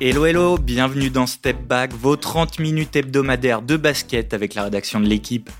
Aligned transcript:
Hello 0.00 0.26
hello, 0.26 0.58
bienvenue 0.58 1.10
dans 1.10 1.26
Step 1.26 1.56
Back, 1.66 1.92
vos 1.92 2.16
30 2.16 2.60
minutes 2.60 2.94
hebdomadaires 2.94 3.62
de 3.62 3.76
basket 3.76 4.32
avec 4.32 4.54
la 4.54 4.64
rédaction 4.64 5.00
de 5.00 5.06
l'équipe. 5.06 5.50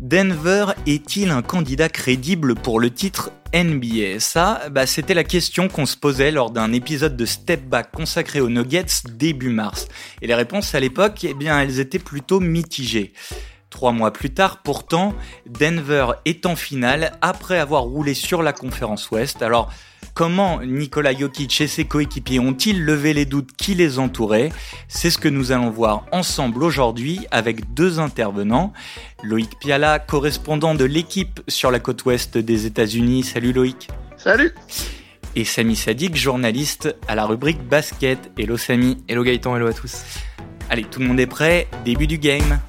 Denver 0.00 0.66
est-il 0.86 1.30
un 1.30 1.42
candidat 1.42 1.88
crédible 1.88 2.54
pour 2.54 2.80
le 2.80 2.90
titre 2.90 3.30
NBA 3.54 4.18
Ça, 4.18 4.62
bah, 4.70 4.86
c'était 4.86 5.14
la 5.14 5.24
question 5.24 5.68
qu'on 5.68 5.86
se 5.86 5.96
posait 5.96 6.30
lors 6.30 6.50
d'un 6.50 6.72
épisode 6.72 7.16
de 7.16 7.26
Step 7.26 7.64
Back 7.64 7.90
consacré 7.92 8.40
aux 8.40 8.48
Nuggets 8.48 9.04
début 9.10 9.50
mars. 9.50 9.88
Et 10.22 10.26
les 10.26 10.34
réponses 10.34 10.74
à 10.74 10.80
l'époque, 10.80 11.24
eh 11.24 11.34
bien, 11.34 11.60
elles 11.60 11.80
étaient 11.80 11.98
plutôt 11.98 12.40
mitigées. 12.40 13.12
Trois 13.68 13.92
mois 13.92 14.12
plus 14.12 14.32
tard, 14.32 14.62
pourtant, 14.62 15.14
Denver 15.46 16.06
est 16.24 16.46
en 16.46 16.56
finale 16.56 17.12
après 17.20 17.58
avoir 17.58 17.82
roulé 17.82 18.14
sur 18.14 18.42
la 18.42 18.52
conférence 18.52 19.10
Ouest. 19.10 19.42
Alors, 19.42 19.70
comment 20.14 20.60
Nikola 20.62 21.12
Jokic 21.12 21.60
et 21.60 21.66
ses 21.66 21.84
coéquipiers 21.84 22.38
ont-ils 22.38 22.84
levé 22.84 23.12
les 23.12 23.26
doutes 23.26 23.50
qui 23.56 23.74
les 23.74 23.98
entouraient 23.98 24.50
C'est 24.88 25.10
ce 25.10 25.18
que 25.18 25.28
nous 25.28 25.52
allons 25.52 25.70
voir 25.70 26.06
ensemble 26.12 26.62
aujourd'hui 26.62 27.26
avec 27.30 27.74
deux 27.74 27.98
intervenants. 27.98 28.72
Loïc 29.22 29.58
Piala, 29.58 29.98
correspondant 29.98 30.74
de 30.74 30.84
l'équipe 30.84 31.40
sur 31.48 31.70
la 31.70 31.80
côte 31.80 32.04
ouest 32.04 32.38
des 32.38 32.66
États-Unis. 32.66 33.24
Salut 33.24 33.52
Loïc. 33.52 33.88
Salut. 34.16 34.54
Et 35.36 35.44
Samy 35.44 35.74
Sadik, 35.74 36.14
journaliste 36.14 36.94
à 37.08 37.16
la 37.16 37.26
rubrique 37.26 37.62
basket. 37.62 38.30
Hello 38.38 38.56
Samy. 38.56 38.98
Hello 39.08 39.24
Gaëtan, 39.24 39.56
hello 39.56 39.66
à 39.66 39.72
tous. 39.72 40.02
Allez, 40.70 40.84
tout 40.84 41.00
le 41.00 41.06
monde 41.06 41.20
est 41.20 41.26
prêt 41.26 41.66
Début 41.84 42.06
du 42.06 42.18
game. 42.18 42.60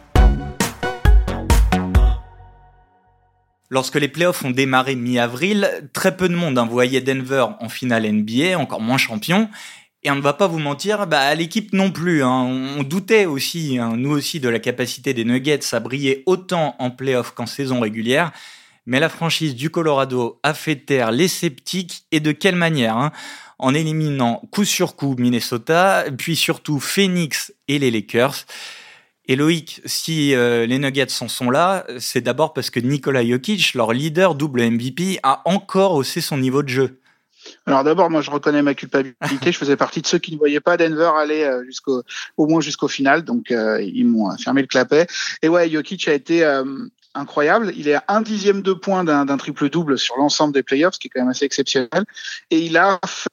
Lorsque 3.76 3.96
les 3.96 4.08
playoffs 4.08 4.46
ont 4.46 4.52
démarré 4.52 4.96
mi-avril, 4.96 5.70
très 5.92 6.16
peu 6.16 6.30
de 6.30 6.34
monde 6.34 6.58
hein, 6.58 6.66
voyait 6.66 7.02
Denver 7.02 7.48
en 7.60 7.68
finale 7.68 8.10
NBA, 8.10 8.58
encore 8.58 8.80
moins 8.80 8.98
champion. 8.98 9.50
Et 10.02 10.10
on 10.10 10.16
ne 10.16 10.22
va 10.22 10.32
pas 10.32 10.48
vous 10.48 10.60
mentir, 10.60 11.08
bah, 11.08 11.36
l'équipe 11.36 11.74
non 11.74 11.92
plus. 11.92 12.24
Hein. 12.24 12.78
On 12.78 12.84
doutait 12.84 13.26
aussi, 13.26 13.78
hein, 13.78 13.96
nous 13.98 14.12
aussi, 14.12 14.40
de 14.40 14.48
la 14.48 14.60
capacité 14.60 15.14
des 15.14 15.26
Nuggets 15.26 15.74
à 15.74 15.82
briller 15.82 16.24
autant 16.26 16.78
en 16.80 16.90
playoffs 16.90 17.32
qu'en 17.32 17.48
saison 17.48 17.82
régulière. 17.82 18.32
Mais 18.86 19.02
la 19.02 19.10
franchise 19.10 19.56
du 19.56 19.70
Colorado 19.70 20.40
a 20.42 20.54
fait 20.54 20.78
taire 20.78 21.12
les 21.12 21.28
sceptiques 21.28 22.06
et 22.14 22.22
de 22.22 22.32
quelle 22.32 22.56
manière 22.56 22.96
hein 22.96 23.12
En 23.60 23.74
éliminant 23.74 24.42
coup 24.52 24.64
sur 24.64 24.96
coup 24.96 25.18
Minnesota, 25.20 26.06
puis 26.18 26.38
surtout 26.38 26.80
Phoenix 26.80 27.54
et 27.68 27.78
les 27.78 27.92
Lakers. 27.92 28.46
Et 29.28 29.36
Loïc, 29.36 29.82
si 29.86 30.36
euh, 30.36 30.66
les 30.66 30.78
Nuggets 30.78 31.08
en 31.22 31.28
sont 31.28 31.50
là, 31.50 31.86
c'est 32.00 32.22
d'abord 32.22 32.54
parce 32.54 32.70
que 32.70 32.80
Nikola 32.80 33.26
Jokic, 33.26 33.74
leur 33.74 33.92
leader 33.92 34.36
double 34.36 34.70
MVP, 34.70 35.20
a 35.24 35.42
encore 35.46 35.94
haussé 35.94 36.22
son 36.22 36.38
niveau 36.38 36.62
de 36.62 36.70
jeu. 36.70 37.00
Alors 37.66 37.84
d'abord, 37.84 38.10
moi 38.10 38.22
je 38.22 38.32
reconnais 38.32 38.62
ma 38.62 38.74
culpabilité. 38.74 39.52
je 39.52 39.58
faisais 39.58 39.78
partie 39.78 40.02
de 40.02 40.08
ceux 40.08 40.18
qui 40.18 40.32
ne 40.34 40.38
voyaient 40.38 40.60
pas 40.60 40.78
Denver 40.78 41.12
aller 41.18 41.44
euh, 41.44 41.64
au 42.38 42.48
moins 42.48 42.62
jusqu'au 42.62 42.88
final, 42.88 43.24
donc 43.24 43.52
euh, 43.52 43.82
ils 43.82 44.06
m'ont 44.06 44.36
fermé 44.38 44.62
le 44.62 44.68
clapet. 44.68 45.08
Et 45.42 45.50
ouais, 45.50 45.70
Jokic 45.70 46.08
a 46.08 46.14
été 46.14 46.44
incroyable. 47.16 47.72
Il 47.76 47.88
est 47.88 47.96
à 47.96 48.04
un 48.10 48.22
dixième 48.22 48.62
de 48.62 48.74
point 48.74 49.04
d'un, 49.04 49.26
d'un 49.26 49.38
triple 49.38 49.70
double 49.70 49.98
sur 49.98 50.18
l'ensemble 50.18 50.54
des 50.54 50.64
playoffs, 50.64 50.96
ce 50.96 51.00
qui 51.00 51.08
est 51.08 51.10
quand 51.10 51.22
même 51.22 51.30
assez 51.30 51.46
exceptionnel. 51.46 52.04
Et 52.52 52.60
il 52.60 52.78
a 52.78 53.00
fait 53.06 53.30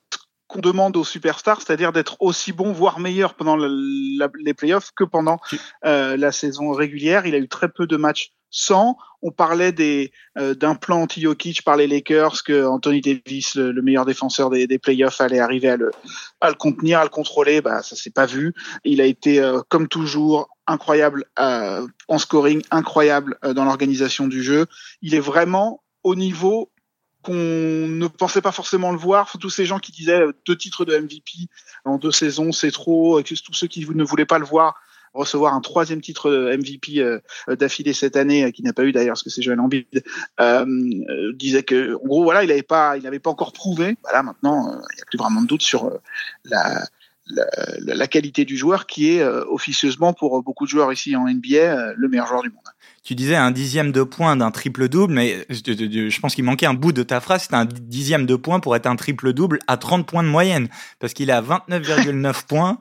qu'on 0.52 0.60
demande 0.60 0.96
aux 0.96 1.04
superstars, 1.04 1.62
c'est-à-dire 1.62 1.92
d'être 1.92 2.16
aussi 2.20 2.52
bon, 2.52 2.72
voire 2.72 3.00
meilleur 3.00 3.34
pendant 3.34 3.56
les 3.56 4.54
playoffs 4.54 4.90
que 4.94 5.04
pendant 5.04 5.38
euh, 5.84 6.16
la 6.16 6.30
saison 6.30 6.72
régulière. 6.72 7.26
Il 7.26 7.34
a 7.34 7.38
eu 7.38 7.48
très 7.48 7.68
peu 7.68 7.86
de 7.86 7.96
matchs 7.96 8.32
sans. 8.50 8.96
On 9.22 9.30
parlait 9.30 9.72
des 9.72 10.12
euh, 10.38 10.54
d'un 10.54 10.74
plan 10.74 11.02
anti-Jokic 11.02 11.64
par 11.64 11.76
les 11.76 11.86
Lakers 11.86 12.44
que 12.44 12.66
Anthony 12.66 13.00
Davis, 13.00 13.54
le, 13.54 13.80
meilleur 13.80 14.04
défenseur 14.04 14.50
des, 14.50 14.66
des, 14.66 14.78
playoffs, 14.78 15.20
allait 15.20 15.38
arriver 15.38 15.70
à 15.70 15.76
le, 15.76 15.90
à 16.40 16.50
le 16.50 16.54
contenir, 16.54 17.00
à 17.00 17.04
le 17.04 17.08
contrôler. 17.08 17.60
Bah 17.60 17.82
ça 17.82 17.96
s'est 17.96 18.10
pas 18.10 18.26
vu. 18.26 18.52
Il 18.84 19.00
a 19.00 19.06
été 19.06 19.40
euh, 19.40 19.60
comme 19.68 19.88
toujours 19.88 20.48
incroyable 20.66 21.24
euh, 21.38 21.86
en 22.08 22.18
scoring, 22.18 22.62
incroyable 22.70 23.38
dans 23.42 23.64
l'organisation 23.64 24.28
du 24.28 24.42
jeu. 24.42 24.66
Il 25.00 25.14
est 25.14 25.20
vraiment 25.20 25.82
au 26.04 26.14
niveau 26.14 26.71
qu'on 27.22 27.32
ne 27.32 28.06
pensait 28.06 28.42
pas 28.42 28.52
forcément 28.52 28.92
le 28.92 28.98
voir. 28.98 29.36
Tous 29.38 29.50
ces 29.50 29.66
gens 29.66 29.78
qui 29.78 29.92
disaient 29.92 30.20
euh, 30.20 30.32
deux 30.46 30.56
titres 30.56 30.84
de 30.84 30.96
MVP 30.96 31.48
en 31.84 31.98
deux 31.98 32.12
saisons, 32.12 32.52
c'est 32.52 32.70
trop. 32.70 33.22
Tous 33.22 33.54
ceux 33.54 33.66
qui 33.66 33.86
ne 33.88 34.04
voulaient 34.04 34.26
pas 34.26 34.38
le 34.38 34.44
voir 34.44 34.74
recevoir 35.14 35.54
un 35.54 35.60
troisième 35.60 36.00
titre 36.00 36.30
MVP 36.30 37.00
euh, 37.00 37.20
d'affilée 37.48 37.92
cette 37.92 38.16
année, 38.16 38.44
euh, 38.44 38.50
qui 38.50 38.62
n'a 38.62 38.72
pas 38.72 38.84
eu 38.84 38.92
d'ailleurs 38.92 39.12
parce 39.12 39.22
que 39.22 39.30
c'est 39.30 39.42
Joel 39.42 39.60
Embiid, 39.60 40.04
euh, 40.40 40.64
disait 41.34 41.62
que 41.62 41.94
en 41.96 42.06
gros 42.06 42.24
voilà, 42.24 42.44
il 42.44 42.48
n'avait 42.48 42.62
pas, 42.62 42.96
il 42.96 43.02
n'avait 43.02 43.18
pas 43.18 43.30
encore 43.30 43.52
prouvé. 43.52 43.96
Voilà, 44.02 44.22
maintenant 44.22 44.72
il 44.72 44.96
n'y 44.96 45.02
a 45.02 45.06
plus 45.06 45.18
vraiment 45.18 45.42
de 45.42 45.46
doute 45.46 45.62
sur 45.62 45.90
la, 46.44 46.86
qualité 48.08 48.44
du 48.44 48.56
joueur 48.56 48.86
qui 48.86 49.10
est 49.10 49.24
officieusement 49.24 50.12
pour 50.12 50.42
beaucoup 50.42 50.64
de 50.64 50.70
joueurs 50.70 50.92
ici 50.92 51.16
en 51.16 51.26
NBA 51.28 51.94
le 51.94 52.08
meilleur 52.08 52.26
joueur 52.26 52.42
du 52.42 52.50
monde. 52.50 52.71
Tu 53.02 53.16
disais 53.16 53.34
un 53.34 53.50
dixième 53.50 53.90
de 53.90 54.04
point 54.04 54.36
d'un 54.36 54.52
triple-double, 54.52 55.12
mais 55.12 55.44
je, 55.50 56.20
pense 56.20 56.36
qu'il 56.36 56.44
manquait 56.44 56.66
un 56.66 56.74
bout 56.74 56.92
de 56.92 57.02
ta 57.02 57.20
phrase. 57.20 57.46
C'est 57.48 57.56
un 57.56 57.64
dixième 57.64 58.26
de 58.26 58.36
point 58.36 58.60
pour 58.60 58.76
être 58.76 58.86
un 58.86 58.94
triple-double 58.94 59.58
à 59.66 59.76
30 59.76 60.06
points 60.06 60.22
de 60.22 60.28
moyenne. 60.28 60.68
Parce 61.00 61.12
qu'il 61.12 61.28
est 61.28 61.32
à 61.32 61.42
29,9 61.42 62.46
points, 62.46 62.78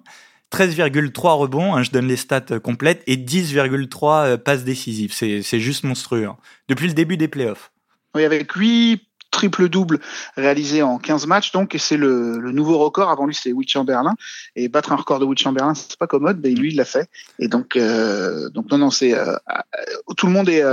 13,3 0.51 1.37
rebonds, 1.37 1.73
hein, 1.73 1.81
je 1.81 1.89
donne 1.89 2.07
les 2.07 2.17
stats 2.17 2.59
complètes, 2.61 3.01
et 3.07 3.17
10,3 3.17 4.25
euh, 4.25 4.37
passes 4.37 4.63
décisives. 4.63 5.11
C'est 5.13 5.59
juste 5.59 5.83
monstrueux. 5.85 6.25
Hein. 6.25 6.37
Depuis 6.67 6.87
le 6.87 6.93
début 6.93 7.17
des 7.17 7.27
playoffs. 7.27 7.71
Oui, 8.13 8.23
avec 8.23 8.51
8 8.51 9.01
triple-double 9.31 9.99
réalisé 10.35 10.83
en 10.83 10.97
15 10.99 11.25
matchs, 11.25 11.51
donc, 11.51 11.73
et 11.73 11.77
c'est 11.77 11.97
le, 11.97 12.51
nouveau 12.51 12.77
record. 12.77 13.09
Avant 13.09 13.25
lui, 13.25 13.33
c'est 13.33 13.51
Will 13.53 13.67
Chamberlain. 13.67 14.15
Et 14.55 14.67
battre 14.67 14.91
un 14.91 14.97
record 14.97 15.19
de 15.19 15.25
Will 15.25 15.37
Chamberlain, 15.37 15.73
c'est 15.73 15.97
pas 15.97 16.07
commode, 16.07 16.39
mais 16.43 16.51
lui, 16.51 16.69
il 16.69 16.75
l'a 16.75 16.85
fait. 16.85 17.09
Et 17.39 17.47
donc, 17.47 17.75
euh, 17.75 18.49
donc 18.49 18.69
non, 18.69 18.77
non, 18.77 18.91
c'est, 18.91 19.13
euh, 19.17 19.33
euh 19.49 20.13
tout 20.17 20.27
le 20.27 20.33
monde 20.33 20.49
est, 20.49 20.63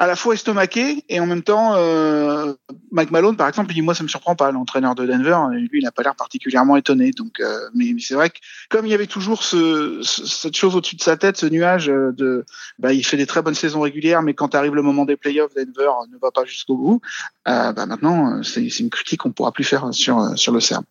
à 0.00 0.06
la 0.06 0.16
fois 0.16 0.32
estomaqué 0.32 1.04
et 1.10 1.20
en 1.20 1.26
même 1.26 1.42
temps, 1.42 1.74
euh, 1.74 2.54
Malone, 2.90 3.36
par 3.36 3.48
exemple, 3.48 3.70
il 3.70 3.74
dit 3.74 3.82
moi 3.82 3.94
ça 3.94 4.02
me 4.02 4.08
surprend 4.08 4.34
pas, 4.34 4.50
l'entraîneur 4.50 4.94
de 4.94 5.04
Denver, 5.04 5.36
lui 5.52 5.68
il 5.74 5.84
n'a 5.84 5.92
pas 5.92 6.02
l'air 6.02 6.16
particulièrement 6.16 6.78
étonné. 6.78 7.10
Donc, 7.10 7.38
euh, 7.38 7.68
mais, 7.74 7.94
c'est 8.00 8.14
vrai 8.14 8.30
que 8.30 8.38
comme 8.70 8.86
il 8.86 8.88
y 8.92 8.94
avait 8.94 9.06
toujours 9.06 9.42
ce, 9.42 10.00
cette 10.02 10.56
chose 10.56 10.74
au-dessus 10.74 10.96
de 10.96 11.02
sa 11.02 11.18
tête, 11.18 11.36
ce 11.36 11.44
nuage 11.44 11.90
euh, 11.90 12.12
de, 12.12 12.46
bah, 12.78 12.94
il 12.94 13.04
fait 13.04 13.18
des 13.18 13.26
très 13.26 13.42
bonnes 13.42 13.54
saisons 13.54 13.82
régulières, 13.82 14.22
mais 14.22 14.32
quand 14.32 14.54
arrive 14.54 14.74
le 14.74 14.80
moment 14.80 15.04
des 15.04 15.18
playoffs, 15.18 15.52
Denver 15.54 15.90
ne 16.10 16.16
va 16.16 16.30
pas 16.30 16.46
jusqu'au 16.46 16.76
bout. 16.76 17.02
Euh, 17.46 17.72
bah 17.72 17.84
maintenant, 17.84 18.42
c'est 18.42 18.66
une 18.80 18.88
critique 18.88 19.20
qu'on 19.20 19.32
pourra 19.32 19.52
plus 19.52 19.64
faire 19.64 19.92
sur 19.92 20.38
sur 20.38 20.54
le 20.54 20.60
Serbe. 20.60 20.86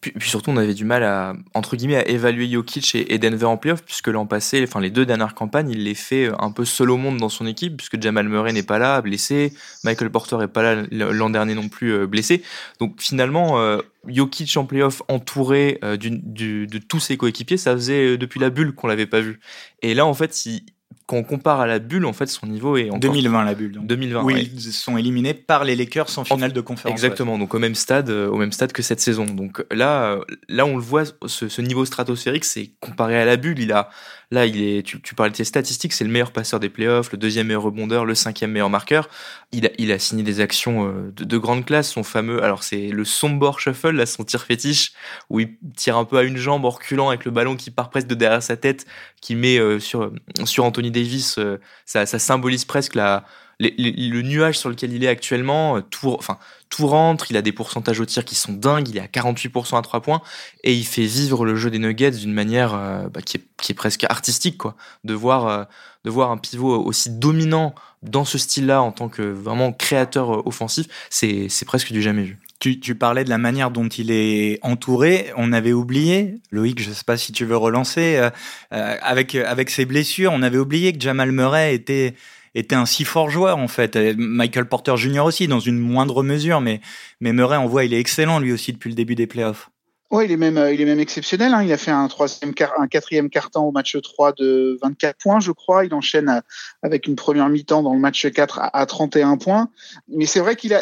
Puis, 0.00 0.30
surtout, 0.30 0.50
on 0.50 0.56
avait 0.56 0.72
du 0.72 0.86
mal 0.86 1.02
à, 1.02 1.34
entre 1.52 1.76
guillemets, 1.76 1.96
à 1.96 2.08
évaluer 2.08 2.50
Jokic 2.50 2.94
et, 2.94 3.18
Denver 3.18 3.44
en 3.44 3.58
playoff, 3.58 3.82
puisque 3.82 4.08
l'an 4.08 4.24
passé, 4.24 4.62
enfin, 4.66 4.80
les 4.80 4.90
deux 4.90 5.04
dernières 5.04 5.34
campagnes, 5.34 5.68
il 5.68 5.84
les 5.84 5.94
fait 5.94 6.28
euh, 6.28 6.34
un 6.38 6.50
peu 6.52 6.64
seul 6.64 6.90
au 6.90 6.96
monde 6.96 7.18
dans 7.18 7.28
son 7.28 7.46
équipe, 7.46 7.76
puisque 7.76 8.00
Jamal 8.00 8.26
Murray 8.26 8.54
n'est 8.54 8.62
pas 8.62 8.78
là, 8.78 9.02
blessé, 9.02 9.52
Michael 9.84 10.10
Porter 10.10 10.38
est 10.42 10.48
pas 10.48 10.62
là 10.62 10.82
l'an 10.90 11.28
dernier 11.28 11.54
non 11.54 11.68
plus, 11.68 11.92
euh, 11.92 12.06
blessé. 12.06 12.42
Donc, 12.78 12.94
finalement, 12.98 13.60
euh, 13.60 13.78
Jokic 14.06 14.56
en 14.56 14.64
playoff 14.64 15.02
entouré 15.08 15.78
de 15.82 16.78
tous 16.78 17.00
ses 17.00 17.18
coéquipiers, 17.18 17.58
ça 17.58 17.72
faisait 17.74 18.16
depuis 18.16 18.40
la 18.40 18.48
bulle 18.48 18.74
qu'on 18.74 18.86
l'avait 18.86 19.06
pas 19.06 19.20
vu. 19.20 19.38
Et 19.82 19.92
là, 19.92 20.06
en 20.06 20.14
fait, 20.14 20.32
si, 20.32 20.64
quand 21.10 21.16
on 21.16 21.24
compare 21.24 21.58
à 21.58 21.66
la 21.66 21.80
bulle, 21.80 22.06
en 22.06 22.12
fait, 22.12 22.28
son 22.28 22.46
niveau 22.46 22.76
est 22.76 22.88
encore... 22.88 23.00
2020, 23.00 23.44
la 23.44 23.54
bulle. 23.54 23.80
2020, 23.82 24.22
oui. 24.22 24.48
ils 24.54 24.60
sont 24.72 24.96
éliminés 24.96 25.34
par 25.34 25.64
les 25.64 25.74
Lakers 25.74 26.16
en 26.16 26.24
finale 26.24 26.52
de 26.52 26.60
conférence. 26.60 26.92
Exactement, 26.92 27.36
donc 27.36 27.52
au 27.52 27.58
même 27.58 27.74
stade, 27.74 28.10
euh, 28.10 28.28
au 28.28 28.36
même 28.36 28.52
stade 28.52 28.70
que 28.70 28.80
cette 28.80 29.00
saison. 29.00 29.24
Donc 29.24 29.64
là, 29.72 30.04
euh, 30.04 30.20
là, 30.48 30.66
on 30.66 30.76
le 30.76 30.82
voit, 30.82 31.02
ce, 31.26 31.48
ce 31.48 31.62
niveau 31.62 31.84
stratosphérique, 31.84 32.44
c'est 32.44 32.70
comparé 32.78 33.20
à 33.20 33.24
la 33.24 33.36
bulle, 33.36 33.58
il 33.58 33.72
a, 33.72 33.90
Là, 34.32 34.46
il 34.46 34.62
est, 34.62 34.84
tu, 34.84 35.14
parlais 35.16 35.32
de 35.32 35.36
ses 35.36 35.44
statistiques, 35.44 35.92
c'est 35.92 36.04
le 36.04 36.10
meilleur 36.10 36.30
passeur 36.30 36.60
des 36.60 36.68
playoffs, 36.68 37.10
le 37.10 37.18
deuxième 37.18 37.48
meilleur 37.48 37.62
rebondeur, 37.62 38.04
le 38.04 38.14
cinquième 38.14 38.52
meilleur 38.52 38.70
marqueur. 38.70 39.08
Il 39.50 39.90
a, 39.90 39.98
signé 39.98 40.22
des 40.22 40.40
actions 40.40 40.86
euh, 40.86 41.12
de, 41.16 41.24
de 41.24 41.38
grande 41.38 41.64
classe. 41.64 41.90
Son 41.90 42.04
fameux, 42.04 42.40
alors 42.44 42.62
c'est 42.62 42.88
le 42.88 43.04
sombor 43.04 43.58
shuffle, 43.58 43.90
là, 43.90 44.06
son 44.06 44.22
tir 44.22 44.42
fétiche, 44.44 44.92
où 45.30 45.40
il 45.40 45.56
tire 45.76 45.96
un 45.96 46.04
peu 46.04 46.16
à 46.16 46.22
une 46.22 46.36
jambe 46.36 46.64
en 46.64 46.70
reculant 46.70 47.08
avec 47.08 47.24
le 47.24 47.32
ballon 47.32 47.56
qui 47.56 47.72
part 47.72 47.90
presque 47.90 48.06
de 48.06 48.14
derrière 48.14 48.42
sa 48.42 48.56
tête, 48.56 48.86
qui 49.20 49.34
met 49.34 49.58
euh, 49.58 49.80
sur, 49.80 50.12
sur 50.44 50.64
Anthony 50.64 50.92
Davis. 50.92 51.36
Euh, 51.38 51.58
ça 51.84 52.06
symbolise 52.06 52.64
presque 52.64 52.94
la, 52.94 53.24
le 53.60 54.22
nuage 54.22 54.58
sur 54.58 54.70
lequel 54.70 54.92
il 54.92 55.04
est 55.04 55.08
actuellement, 55.08 55.76
euh, 55.76 55.80
tout, 55.80 56.86
rentre, 56.86 57.30
il 57.30 57.36
a 57.36 57.42
des 57.42 57.52
pourcentages 57.52 58.00
au 58.00 58.06
tir 58.06 58.24
qui 58.24 58.34
sont 58.34 58.52
dingues, 58.52 58.88
il 58.88 58.96
est 58.96 59.00
à 59.00 59.06
48% 59.06 59.76
à 59.76 59.82
3 59.82 60.00
points, 60.00 60.22
et 60.64 60.74
il 60.74 60.86
fait 60.86 61.04
vivre 61.04 61.44
le 61.44 61.56
jeu 61.56 61.70
des 61.70 61.78
Nuggets 61.78 62.12
d'une 62.12 62.32
manière 62.32 62.74
euh, 62.74 63.08
bah, 63.08 63.20
qui, 63.20 63.36
est, 63.36 63.74
presque 63.74 64.04
artistique, 64.04 64.56
quoi. 64.56 64.76
De 65.04 65.12
voir, 65.12 65.46
euh, 65.46 65.64
de 66.04 66.10
voir 66.10 66.30
un 66.30 66.38
pivot 66.38 66.82
aussi 66.82 67.10
dominant 67.10 67.74
dans 68.02 68.24
ce 68.24 68.38
style-là 68.38 68.80
en 68.80 68.92
tant 68.92 69.10
que 69.10 69.22
vraiment 69.22 69.72
créateur 69.72 70.46
offensif, 70.46 70.86
c'est 71.10 71.64
presque 71.66 71.92
du 71.92 72.00
jamais 72.00 72.22
vu. 72.22 72.38
Tu, 72.60 72.78
tu, 72.80 72.94
parlais 72.94 73.24
de 73.24 73.30
la 73.30 73.38
manière 73.38 73.70
dont 73.70 73.88
il 73.88 74.10
est 74.10 74.58
entouré. 74.62 75.32
On 75.36 75.52
avait 75.52 75.72
oublié, 75.72 76.40
Loïc, 76.50 76.80
je 76.80 76.90
ne 76.90 76.94
sais 76.94 77.04
pas 77.04 77.16
si 77.16 77.32
tu 77.32 77.44
veux 77.44 77.56
relancer, 77.56 78.30
avec, 78.70 79.34
avec 79.34 79.68
ses 79.68 79.84
blessures, 79.84 80.32
on 80.32 80.42
avait 80.42 80.58
oublié 80.58 80.94
que 80.94 81.00
Jamal 81.00 81.32
Murray 81.32 81.74
était 81.74 82.14
était 82.54 82.74
un 82.74 82.86
si 82.86 83.04
fort 83.04 83.30
joueur 83.30 83.58
en 83.58 83.68
fait. 83.68 83.96
Michael 84.16 84.66
Porter 84.66 84.96
Jr. 84.96 85.20
aussi 85.20 85.48
dans 85.48 85.60
une 85.60 85.78
moindre 85.78 86.22
mesure, 86.22 86.60
mais 86.60 86.80
mais 87.20 87.32
Murray 87.32 87.56
on 87.56 87.66
voit 87.66 87.84
il 87.84 87.94
est 87.94 88.00
excellent 88.00 88.38
lui 88.38 88.52
aussi 88.52 88.72
depuis 88.72 88.90
le 88.90 88.94
début 88.94 89.14
des 89.14 89.26
playoffs. 89.26 89.70
Ouais, 90.10 90.24
il 90.24 90.32
est 90.32 90.36
même, 90.36 90.58
il 90.72 90.80
est 90.80 90.84
même 90.84 90.98
exceptionnel. 90.98 91.54
Hein. 91.54 91.62
Il 91.62 91.72
a 91.72 91.76
fait 91.76 91.92
un 91.92 92.08
troisième, 92.08 92.52
un 92.78 92.88
quatrième 92.88 93.30
carton 93.30 93.60
au 93.60 93.70
match 93.70 93.96
3 94.00 94.32
de 94.32 94.76
24 94.82 95.16
points, 95.16 95.38
je 95.38 95.52
crois. 95.52 95.84
Il 95.84 95.94
enchaîne 95.94 96.42
avec 96.82 97.06
une 97.06 97.14
première 97.14 97.48
mi-temps 97.48 97.82
dans 97.82 97.94
le 97.94 98.00
match 98.00 98.28
4 98.28 98.60
à, 98.72 98.86
31 98.86 99.36
points. 99.36 99.68
Mais 100.08 100.26
c'est 100.26 100.40
vrai 100.40 100.56
qu'il 100.56 100.74
a, 100.74 100.80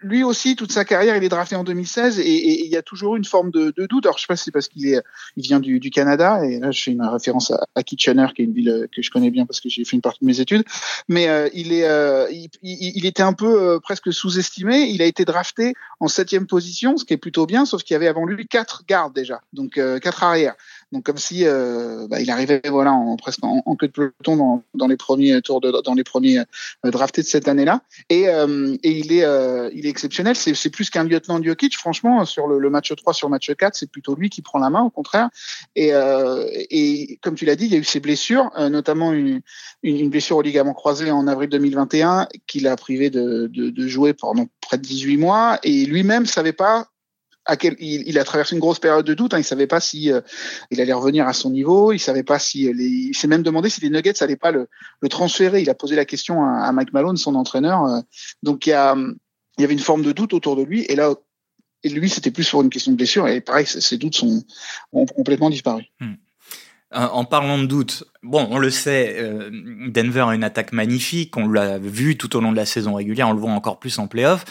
lui 0.00 0.24
aussi, 0.24 0.56
toute 0.56 0.72
sa 0.72 0.84
carrière, 0.84 1.16
il 1.16 1.22
est 1.22 1.28
drafté 1.28 1.54
en 1.54 1.62
2016 1.62 2.18
et, 2.18 2.64
il 2.64 2.70
y 2.70 2.76
a 2.76 2.82
toujours 2.82 3.14
une 3.14 3.24
forme 3.24 3.52
de, 3.52 3.72
doute. 3.88 4.06
Alors, 4.06 4.18
je 4.18 4.22
sais 4.22 4.26
pas 4.26 4.34
si 4.34 4.44
c'est 4.44 4.50
parce 4.50 4.66
qu'il 4.66 4.86
est, 4.88 5.00
il 5.36 5.44
vient 5.44 5.60
du, 5.60 5.78
Canada 5.90 6.44
et 6.44 6.58
là, 6.58 6.72
je 6.72 6.82
fais 6.82 6.90
une 6.90 7.02
référence 7.02 7.52
à, 7.52 7.82
Kitchener, 7.84 8.26
qui 8.34 8.42
est 8.42 8.44
une 8.44 8.52
ville 8.52 8.88
que 8.94 9.02
je 9.02 9.10
connais 9.12 9.30
bien 9.30 9.46
parce 9.46 9.60
que 9.60 9.68
j'ai 9.68 9.84
fait 9.84 9.94
une 9.94 10.02
partie 10.02 10.18
de 10.22 10.26
mes 10.26 10.40
études. 10.40 10.64
Mais 11.08 11.28
euh, 11.28 11.48
il 11.54 11.72
est, 11.72 11.84
euh, 11.84 12.26
il, 12.62 13.06
était 13.06 13.22
un 13.22 13.32
peu 13.32 13.74
euh, 13.74 13.78
presque 13.78 14.12
sous-estimé. 14.12 14.88
Il 14.88 15.00
a 15.00 15.04
été 15.04 15.24
drafté 15.24 15.74
en 16.00 16.08
septième 16.08 16.46
position, 16.46 16.96
ce 16.96 17.04
qui 17.04 17.14
est 17.14 17.18
plutôt 17.18 17.46
bien, 17.46 17.64
sauf 17.64 17.84
qu'il 17.84 17.94
y 17.94 17.96
avait 17.96 18.08
avant 18.08 18.26
lui 18.26 18.47
quatre 18.48 18.84
gardes 18.86 19.14
déjà, 19.14 19.40
donc 19.52 19.78
euh, 19.78 19.98
quatre 19.98 20.22
arrières. 20.22 20.54
Donc 20.90 21.04
comme 21.04 21.18
si 21.18 21.44
euh, 21.44 22.06
bah, 22.08 22.20
il 22.20 22.30
arrivait 22.30 22.62
voilà 22.68 22.92
en 22.92 23.16
presque 23.16 23.40
en, 23.42 23.76
queue 23.76 23.88
de 23.88 23.92
peloton 23.92 24.36
dans, 24.36 24.62
dans, 24.74 24.86
les 24.86 24.96
premiers 24.96 25.40
tours 25.42 25.60
de 25.60 25.70
dans 25.84 25.94
les 25.94 26.04
premiers 26.04 26.38
euh, 26.38 26.90
draftés 26.90 27.22
de 27.22 27.26
cette 27.26 27.46
année-là. 27.46 27.82
Et, 28.08 28.22
et 28.22 28.90
il 28.90 29.12
est 29.12 29.26
il 29.74 29.86
est 29.86 29.90
exceptionnel. 29.90 30.34
C'est, 30.34 30.54
c'est 30.54 30.70
plus 30.70 30.88
qu'un 30.90 31.04
lieutenant 31.04 31.42
Jokic. 31.42 31.76
Franchement 31.76 32.24
sur 32.24 32.46
le, 32.46 32.58
le, 32.58 32.70
match 32.70 32.94
3 32.94 33.12
sur 33.12 33.28
le 33.28 33.32
match 33.32 33.50
4, 33.54 33.74
c'est 33.74 33.90
plutôt 33.90 34.14
lui 34.14 34.30
qui 34.30 34.40
prend 34.40 34.58
la 34.58 34.70
main 34.70 34.82
au 34.82 34.90
contraire. 34.90 35.28
Et, 35.76 35.90
et 35.90 37.18
comme 37.22 37.34
tu 37.34 37.44
l'as 37.44 37.56
dit, 37.56 37.66
il 37.66 37.72
y 37.72 37.76
a 37.76 37.78
eu 37.78 37.84
ses 37.84 38.00
blessures, 38.00 38.50
notamment 38.70 39.12
une, 39.12 39.40
une, 39.82 40.08
blessure 40.08 40.38
au 40.38 40.42
ligament 40.42 40.74
croisé 40.74 41.10
en 41.10 41.26
avril 41.26 41.50
2021 41.50 42.28
qui 42.46 42.60
l'a 42.60 42.76
privé 42.76 43.10
de, 43.10 43.48
de, 43.52 43.70
de 43.70 43.88
jouer 43.88 44.14
pendant 44.14 44.46
près 44.60 44.78
de 44.78 44.82
18 44.82 45.16
mois. 45.18 45.58
Et 45.62 45.84
lui-même 45.84 46.26
savait 46.26 46.52
pas 46.52 46.88
il, 47.80 48.18
a 48.18 48.24
traversé 48.24 48.54
une 48.54 48.60
grosse 48.60 48.78
période 48.78 49.04
de 49.04 49.14
doute. 49.14 49.34
Hein. 49.34 49.38
Il 49.38 49.44
savait 49.44 49.66
pas 49.66 49.80
si 49.80 50.12
euh, 50.12 50.20
il 50.70 50.80
allait 50.80 50.92
revenir 50.92 51.26
à 51.26 51.32
son 51.32 51.50
niveau. 51.50 51.92
Il 51.92 51.98
savait 51.98 52.22
pas 52.22 52.38
si 52.38 52.72
les, 52.72 52.84
il 52.84 53.14
s'est 53.14 53.28
même 53.28 53.42
demandé 53.42 53.70
si 53.70 53.80
les 53.80 53.90
Nuggets 53.90 54.14
n'allaient 54.20 54.36
pas 54.36 54.50
le, 54.50 54.68
transférer. 55.08 55.62
Il 55.62 55.70
a 55.70 55.74
posé 55.74 55.96
la 55.96 56.04
question 56.04 56.44
à, 56.44 56.70
Mike 56.72 56.92
Malone, 56.92 57.16
son 57.16 57.34
entraîneur. 57.34 57.84
Euh. 57.84 58.00
donc 58.42 58.66
il 58.66 58.70
y, 58.70 58.72
avait 58.72 59.72
une 59.72 59.78
forme 59.78 60.02
de 60.02 60.12
doute 60.12 60.34
autour 60.34 60.56
de 60.56 60.62
lui. 60.62 60.84
Et 60.88 60.96
là, 60.96 61.14
lui, 61.84 62.08
c'était 62.08 62.30
plus 62.30 62.48
pour 62.50 62.62
une 62.62 62.70
question 62.70 62.92
de 62.92 62.96
blessure. 62.96 63.28
Et 63.28 63.40
pareil, 63.40 63.66
ces 63.66 63.96
doutes 63.96 64.16
sont 64.16 64.44
ont 64.92 65.06
complètement 65.06 65.50
disparu. 65.50 65.84
Hmm. 66.00 66.14
En 66.90 67.26
parlant 67.26 67.58
de 67.58 67.66
doute, 67.66 68.04
bon, 68.22 68.48
on 68.50 68.58
le 68.58 68.70
sait, 68.70 69.16
euh, 69.18 69.50
Denver 69.88 70.24
a 70.28 70.34
une 70.34 70.44
attaque 70.44 70.72
magnifique. 70.72 71.36
On 71.36 71.46
l'a 71.46 71.78
vu 71.78 72.16
tout 72.16 72.34
au 72.34 72.40
long 72.40 72.50
de 72.50 72.56
la 72.56 72.64
saison 72.64 72.94
régulière. 72.94 73.28
On 73.28 73.34
le 73.34 73.40
voit 73.40 73.50
encore 73.50 73.78
plus 73.78 73.98
en 73.98 74.06
playoff. 74.06 74.46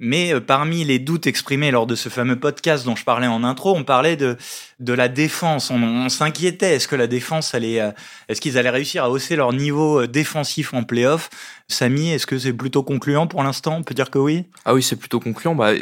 Mais 0.00 0.34
euh, 0.34 0.40
parmi 0.40 0.82
les 0.84 0.98
doutes 0.98 1.26
exprimés 1.26 1.70
lors 1.70 1.86
de 1.86 1.94
ce 1.94 2.08
fameux 2.08 2.40
podcast 2.40 2.84
dont 2.86 2.96
je 2.96 3.04
parlais 3.04 3.26
en 3.26 3.44
intro, 3.44 3.76
on 3.76 3.84
parlait 3.84 4.16
de 4.16 4.36
de 4.80 4.94
la 4.94 5.08
défense. 5.08 5.70
On, 5.70 6.08
s'inquiétait. 6.08 6.74
Est-ce 6.74 6.88
que 6.88 6.96
la 6.96 7.06
défense 7.06 7.54
allait, 7.54 7.80
euh, 7.80 7.90
est-ce 8.28 8.40
qu'ils 8.40 8.58
allaient 8.58 8.70
réussir 8.70 9.04
à 9.04 9.10
hausser 9.10 9.36
leur 9.36 9.52
niveau 9.52 10.00
euh, 10.00 10.08
défensif 10.08 10.74
en 10.74 10.82
playoff? 10.82 11.28
Samy, 11.68 12.10
est-ce 12.10 12.26
que 12.26 12.38
c'est 12.38 12.54
plutôt 12.54 12.82
concluant 12.82 13.26
pour 13.26 13.42
l'instant? 13.42 13.76
On 13.76 13.82
peut 13.82 13.94
dire 13.94 14.10
que 14.10 14.18
oui? 14.18 14.46
Ah 14.64 14.74
oui, 14.74 14.82
c'est 14.82 14.96
plutôt 14.96 15.20
concluant. 15.20 15.54
Bah, 15.54 15.72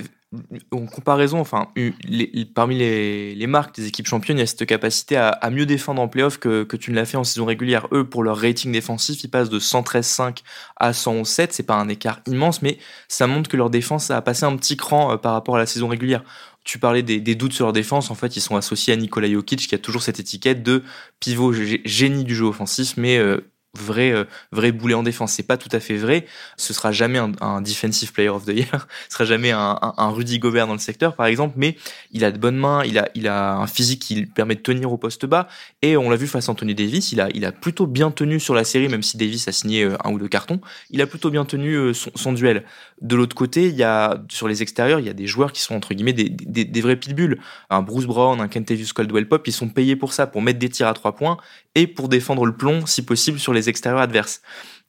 en 0.72 0.84
comparaison, 0.84 1.40
enfin, 1.40 1.68
parmi 2.54 2.76
les, 2.76 3.46
marques 3.46 3.74
des 3.76 3.86
équipes 3.86 4.06
championnes, 4.06 4.36
il 4.36 4.40
y 4.40 4.42
a 4.42 4.46
cette 4.46 4.66
capacité 4.66 5.16
à, 5.16 5.50
mieux 5.50 5.64
défendre 5.64 6.02
en 6.02 6.08
playoff 6.08 6.38
que, 6.38 6.64
que 6.64 6.76
tu 6.76 6.90
ne 6.90 6.96
l'as 6.96 7.06
fait 7.06 7.16
en 7.16 7.24
saison 7.24 7.46
régulière. 7.46 7.88
Eux, 7.92 8.04
pour 8.04 8.22
leur 8.22 8.36
rating 8.36 8.70
défensif, 8.70 9.24
ils 9.24 9.30
passent 9.30 9.48
de 9.48 9.58
113,5 9.58 10.42
à 10.76 10.92
111,7. 10.92 11.48
C'est 11.52 11.62
pas 11.62 11.76
un 11.76 11.88
écart 11.88 12.20
immense, 12.26 12.60
mais 12.60 12.78
ça 13.08 13.26
montre 13.26 13.48
que 13.48 13.56
leur 13.56 13.70
défense 13.70 14.10
a 14.10 14.20
passé 14.20 14.44
un 14.44 14.54
petit 14.56 14.76
cran 14.76 15.12
euh, 15.12 15.16
par 15.16 15.32
rapport 15.32 15.56
à 15.56 15.58
la 15.58 15.66
saison 15.66 15.88
régulière. 15.88 16.22
Tu 16.64 16.78
parlais 16.78 17.02
des, 17.02 17.34
doutes 17.34 17.54
sur 17.54 17.64
leur 17.64 17.72
défense. 17.72 18.10
En 18.10 18.14
fait, 18.14 18.36
ils 18.36 18.42
sont 18.42 18.56
associés 18.56 18.92
à 18.92 18.96
Nikola 18.96 19.30
Jokic, 19.30 19.66
qui 19.66 19.74
a 19.74 19.78
toujours 19.78 20.02
cette 20.02 20.20
étiquette 20.20 20.62
de 20.62 20.82
pivot 21.20 21.54
génie 21.54 22.24
du 22.24 22.34
jeu 22.34 22.44
offensif, 22.44 22.98
mais 22.98 23.16
euh, 23.16 23.50
vrai 23.74 24.10
euh, 24.12 24.24
vrai 24.52 24.72
boulet 24.72 24.94
en 24.94 25.02
défense. 25.02 25.32
C'est 25.32 25.46
pas 25.46 25.56
tout 25.56 25.68
à 25.72 25.80
fait 25.80 25.96
vrai. 25.96 26.26
Ce 26.56 26.72
sera 26.72 26.92
jamais 26.92 27.18
un, 27.18 27.60
defensive 27.60 28.12
player 28.12 28.28
of 28.28 28.44
the 28.44 28.48
year. 28.48 28.86
Ce 29.08 29.14
sera 29.14 29.24
jamais 29.24 29.50
un, 29.50 29.78
un, 29.80 30.10
Rudy 30.10 30.38
Gobert 30.38 30.66
dans 30.66 30.72
le 30.72 30.78
secteur 30.78 31.14
par 31.14 31.26
exemple. 31.26 31.54
Mais 31.56 31.76
il 32.12 32.24
a 32.24 32.30
de 32.30 32.38
bonnes 32.38 32.56
mains. 32.56 32.84
Il 32.84 32.98
a 32.98 33.08
il 33.14 33.28
a 33.28 33.56
un 33.56 33.66
physique 33.66 34.02
qui 34.02 34.14
lui 34.14 34.26
permet 34.26 34.54
de 34.54 34.60
tenir 34.60 34.92
au 34.92 34.96
poste 34.96 35.26
bas. 35.26 35.48
Et 35.82 35.96
on 35.96 36.10
l'a 36.10 36.16
vu 36.16 36.26
face 36.26 36.48
à 36.48 36.52
Anthony 36.52 36.74
Davis. 36.74 37.12
Il 37.12 37.20
a 37.20 37.28
il 37.34 37.44
a 37.44 37.52
plutôt 37.52 37.86
bien 37.86 38.10
tenu 38.10 38.40
sur 38.40 38.54
la 38.54 38.64
série 38.64 38.88
même 38.88 39.02
si 39.02 39.16
Davis 39.16 39.48
a 39.48 39.52
signé 39.52 39.84
euh, 39.84 39.96
un 40.04 40.12
ou 40.12 40.18
deux 40.18 40.28
cartons. 40.28 40.60
Il 40.90 41.02
a 41.02 41.06
plutôt 41.06 41.30
bien 41.30 41.44
tenu 41.44 41.74
euh, 41.74 41.94
son, 41.94 42.10
son 42.14 42.32
duel 42.32 42.64
de 43.00 43.16
l'autre 43.16 43.36
côté 43.36 43.68
il 43.68 43.74
y 43.74 43.82
a 43.82 44.22
sur 44.28 44.48
les 44.48 44.62
extérieurs 44.62 45.00
il 45.00 45.06
y 45.06 45.10
a 45.10 45.14
des 45.14 45.26
joueurs 45.26 45.52
qui 45.52 45.60
sont 45.60 45.74
entre 45.74 45.94
guillemets 45.94 46.12
des, 46.12 46.28
des, 46.28 46.64
des 46.64 46.80
vrais 46.80 46.96
pitbulls 46.96 47.38
un 47.70 47.82
Bruce 47.82 48.06
Brown 48.06 48.40
un 48.40 48.48
Kentavious 48.48 48.92
Caldwell 48.94 49.28
Pop 49.28 49.46
ils 49.46 49.52
sont 49.52 49.68
payés 49.68 49.96
pour 49.96 50.12
ça 50.12 50.26
pour 50.26 50.42
mettre 50.42 50.58
des 50.58 50.68
tirs 50.68 50.88
à 50.88 50.94
trois 50.94 51.14
points 51.14 51.38
et 51.74 51.86
pour 51.86 52.08
défendre 52.08 52.44
le 52.44 52.56
plomb 52.56 52.86
si 52.86 53.02
possible 53.02 53.38
sur 53.38 53.52
les 53.52 53.68
extérieurs 53.68 54.00
adverses. 54.00 54.42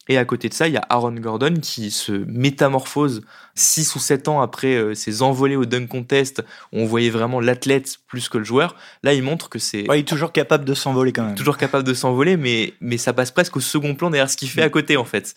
Et 0.09 0.17
à 0.17 0.25
côté 0.25 0.50
de 0.50 0.56
ça, 0.56 0.67
il 0.67 0.73
y 0.73 0.77
a 0.77 0.85
Aaron 0.89 1.13
Gordon 1.13 1.53
qui 1.61 1.91
se 1.91 2.11
métamorphose 2.11 3.21
6 3.53 3.95
ou 3.95 4.00
7 4.00 4.27
ans 4.27 4.41
après 4.41 4.75
euh, 4.75 4.95
ses 4.95 5.21
envolées 5.21 5.56
au 5.56 5.65
dunk 5.65 5.88
contest, 5.88 6.44
où 6.73 6.79
on 6.79 6.85
voyait 6.85 7.11
vraiment 7.11 7.39
l'athlète 7.39 7.97
plus 8.07 8.27
que 8.27 8.39
le 8.39 8.44
joueur. 8.44 8.75
Là, 9.03 9.13
il 9.13 9.21
montre 9.21 9.50
que 9.50 9.59
c'est... 9.59 9.83
il 9.83 9.94
est 9.94 10.07
toujours 10.07 10.31
capable 10.31 10.65
de 10.65 10.73
s'envoler 10.73 11.13
quand 11.13 11.25
même. 11.25 11.35
Toujours 11.35 11.57
capable 11.57 11.83
de 11.83 11.94
s'envoler, 11.94 12.38
mais, 12.38 12.73
mais 12.81 12.97
ça 12.97 13.13
passe 13.13 13.29
presque 13.29 13.56
au 13.57 13.59
second 13.59 13.94
plan 13.94 14.09
derrière 14.09 14.31
ce 14.31 14.35
qu'il 14.35 14.50
fait 14.50 14.63
à 14.63 14.69
côté, 14.69 14.97
en 14.97 15.06
fait. 15.06 15.35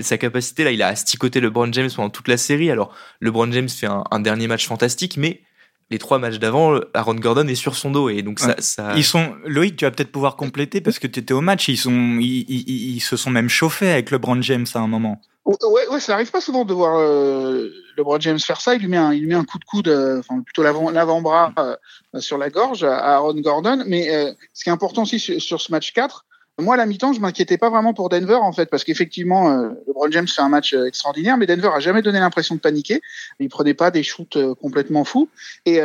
Sa 0.00 0.16
capacité, 0.16 0.64
là, 0.64 0.72
il 0.72 0.80
a 0.80 0.88
asticoté 0.88 1.40
LeBron 1.40 1.70
James 1.72 1.90
pendant 1.94 2.10
toute 2.10 2.28
la 2.28 2.38
série. 2.38 2.70
Alors, 2.70 2.94
LeBron 3.20 3.52
James 3.52 3.68
fait 3.68 3.86
un 3.88 4.20
dernier 4.20 4.48
match 4.48 4.66
fantastique, 4.66 5.18
mais 5.18 5.42
les 5.90 5.98
trois 5.98 6.18
matchs 6.18 6.38
d'avant, 6.38 6.80
Aaron 6.94 7.14
Gordon 7.14 7.46
est 7.46 7.54
sur 7.54 7.76
son 7.76 7.90
dos 7.90 8.08
et 8.08 8.22
donc 8.22 8.40
ça, 8.40 8.56
ça... 8.58 8.94
Ils 8.96 9.04
sont 9.04 9.34
Loïc, 9.44 9.76
tu 9.76 9.84
vas 9.84 9.90
peut-être 9.90 10.10
pouvoir 10.10 10.36
compléter 10.36 10.80
parce 10.80 10.98
que 10.98 11.06
tu 11.06 11.20
étais 11.20 11.34
au 11.34 11.40
match. 11.40 11.68
Ils 11.68 11.76
sont, 11.76 12.18
ils, 12.20 12.44
ils, 12.48 13.00
se 13.00 13.16
sont 13.16 13.30
même 13.30 13.48
chauffés 13.48 13.90
avec 13.90 14.10
LeBron 14.10 14.42
James 14.42 14.66
à 14.74 14.80
un 14.80 14.88
moment. 14.88 15.20
Ouais, 15.44 15.86
ouais, 15.92 16.00
ça 16.00 16.14
arrive 16.14 16.32
pas 16.32 16.40
souvent 16.40 16.64
de 16.64 16.74
voir 16.74 16.98
euh, 16.98 17.70
LeBron 17.96 18.18
James 18.18 18.40
faire 18.40 18.60
ça. 18.60 18.74
Il 18.74 18.80
lui 18.80 18.88
met 18.88 18.96
un, 18.96 19.12
il 19.12 19.20
lui 19.20 19.28
met 19.28 19.36
un 19.36 19.44
coup 19.44 19.60
de 19.60 19.64
coude, 19.64 19.86
euh, 19.86 20.18
enfin 20.18 20.40
plutôt 20.40 20.64
l'avant-bras 20.64 21.52
euh, 21.58 21.76
sur 22.18 22.36
la 22.36 22.50
gorge 22.50 22.82
à 22.82 23.14
Aaron 23.14 23.40
Gordon. 23.40 23.84
Mais 23.86 24.12
euh, 24.12 24.32
ce 24.52 24.64
qui 24.64 24.70
est 24.70 24.72
important 24.72 25.02
aussi 25.02 25.20
sur, 25.20 25.40
sur 25.40 25.60
ce 25.60 25.70
match 25.70 25.92
4, 25.92 26.25
moi, 26.58 26.74
à 26.74 26.76
la 26.78 26.86
mi-temps, 26.86 27.12
je 27.12 27.20
m'inquiétais 27.20 27.58
pas 27.58 27.68
vraiment 27.68 27.92
pour 27.92 28.08
Denver, 28.08 28.36
en 28.36 28.52
fait, 28.52 28.70
parce 28.70 28.82
qu'effectivement, 28.82 29.50
euh, 29.50 29.68
LeBron 29.86 30.10
James 30.10 30.26
fait 30.26 30.40
un 30.40 30.48
match 30.48 30.72
euh, 30.72 30.86
extraordinaire, 30.86 31.36
mais 31.36 31.44
Denver 31.44 31.70
a 31.74 31.80
jamais 31.80 32.00
donné 32.00 32.18
l'impression 32.18 32.54
de 32.54 32.60
paniquer. 32.60 33.02
Il 33.40 33.50
prenait 33.50 33.74
pas 33.74 33.90
des 33.90 34.02
shoots 34.02 34.36
euh, 34.36 34.54
complètement 34.54 35.04
fous. 35.04 35.28
Et 35.66 35.80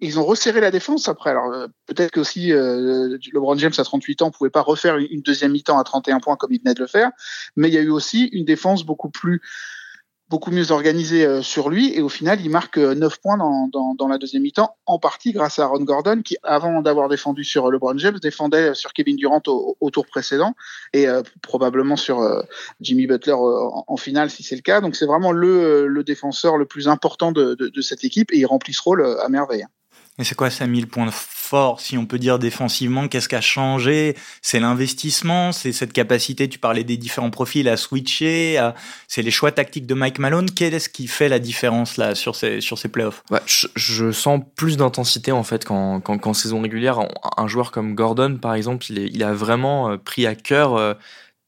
ils 0.00 0.18
ont 0.18 0.24
resserré 0.24 0.60
la 0.60 0.70
défense 0.70 1.08
après. 1.08 1.30
Alors, 1.30 1.52
peut-être 1.86 2.10
qu'aussi 2.10 2.48
LeBron 2.48 3.56
James, 3.58 3.72
à 3.76 3.84
38 3.84 4.22
ans, 4.22 4.30
pouvait 4.30 4.50
pas 4.50 4.62
refaire 4.62 4.96
une 4.96 5.20
deuxième 5.20 5.52
mi-temps 5.52 5.78
à 5.78 5.84
31 5.84 6.20
points 6.20 6.36
comme 6.36 6.52
il 6.52 6.60
venait 6.60 6.74
de 6.74 6.80
le 6.80 6.86
faire. 6.86 7.10
Mais 7.54 7.68
il 7.68 7.74
y 7.74 7.78
a 7.78 7.82
eu 7.82 7.90
aussi 7.90 8.24
une 8.32 8.44
défense 8.44 8.84
beaucoup 8.84 9.10
plus 9.10 9.42
beaucoup 10.28 10.50
mieux 10.50 10.72
organisé 10.72 11.24
euh, 11.24 11.40
sur 11.42 11.70
lui 11.70 11.94
et 11.94 12.02
au 12.02 12.08
final 12.08 12.40
il 12.40 12.50
marque 12.50 12.78
9 12.78 13.00
euh, 13.00 13.16
points 13.22 13.36
dans, 13.36 13.94
dans, 13.94 14.08
la 14.08 14.18
deuxième 14.18 14.42
mi-temps 14.42 14.76
en 14.86 14.98
partie 14.98 15.32
grâce 15.32 15.58
à 15.58 15.64
Aaron 15.64 15.82
Gordon 15.84 16.22
qui 16.22 16.36
avant 16.42 16.82
d'avoir 16.82 17.08
défendu 17.08 17.44
sur 17.44 17.70
LeBron 17.70 17.96
James 17.98 18.18
défendait 18.20 18.74
sur 18.74 18.92
Kevin 18.92 19.16
Durant 19.16 19.42
au, 19.46 19.76
au 19.80 19.90
tour 19.90 20.06
précédent 20.06 20.54
et 20.92 21.08
euh, 21.08 21.22
probablement 21.42 21.96
sur 21.96 22.44
Jimmy 22.80 23.06
Butler 23.06 23.36
en, 23.36 23.96
finale 23.96 24.30
si 24.30 24.42
c'est 24.42 24.56
le 24.56 24.62
cas 24.62 24.80
donc 24.80 24.96
c'est 24.96 25.06
vraiment 25.06 25.32
le, 25.32 25.86
le 25.86 26.04
défenseur 26.04 26.56
le 26.56 26.66
plus 26.66 26.88
important 26.88 27.30
de, 27.30 27.54
de, 27.54 27.68
de, 27.68 27.80
cette 27.80 28.04
équipe 28.04 28.32
et 28.32 28.38
il 28.38 28.46
remplit 28.46 28.72
ce 28.72 28.82
rôle 28.82 29.04
à 29.20 29.28
merveille. 29.28 29.66
Et 30.18 30.24
c'est 30.24 30.34
quoi 30.34 30.50
ça 30.50 30.66
1000 30.66 30.86
points 30.86 31.10
fort, 31.46 31.80
si 31.80 31.96
on 31.96 32.06
peut 32.06 32.18
dire 32.18 32.38
défensivement, 32.38 33.06
qu'est-ce 33.06 33.28
qui 33.28 33.36
a 33.36 33.40
changé? 33.40 34.16
C'est 34.42 34.58
l'investissement, 34.58 35.52
c'est 35.52 35.72
cette 35.72 35.92
capacité, 35.92 36.48
tu 36.48 36.58
parlais 36.58 36.84
des 36.84 36.96
différents 36.96 37.30
profils, 37.30 37.68
à 37.68 37.76
switcher, 37.76 38.70
c'est 39.06 39.22
les 39.22 39.30
choix 39.30 39.52
tactiques 39.52 39.86
de 39.86 39.94
Mike 39.94 40.18
Malone. 40.18 40.50
Qu'est-ce 40.50 40.88
qui 40.88 41.06
fait 41.06 41.28
la 41.28 41.38
différence 41.38 41.98
là 41.98 42.14
sur 42.14 42.34
ces, 42.34 42.60
sur 42.60 42.78
ces 42.78 42.88
playoffs? 42.88 43.22
Bah, 43.30 43.42
je, 43.46 44.10
sens 44.10 44.40
plus 44.56 44.76
d'intensité 44.76 45.32
en 45.32 45.44
fait 45.44 45.64
qu'en, 45.64 46.00
qu'en, 46.00 46.34
saison 46.34 46.60
régulière. 46.60 46.98
Un, 47.36 47.46
joueur 47.46 47.70
comme 47.70 47.94
Gordon, 47.94 48.38
par 48.40 48.54
exemple, 48.54 48.86
il, 48.90 48.98
est, 48.98 49.10
il 49.12 49.22
a 49.22 49.32
vraiment 49.32 49.90
euh, 49.90 49.96
pris 49.96 50.26
à 50.26 50.34
cœur... 50.34 50.74
Euh, 50.74 50.94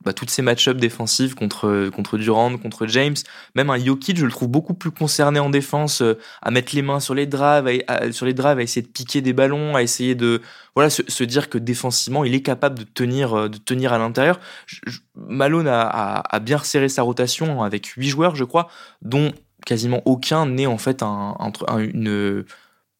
bah, 0.09 0.15
toutes 0.15 0.31
ces 0.31 0.41
match-ups 0.41 0.81
défensifs 0.81 1.35
contre, 1.35 1.91
contre 1.91 2.17
contre 2.57 2.87
James. 2.87 3.15
Même 3.55 3.69
un 3.69 3.79
Jokic, 3.79 4.17
je 4.17 4.25
le 4.25 4.31
trouve 4.31 4.49
beaucoup 4.49 4.73
plus 4.73 4.91
concerné 4.91 5.39
en 5.39 5.51
défense, 5.51 6.01
euh, 6.01 6.19
à 6.41 6.51
mettre 6.51 6.75
les 6.75 6.81
mains 6.81 6.99
sur 6.99 7.15
les 7.15 7.27
drives, 7.27 7.83
à, 7.89 8.11
sur 8.11 8.25
les 8.25 8.33
drives, 8.33 8.59
à 8.59 8.63
essayer 8.63 8.81
de 8.81 8.91
piquer 8.91 9.21
des 9.21 9.35
ballons, 9.35 9.77
à 9.77 9.83
essayer 9.83 10.15
de 10.15 10.41
voilà 10.75 10.89
se, 10.89 11.25
dire 11.25 11.51
que 11.51 11.59
défensivement, 11.59 12.25
il 12.25 12.35
est 12.35 12.41
capable 12.41 12.79
de 12.79 12.85
tenir, 12.85 13.35
euh, 13.35 13.49
de 13.51 13.59
tenir 13.59 13.93
à 13.93 13.99
l'intérieur. 13.99 14.41
Malone 15.15 15.69
a, 15.69 16.41
bien 16.41 16.57
resserré 16.57 16.89
sa 16.89 17.03
rotation 17.03 17.63
avec 17.63 17.85
huit 17.89 18.09
joueurs, 18.09 18.35
je 18.35 18.45
crois, 18.45 18.69
dont 19.03 19.35
quasiment 19.67 20.01
aucun 20.07 20.47
n'est 20.47 20.65
en 20.65 20.79
fait 20.79 21.03
un, 21.03 21.37
un, 21.39 21.79
une 21.81 22.47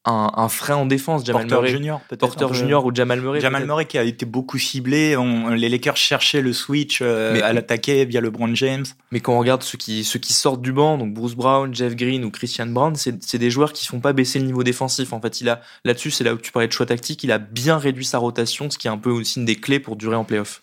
un, 0.09 0.49
frein 0.49 0.77
en 0.77 0.87
défense. 0.87 1.25
Jamal 1.25 1.47
Porter 1.47 1.63
Murray, 1.63 1.71
Junior, 1.71 2.01
Porter 2.19 2.47
Junior 2.53 2.85
ou 2.85 2.95
Jamal 2.95 3.21
Murray. 3.21 3.41
Jamal 3.41 3.67
Murray 3.67 3.85
qui 3.85 3.99
a 3.99 4.05
été 4.05 4.27
beaucoup 4.27 4.59
ciblé. 4.59 5.17
les 5.57 5.69
Lakers 5.69 5.97
cherchaient 5.97 6.41
le 6.41 6.53
switch 6.53 7.01
euh, 7.03 7.41
à 7.43 7.53
l'attaquer 7.53 8.05
via 8.05 8.21
LeBron 8.21 8.55
James. 8.55 8.85
Mais 9.13 9.21
quand 9.21 9.35
on 9.35 9.39
regarde 9.39 9.63
ceux 9.63 9.79
qui, 9.79 10.05
ceux 10.05 10.19
qui 10.19 10.33
sortent 10.33 10.63
du 10.63 10.73
banc, 10.73 10.99
donc 10.99 11.15
Bruce 11.15 11.35
Brown, 11.35 11.75
Jeff 11.75 11.95
Green 11.95 12.25
ou 12.25 12.31
Christian 12.31 12.67
Brown, 12.67 12.95
c'est 12.97 13.39
des 13.39 13.51
joueurs 13.51 13.73
qui 13.73 13.87
font 13.87 14.01
pas 14.01 14.13
baisser 14.13 14.39
le 14.39 14.47
niveau 14.47 14.63
défensif. 14.63 15.13
En 15.13 15.21
fait, 15.21 15.41
il 15.41 15.49
a 15.49 15.61
là-dessus, 15.85 16.11
c'est 16.11 16.25
là 16.25 16.35
où 16.35 16.39
tu 16.39 16.53
parlais 16.53 16.69
de 16.69 16.73
choix 16.73 16.87
tactique. 16.87 17.23
Il 17.25 17.33
a 17.33 17.39
bien 17.39 17.79
réduit 17.79 18.05
sa 18.05 18.19
rotation, 18.19 18.71
ce 18.71 18.79
qui 18.79 18.87
est 18.87 18.91
un 18.91 18.99
peu 18.99 19.11
aussi 19.11 19.39
une 19.39 19.45
des 19.45 19.57
clés 19.57 19.81
pour 19.81 19.97
durer 19.97 20.17
en 20.17 20.25
playoff. 20.25 20.63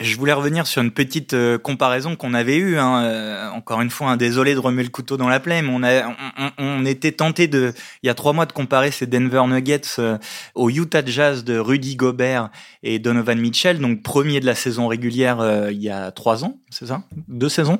Je 0.00 0.16
voulais 0.16 0.32
revenir 0.32 0.66
sur 0.66 0.80
une 0.80 0.92
petite 0.92 1.34
euh, 1.34 1.58
comparaison 1.58 2.14
qu'on 2.14 2.32
avait 2.32 2.56
eue. 2.56 2.78
Hein. 2.78 3.02
Euh, 3.02 3.50
encore 3.50 3.80
une 3.80 3.90
fois, 3.90 4.10
hein, 4.10 4.16
désolé 4.16 4.54
de 4.54 4.60
remuer 4.60 4.84
le 4.84 4.90
couteau 4.90 5.16
dans 5.16 5.28
la 5.28 5.40
plaie, 5.40 5.60
mais 5.62 5.70
on, 5.72 5.82
a, 5.82 6.08
on, 6.38 6.50
on, 6.58 6.84
était 6.84 7.12
tenté 7.12 7.48
de, 7.48 7.72
il 8.02 8.06
y 8.06 8.10
a 8.10 8.14
trois 8.14 8.32
mois, 8.32 8.46
de 8.46 8.52
comparer 8.52 8.90
ces 8.90 9.06
Denver 9.06 9.42
Nuggets 9.48 9.80
euh, 9.98 10.16
au 10.54 10.70
Utah 10.70 11.04
Jazz 11.04 11.44
de 11.44 11.58
Rudy 11.58 11.96
Gobert 11.96 12.50
et 12.82 12.98
Donovan 12.98 13.38
Mitchell, 13.38 13.78
donc 13.78 14.02
premier 14.02 14.40
de 14.40 14.46
la 14.46 14.54
saison 14.54 14.86
régulière 14.86 15.68
il 15.70 15.82
y 15.82 15.90
a 15.90 16.10
trois 16.12 16.44
ans, 16.44 16.58
c'est 16.70 16.86
ça, 16.86 17.02
deux 17.26 17.48
saisons, 17.48 17.78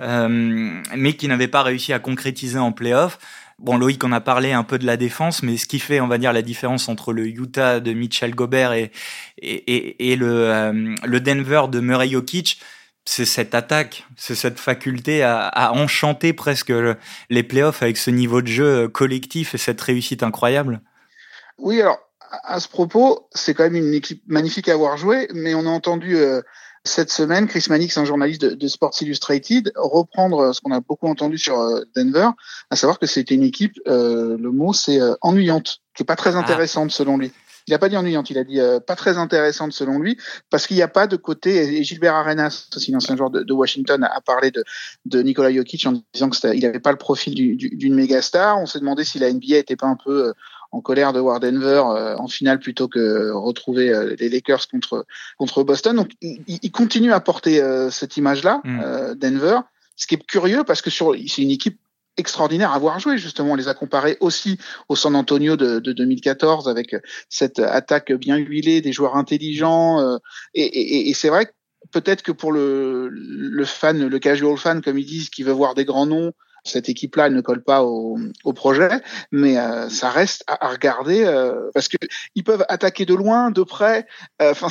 mais 0.00 1.14
qui 1.14 1.28
n'avaient 1.28 1.48
pas 1.48 1.62
réussi 1.62 1.92
à 1.92 1.98
concrétiser 1.98 2.58
en 2.58 2.72
playoff. 2.72 3.18
Bon, 3.58 3.76
Loïc, 3.76 4.02
on 4.04 4.12
a 4.12 4.20
parlé 4.20 4.52
un 4.52 4.64
peu 4.64 4.78
de 4.78 4.86
la 4.86 4.96
défense, 4.96 5.42
mais 5.42 5.56
ce 5.56 5.66
qui 5.66 5.78
fait, 5.78 6.00
on 6.00 6.08
va 6.08 6.18
dire, 6.18 6.32
la 6.32 6.42
différence 6.42 6.88
entre 6.88 7.12
le 7.12 7.26
Utah 7.26 7.80
de 7.80 7.92
Mitchell 7.92 8.34
Gobert 8.34 8.72
et, 8.72 8.90
euh, 9.42 10.94
le 11.04 11.20
Denver 11.20 11.62
de 11.70 11.80
Murray 11.80 12.08
Jokic, 12.08 12.60
c'est 13.04 13.24
cette 13.24 13.54
attaque, 13.54 14.06
c'est 14.16 14.34
cette 14.34 14.60
faculté 14.60 15.22
à, 15.22 15.72
enchanter 15.72 16.32
presque 16.32 16.72
les 17.30 17.42
playoffs 17.42 17.82
avec 17.82 17.96
ce 17.96 18.10
niveau 18.10 18.42
de 18.42 18.46
jeu 18.46 18.88
collectif 18.88 19.54
et 19.54 19.58
cette 19.58 19.80
réussite 19.80 20.22
incroyable. 20.22 20.80
Oui, 21.58 21.80
alors 21.80 21.98
à 22.44 22.60
ce 22.60 22.68
propos, 22.68 23.28
c'est 23.32 23.54
quand 23.54 23.64
même 23.64 23.76
une 23.76 23.92
équipe 23.92 24.22
magnifique 24.26 24.68
à 24.68 24.72
avoir 24.72 24.96
joué, 24.96 25.28
mais 25.34 25.54
on 25.54 25.66
a 25.66 25.70
entendu 25.70 26.16
euh, 26.16 26.40
cette 26.84 27.10
semaine, 27.10 27.46
Chris 27.46 27.66
Mannix, 27.68 27.96
un 27.96 28.04
journaliste 28.04 28.42
de, 28.42 28.68
Sports 28.68 28.94
Illustrated, 29.00 29.72
reprendre 29.76 30.52
ce 30.52 30.60
qu'on 30.60 30.72
a 30.72 30.80
beaucoup 30.80 31.06
entendu 31.06 31.38
sur 31.38 31.60
euh, 31.60 31.82
Denver, 31.94 32.30
à 32.70 32.76
savoir 32.76 32.98
que 32.98 33.06
c'était 33.06 33.34
une 33.34 33.44
équipe, 33.44 33.78
euh, 33.86 34.36
le 34.36 34.50
mot 34.50 34.72
c'est 34.72 35.00
euh, 35.00 35.14
ennuyante, 35.20 35.78
qui 35.94 36.02
est 36.02 36.06
pas 36.06 36.16
très 36.16 36.34
ah. 36.34 36.38
intéressante 36.38 36.90
selon 36.90 37.18
lui. 37.18 37.30
Il 37.68 37.70
n'a 37.70 37.78
pas 37.78 37.88
dit 37.88 37.96
ennuyante, 37.96 38.28
il 38.30 38.38
a 38.38 38.42
dit 38.42 38.58
pas 38.88 38.96
très 38.96 39.18
intéressante 39.18 39.72
selon 39.72 40.00
lui, 40.00 40.18
parce 40.50 40.66
qu'il 40.66 40.74
n'y 40.74 40.82
a 40.82 40.88
pas 40.88 41.06
de 41.06 41.14
côté. 41.14 41.78
Et 41.78 41.84
Gilbert 41.84 42.16
Arenas, 42.16 42.66
aussi 42.74 42.90
l'ancien 42.90 43.16
joueur 43.16 43.30
de, 43.30 43.52
Washington, 43.52 44.02
a 44.02 44.20
parlé 44.20 44.50
de, 44.50 44.64
de 45.04 45.22
Nikola 45.22 45.52
Jokic 45.52 45.86
en 45.86 46.02
disant 46.12 46.28
qu'il 46.28 46.60
n'avait 46.60 46.80
pas 46.80 46.90
le 46.90 46.98
profil 46.98 47.36
d'une 47.56 47.94
méga 47.94 48.20
star. 48.20 48.60
On 48.60 48.66
s'est 48.66 48.80
demandé 48.80 49.04
si 49.04 49.20
la 49.20 49.32
NBA 49.32 49.58
était 49.58 49.76
pas 49.76 49.86
un 49.86 49.94
peu 49.94 50.34
en 50.72 50.80
colère 50.80 51.12
de 51.12 51.20
voir 51.20 51.38
Denver 51.38 51.82
euh, 51.86 52.16
en 52.16 52.26
finale 52.26 52.58
plutôt 52.58 52.88
que 52.88 53.30
retrouver 53.30 53.90
euh, 53.90 54.16
les 54.18 54.28
Lakers 54.28 54.66
contre 54.68 55.06
contre 55.38 55.62
Boston. 55.62 55.96
Donc 55.96 56.10
il, 56.20 56.72
continue 56.72 57.12
à 57.12 57.20
porter 57.20 57.62
euh, 57.62 57.90
cette 57.90 58.16
image-là, 58.16 58.60
mm. 58.64 59.14
Denver. 59.14 59.60
Ce 59.96 60.06
qui 60.06 60.14
est 60.14 60.26
curieux 60.26 60.64
parce 60.64 60.80
que 60.80 60.90
sur 60.90 61.14
c'est 61.28 61.42
une 61.42 61.50
équipe 61.50 61.78
extraordinaire 62.16 62.72
à 62.72 62.78
voir 62.78 62.98
jouer 62.98 63.18
justement. 63.18 63.52
On 63.52 63.54
les 63.54 63.68
a 63.68 63.74
comparés 63.74 64.16
aussi 64.20 64.58
au 64.88 64.96
San 64.96 65.14
Antonio 65.14 65.56
de, 65.56 65.78
de 65.78 65.92
2014 65.92 66.68
avec 66.68 66.96
cette 67.28 67.58
attaque 67.58 68.12
bien 68.12 68.36
huilée, 68.36 68.80
des 68.80 68.92
joueurs 68.92 69.16
intelligents. 69.16 70.18
et, 70.54 70.64
et, 70.64 71.10
et 71.10 71.14
c'est 71.14 71.28
vrai 71.28 71.46
que 71.46 71.52
peut-être 71.90 72.22
que 72.22 72.32
pour 72.32 72.52
le, 72.52 73.08
le 73.10 73.64
fan, 73.64 74.06
le 74.06 74.18
casual 74.18 74.56
fan 74.56 74.82
comme 74.82 74.98
ils 74.98 75.06
disent, 75.06 75.30
qui 75.30 75.42
veut 75.42 75.52
voir 75.52 75.74
des 75.74 75.84
grands 75.84 76.06
noms, 76.06 76.32
cette 76.64 76.88
équipe-là 76.88 77.28
ne 77.28 77.40
colle 77.40 77.62
pas 77.62 77.82
au, 77.82 78.18
au 78.44 78.52
projet, 78.52 78.90
mais 79.32 79.58
euh, 79.58 79.88
ça 79.88 80.10
reste 80.10 80.44
à, 80.46 80.68
regarder 80.68 81.24
euh, 81.24 81.70
parce 81.74 81.88
que 81.88 81.96
ils 82.34 82.44
peuvent 82.44 82.64
attaquer 82.68 83.04
de 83.04 83.14
loin, 83.14 83.50
de 83.50 83.62
près. 83.62 84.06
Euh, 84.40 84.52
enfin, 84.52 84.68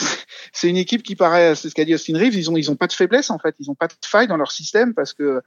c'est 0.53 0.69
une 0.69 0.77
équipe 0.77 1.03
qui 1.03 1.15
paraît, 1.15 1.55
c'est 1.55 1.69
ce 1.69 1.75
qu'a 1.75 1.83
dit 1.83 1.93
Austin 1.93 2.17
Reeves, 2.17 2.35
ils 2.35 2.49
ont 2.49 2.55
ils 2.55 2.71
ont 2.71 2.75
pas 2.75 2.87
de 2.87 2.93
faiblesse 2.93 3.29
en 3.29 3.39
fait, 3.39 3.55
ils 3.59 3.69
ont 3.69 3.75
pas 3.75 3.87
de 3.87 3.93
faille 4.05 4.27
dans 4.27 4.37
leur 4.37 4.51
système 4.51 4.93
parce 4.93 5.13
que 5.13 5.41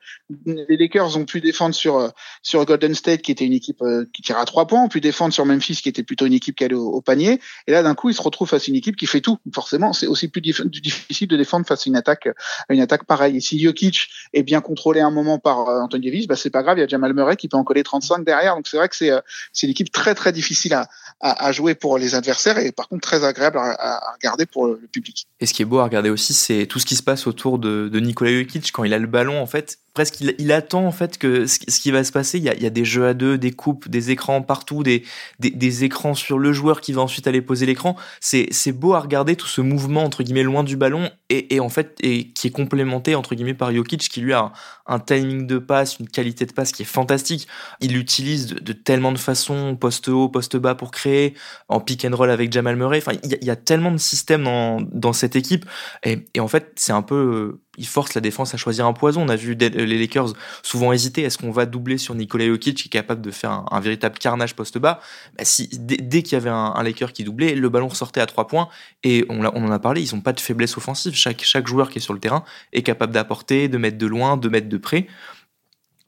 les 0.46 0.76
Lakers 0.76 1.16
ont 1.16 1.24
pu 1.24 1.40
défendre 1.40 1.74
sur 1.74 2.12
sur 2.42 2.64
Golden 2.64 2.94
State 2.94 3.22
qui 3.22 3.32
était 3.32 3.46
une 3.46 3.52
équipe 3.52 3.82
qui 4.12 4.22
tire 4.22 4.38
à 4.38 4.44
trois 4.44 4.66
points, 4.66 4.82
ont 4.82 4.88
pu 4.88 5.00
défendre 5.00 5.32
sur 5.32 5.46
Memphis 5.46 5.80
qui 5.82 5.88
était 5.88 6.02
plutôt 6.02 6.26
une 6.26 6.34
équipe 6.34 6.56
qui 6.56 6.64
allait 6.64 6.74
au, 6.74 7.00
panier, 7.00 7.40
et 7.66 7.72
là 7.72 7.82
d'un 7.82 7.94
coup 7.94 8.10
ils 8.10 8.14
se 8.14 8.22
retrouvent 8.22 8.48
face 8.48 8.68
à 8.68 8.70
une 8.70 8.76
équipe 8.76 8.96
qui 8.96 9.06
fait 9.06 9.20
tout. 9.20 9.38
Forcément, 9.54 9.92
c'est 9.92 10.06
aussi 10.06 10.28
plus 10.28 10.40
difficile 10.40 11.28
de 11.28 11.36
défendre 11.36 11.66
face 11.66 11.86
à 11.86 11.90
une 11.90 11.96
attaque 11.96 12.28
à 12.68 12.74
une 12.74 12.80
attaque 12.80 13.04
pareille. 13.04 13.38
Et 13.38 13.40
si 13.40 13.58
Jokic 13.58 14.08
est 14.32 14.42
bien 14.42 14.60
contrôlé 14.60 15.00
à 15.00 15.06
un 15.06 15.10
moment 15.10 15.38
par 15.38 15.68
Anthony 15.68 16.06
Davis, 16.06 16.26
bah, 16.26 16.33
c'est 16.36 16.50
pas 16.50 16.62
grave, 16.62 16.78
il 16.78 16.80
y 16.80 16.84
a 16.84 16.86
Jamal 16.86 17.12
Murray 17.14 17.36
qui 17.36 17.48
peut 17.48 17.56
en 17.56 17.64
coller 17.64 17.82
35 17.82 18.24
derrière. 18.24 18.56
Donc 18.56 18.66
c'est 18.66 18.76
vrai 18.76 18.88
que 18.88 18.96
c'est 18.96 19.10
euh, 19.10 19.20
c'est 19.52 19.66
une 19.66 19.72
équipe 19.72 19.92
très 19.92 20.14
très 20.14 20.32
difficile 20.32 20.74
à, 20.74 20.88
à, 21.20 21.52
jouer 21.52 21.74
pour 21.74 21.98
les 21.98 22.14
adversaires 22.14 22.58
et 22.58 22.72
par 22.72 22.88
contre 22.88 23.02
très 23.02 23.24
agréable 23.24 23.58
à, 23.58 24.12
regarder 24.14 24.46
pour 24.46 24.66
le, 24.66 24.80
public. 24.92 25.26
Et 25.40 25.46
ce 25.46 25.54
qui 25.54 25.62
est 25.62 25.64
beau 25.64 25.78
à 25.78 25.84
regarder 25.84 26.10
aussi, 26.10 26.34
c'est 26.34 26.66
tout 26.66 26.78
ce 26.78 26.86
qui 26.86 26.96
se 26.96 27.02
passe 27.02 27.26
autour 27.26 27.58
de, 27.58 27.88
de 27.88 28.00
Nikola 28.00 28.30
Jokic 28.32 28.72
quand 28.72 28.84
il 28.84 28.94
a 28.94 28.98
le 28.98 29.06
ballon 29.06 29.40
en 29.40 29.46
fait 29.46 29.78
presque 29.94 30.20
il, 30.20 30.52
attend 30.52 30.84
en 30.84 30.92
fait 30.92 31.18
que 31.18 31.46
ce, 31.46 31.58
qui 31.58 31.92
va 31.92 32.02
se 32.02 32.10
passer. 32.10 32.38
Il 32.38 32.44
y, 32.44 32.48
a, 32.48 32.54
il 32.54 32.62
y, 32.62 32.66
a, 32.66 32.70
des 32.70 32.84
jeux 32.84 33.06
à 33.06 33.14
deux, 33.14 33.38
des 33.38 33.52
coupes, 33.52 33.88
des 33.88 34.10
écrans 34.10 34.42
partout, 34.42 34.82
des, 34.82 35.04
des, 35.38 35.84
écrans 35.84 36.14
sur 36.14 36.38
le 36.38 36.52
joueur 36.52 36.80
qui 36.80 36.92
va 36.92 37.00
ensuite 37.00 37.28
aller 37.28 37.40
poser 37.40 37.64
l'écran. 37.64 37.96
C'est, 38.20 38.48
c'est 38.50 38.72
beau 38.72 38.94
à 38.94 39.00
regarder 39.00 39.36
tout 39.36 39.46
ce 39.46 39.60
mouvement 39.60 40.02
entre 40.02 40.24
guillemets 40.24 40.42
loin 40.42 40.64
du 40.64 40.76
ballon 40.76 41.10
et, 41.30 41.54
et, 41.54 41.60
en 41.60 41.68
fait 41.68 41.96
et 42.00 42.28
qui 42.30 42.48
est 42.48 42.50
complémenté 42.50 43.14
entre 43.14 43.36
guillemets 43.36 43.54
par 43.54 43.72
Jokic 43.72 44.08
qui 44.08 44.20
lui 44.20 44.32
a 44.32 44.52
un, 44.86 44.98
timing 44.98 45.46
de 45.46 45.58
passe, 45.58 45.98
une 46.00 46.08
qualité 46.08 46.23
de 46.32 46.52
passe 46.52 46.72
qui 46.72 46.82
est 46.82 46.86
fantastique. 46.86 47.46
Il 47.80 47.92
l'utilise 47.92 48.46
de, 48.46 48.72
tellement 48.72 49.12
de 49.12 49.18
façons, 49.18 49.76
poste 49.76 50.08
haut, 50.08 50.28
poste 50.28 50.56
bas 50.56 50.74
pour 50.74 50.90
créer, 50.90 51.34
en 51.68 51.80
pick 51.80 52.04
and 52.04 52.16
roll 52.16 52.30
avec 52.30 52.52
Jamal 52.52 52.76
Murray. 52.76 52.98
Enfin, 52.98 53.12
il 53.22 53.44
y 53.44 53.50
a, 53.50 53.56
tellement 53.56 53.92
de 53.92 53.98
systèmes 53.98 54.44
dans, 54.44 54.80
dans 54.80 55.12
cette 55.12 55.36
équipe 55.36 55.64
et, 56.04 56.26
et 56.34 56.40
en 56.40 56.48
fait 56.48 56.72
c'est 56.76 56.92
un 56.92 57.02
peu 57.02 57.58
il 57.76 57.86
force 57.86 58.14
la 58.14 58.20
défense 58.20 58.54
à 58.54 58.56
choisir 58.56 58.86
un 58.86 58.92
poison. 58.92 59.22
On 59.22 59.28
a 59.28 59.36
vu 59.36 59.54
les 59.54 59.98
Lakers 59.98 60.32
souvent 60.62 60.92
hésiter. 60.92 61.22
Est-ce 61.22 61.38
qu'on 61.38 61.50
va 61.50 61.66
doubler 61.66 61.98
sur 61.98 62.14
Nikola 62.14 62.46
Jokic 62.46 62.76
qui 62.76 62.88
est 62.88 62.90
capable 62.90 63.20
de 63.20 63.30
faire 63.30 63.64
un, 63.70 63.80
véritable 63.80 64.18
carnage 64.18 64.54
poste 64.54 64.78
bas? 64.78 65.00
Bah, 65.36 65.44
si, 65.44 65.68
Dès, 65.72 66.22
qu'il 66.22 66.32
y 66.32 66.36
avait 66.36 66.50
un, 66.50 66.82
Laker 66.82 67.12
qui 67.12 67.24
doublait, 67.24 67.54
le 67.54 67.68
ballon 67.68 67.90
sortait 67.90 68.20
à 68.20 68.26
trois 68.26 68.46
points. 68.46 68.68
Et 69.02 69.24
on, 69.28 69.44
on 69.44 69.64
en 69.64 69.70
a 69.70 69.78
parlé, 69.78 70.02
ils 70.02 70.14
n'ont 70.14 70.20
pas 70.20 70.32
de 70.32 70.40
faiblesse 70.40 70.76
offensive. 70.76 71.14
Chaque, 71.14 71.42
chaque 71.42 71.66
joueur 71.66 71.90
qui 71.90 71.98
est 71.98 72.02
sur 72.02 72.14
le 72.14 72.20
terrain 72.20 72.44
est 72.72 72.82
capable 72.82 73.12
d'apporter, 73.12 73.68
de 73.68 73.78
mettre 73.78 73.98
de 73.98 74.06
loin, 74.06 74.36
de 74.36 74.48
mettre 74.48 74.68
de 74.68 74.76
près. 74.76 75.06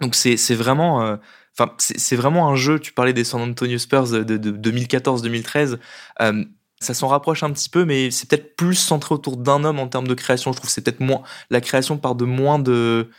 Donc 0.00 0.15
c'est 0.15 0.55
vraiment... 0.55 1.03
Euh, 1.03 1.17
enfin, 1.59 1.73
c'est 1.79 2.17
vraiment 2.17 2.49
un 2.49 2.57
jeu. 2.57 2.79
Tu 2.79 2.93
parlais 2.93 3.12
des 3.12 3.25
San 3.25 3.41
Antonio 3.41 3.79
Spurs 3.79 4.11
de, 4.11 4.23
de, 4.37 4.71
2014-2013 4.71 5.79
ça 6.81 6.95
s'en 6.95 7.09
rapproche 7.09 7.43
un 7.43 7.50
petit 7.53 7.69
peu, 7.69 7.85
mais 7.85 8.11
c'est 8.11 8.29
peut-être 8.29 8.57
plus 8.57 8.75
centré 8.75 9.15
autour 9.15 9.37
d'un 9.37 9.65
homme 9.65 9.79
en 9.79 9.88
termes 9.88 10.07
de 10.07 10.15
création. 10.15 10.53
Je 10.53 10.59
trouve 10.59 10.71
c'est 10.71 10.83
peut-être 10.83 11.00
moins 11.00 11.23
la 11.50 11.61
création 11.61 11.97
par 11.99 12.15
de 12.15 12.25
moins 12.25 12.59
de 12.59 13.11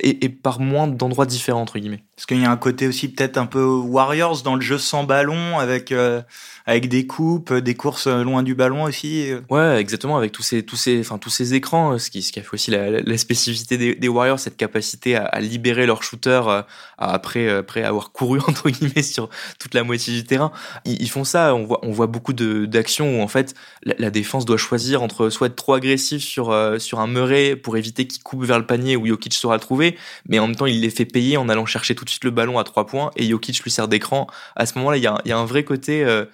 et, 0.00 0.28
par 0.28 0.60
moins 0.60 0.86
d'endroits 0.86 1.26
différents 1.26 1.62
entre 1.62 1.78
guillemets. 1.78 2.04
Parce 2.18 2.26
qu'il 2.26 2.40
y 2.40 2.44
a 2.44 2.50
un 2.50 2.56
côté 2.56 2.88
aussi 2.88 3.06
peut-être 3.06 3.36
un 3.36 3.46
peu 3.46 3.64
Warriors 3.64 4.42
dans 4.42 4.56
le 4.56 4.60
jeu 4.60 4.76
sans 4.76 5.04
ballon 5.04 5.60
avec 5.60 5.92
euh, 5.92 6.20
avec 6.68 6.90
des 6.90 7.06
coupes, 7.06 7.54
des 7.54 7.74
courses 7.74 8.08
loin 8.08 8.42
du 8.42 8.54
ballon 8.54 8.82
aussi. 8.82 9.30
Ouais, 9.48 9.80
exactement, 9.80 10.18
avec 10.18 10.32
tous 10.32 10.42
ces, 10.42 10.62
tous 10.62 10.76
ces, 10.76 11.00
enfin, 11.00 11.16
tous 11.16 11.30
ces 11.30 11.54
écrans, 11.54 11.98
ce 11.98 12.10
qui, 12.10 12.20
ce 12.20 12.30
qui 12.30 12.40
a 12.40 12.42
fait 12.42 12.52
aussi 12.52 12.70
la, 12.70 13.16
spécificité 13.16 13.94
des, 13.94 14.08
Warriors, 14.08 14.38
cette 14.38 14.58
capacité 14.58 15.16
à, 15.16 15.40
libérer 15.40 15.86
leur 15.86 16.02
shooter 16.02 16.42
euh, 16.46 16.62
après, 16.98 17.48
après 17.48 17.84
avoir 17.84 18.12
couru, 18.12 18.40
entre 18.46 18.68
guillemets, 18.68 19.02
sur 19.02 19.30
toute 19.58 19.72
la 19.72 19.82
moitié 19.82 20.12
du 20.12 20.24
terrain. 20.24 20.52
Ils, 20.84 21.08
font 21.08 21.24
ça, 21.24 21.54
on 21.54 21.64
voit, 21.64 21.80
on 21.82 21.90
voit 21.90 22.06
beaucoup 22.06 22.34
d'actions 22.34 23.18
où, 23.18 23.22
en 23.22 23.28
fait, 23.28 23.54
la, 23.82 24.10
défense 24.10 24.44
doit 24.44 24.58
choisir 24.58 25.02
entre 25.02 25.30
soit 25.30 25.46
être 25.46 25.56
trop 25.56 25.72
agressif 25.72 26.22
sur, 26.22 26.50
euh, 26.50 26.78
sur 26.78 27.00
un 27.00 27.06
Murray 27.06 27.56
pour 27.56 27.78
éviter 27.78 28.06
qu'il 28.06 28.22
coupe 28.22 28.44
vers 28.44 28.58
le 28.58 28.66
panier 28.66 28.94
où 28.94 29.06
Jokic 29.06 29.32
sera 29.32 29.54
le 29.54 29.60
trouver, 29.60 29.96
mais 30.28 30.38
en 30.38 30.46
même 30.46 30.56
temps, 30.56 30.66
il 30.66 30.82
les 30.82 30.90
fait 30.90 31.06
payer 31.06 31.38
en 31.38 31.48
allant 31.48 31.64
chercher 31.64 31.94
tout 31.94 32.04
suite 32.08 32.24
le 32.24 32.30
ballon 32.30 32.58
à 32.58 32.64
trois 32.64 32.86
points 32.86 33.10
et 33.16 33.28
Jokic 33.28 33.62
lui 33.62 33.70
sert 33.70 33.88
d'écran. 33.88 34.26
À 34.56 34.66
ce 34.66 34.78
moment-là, 34.78 34.96
il 34.96 35.02
y 35.02 35.32
a, 35.32 35.38
un 35.38 35.44
vrai 35.44 35.64
côté, 35.64 36.04
euh, 36.04 36.24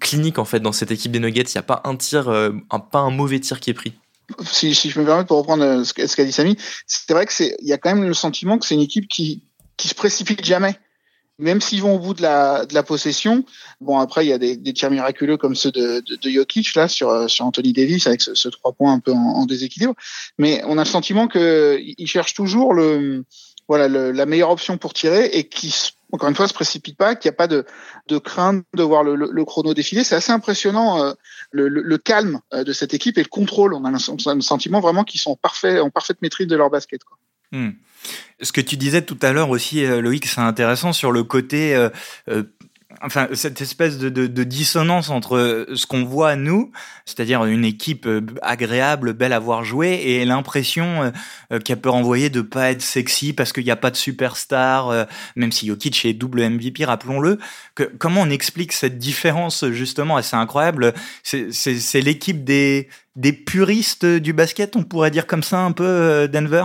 clinique 0.00 0.38
en 0.38 0.44
fait 0.44 0.60
dans 0.60 0.72
cette 0.72 0.90
équipe 0.90 1.12
des 1.12 1.20
Nuggets. 1.20 1.42
Il 1.42 1.56
n'y 1.56 1.60
a 1.60 1.62
pas 1.62 1.80
un 1.84 1.96
tir, 1.96 2.28
euh, 2.28 2.50
pas 2.90 3.00
un 3.00 3.10
mauvais 3.10 3.40
tir 3.40 3.60
qui 3.60 3.70
est 3.70 3.74
pris. 3.74 3.94
Si, 4.44 4.72
je 4.72 4.98
me 4.98 5.04
permets 5.04 5.24
pour 5.24 5.38
reprendre 5.38 5.64
euh, 5.64 5.84
ce 5.84 5.92
qu'a 5.92 6.24
dit 6.24 6.32
Samy, 6.32 6.56
c'est 6.86 7.12
vrai 7.12 7.26
que 7.26 7.32
il 7.42 7.68
y 7.68 7.72
a 7.72 7.78
quand 7.78 7.94
même 7.94 8.04
le 8.06 8.14
sentiment 8.14 8.58
que 8.58 8.66
c'est 8.66 8.74
une 8.74 8.80
équipe 8.80 9.08
qui 9.08 9.42
qui 9.76 9.88
se 9.88 9.94
précipite 9.94 10.44
jamais. 10.44 10.78
Même 11.38 11.60
s'ils 11.60 11.82
vont 11.82 11.96
au 11.96 11.98
bout 11.98 12.14
de 12.14 12.22
la, 12.22 12.82
possession, 12.86 13.44
bon 13.80 13.98
après 13.98 14.24
il 14.24 14.28
y 14.28 14.32
a 14.32 14.38
des, 14.38 14.72
tirs 14.74 14.90
miraculeux 14.90 15.38
comme 15.38 15.56
ceux 15.56 15.72
de, 15.72 16.00
de, 16.00 16.16
de 16.16 16.30
Jokic 16.30 16.74
là 16.74 16.88
sur 16.88 17.28
sur 17.28 17.46
Anthony 17.46 17.72
Davis 17.72 18.06
avec 18.06 18.20
ce, 18.20 18.48
trois 18.48 18.72
points 18.72 18.92
un 18.92 19.00
peu 19.00 19.12
en, 19.12 19.16
en, 19.16 19.46
déséquilibre, 19.46 19.94
mais 20.38 20.62
on 20.66 20.78
a 20.78 20.84
le 20.84 20.88
sentiment 20.88 21.26
que 21.26 21.80
ils 21.80 22.06
cherchent 22.06 22.34
toujours 22.34 22.74
le 22.74 23.24
voilà 23.68 23.88
la 23.88 24.26
meilleure 24.26 24.50
option 24.50 24.78
pour 24.78 24.92
tirer 24.94 25.26
et 25.26 25.48
qui 25.48 25.94
encore 26.12 26.28
une 26.28 26.34
fois, 26.34 26.46
se 26.46 26.52
précipite 26.52 26.98
pas, 26.98 27.16
qu'il 27.16 27.30
n'y 27.30 27.34
a 27.34 27.36
pas 27.36 27.46
de, 27.46 27.64
de 28.08 28.18
crainte 28.18 28.64
de 28.74 28.82
voir 28.82 29.02
le, 29.02 29.44
chrono 29.46 29.72
défiler. 29.72 30.04
C'est 30.04 30.14
assez 30.14 30.30
impressionnant 30.30 31.02
euh, 31.02 31.12
le, 31.52 31.96
calme 31.96 32.40
euh, 32.52 32.64
de 32.64 32.72
cette 32.74 32.92
équipe 32.92 33.16
et 33.16 33.22
le 33.22 33.28
contrôle. 33.28 33.72
On 33.72 33.84
a 33.86 33.90
le 33.90 34.40
sentiment 34.42 34.80
vraiment 34.80 35.04
qu'ils 35.04 35.20
sont 35.20 35.30
en 35.30 35.36
parfaite 35.90 36.20
maîtrise 36.20 36.46
de 36.46 36.56
leur 36.56 36.68
basket. 36.68 37.00
Hmm. 37.50 37.70
Ce 38.42 38.52
que 38.52 38.60
tu 38.60 38.76
disais 38.76 39.02
tout 39.02 39.18
à 39.22 39.32
l'heure 39.32 39.48
aussi, 39.48 39.86
Loïc, 39.86 40.26
c'est 40.26 40.40
intéressant 40.40 40.92
sur 40.92 41.12
le 41.12 41.22
côté 41.24 41.74
enfin 43.00 43.28
cette 43.32 43.60
espèce 43.60 43.98
de, 43.98 44.44
dissonance 44.44 45.10
entre 45.10 45.66
ce 45.74 45.86
qu'on 45.86 46.04
voit 46.04 46.36
nous, 46.36 46.70
c'est-à-dire 47.04 47.44
une 47.44 47.64
équipe 47.64 48.06
euh, 48.06 48.20
agréable, 48.42 49.12
belle 49.12 49.32
à 49.32 49.38
voir 49.38 49.64
jouer, 49.64 50.00
et 50.04 50.24
l'impression 50.24 51.02
euh, 51.02 51.10
euh, 51.52 51.58
qu'elle 51.60 51.80
peut 51.80 51.90
renvoyer 51.90 52.30
de 52.30 52.40
pas 52.40 52.70
être 52.70 52.82
sexy 52.82 53.32
parce 53.32 53.52
qu'il 53.52 53.64
n'y 53.64 53.70
a 53.70 53.76
pas 53.76 53.90
de 53.90 53.96
superstar, 53.96 55.06
même 55.36 55.52
si 55.52 55.66
Jokic 55.66 56.04
est 56.04 56.12
double 56.12 56.48
MVP, 56.48 56.84
rappelons-le. 56.84 57.38
Comment 57.98 58.22
on 58.22 58.30
explique 58.30 58.72
cette 58.72 58.98
différence 58.98 59.64
justement? 59.70 60.20
C'est 60.22 60.36
incroyable. 60.36 60.92
C'est 61.22 62.00
l'équipe 62.00 62.44
des 62.44 62.88
puristes 63.46 64.04
du 64.04 64.32
basket, 64.32 64.76
on 64.76 64.82
pourrait 64.82 65.10
dire 65.10 65.26
comme 65.26 65.42
ça 65.42 65.60
un 65.60 65.72
peu 65.72 66.28
Denver? 66.28 66.64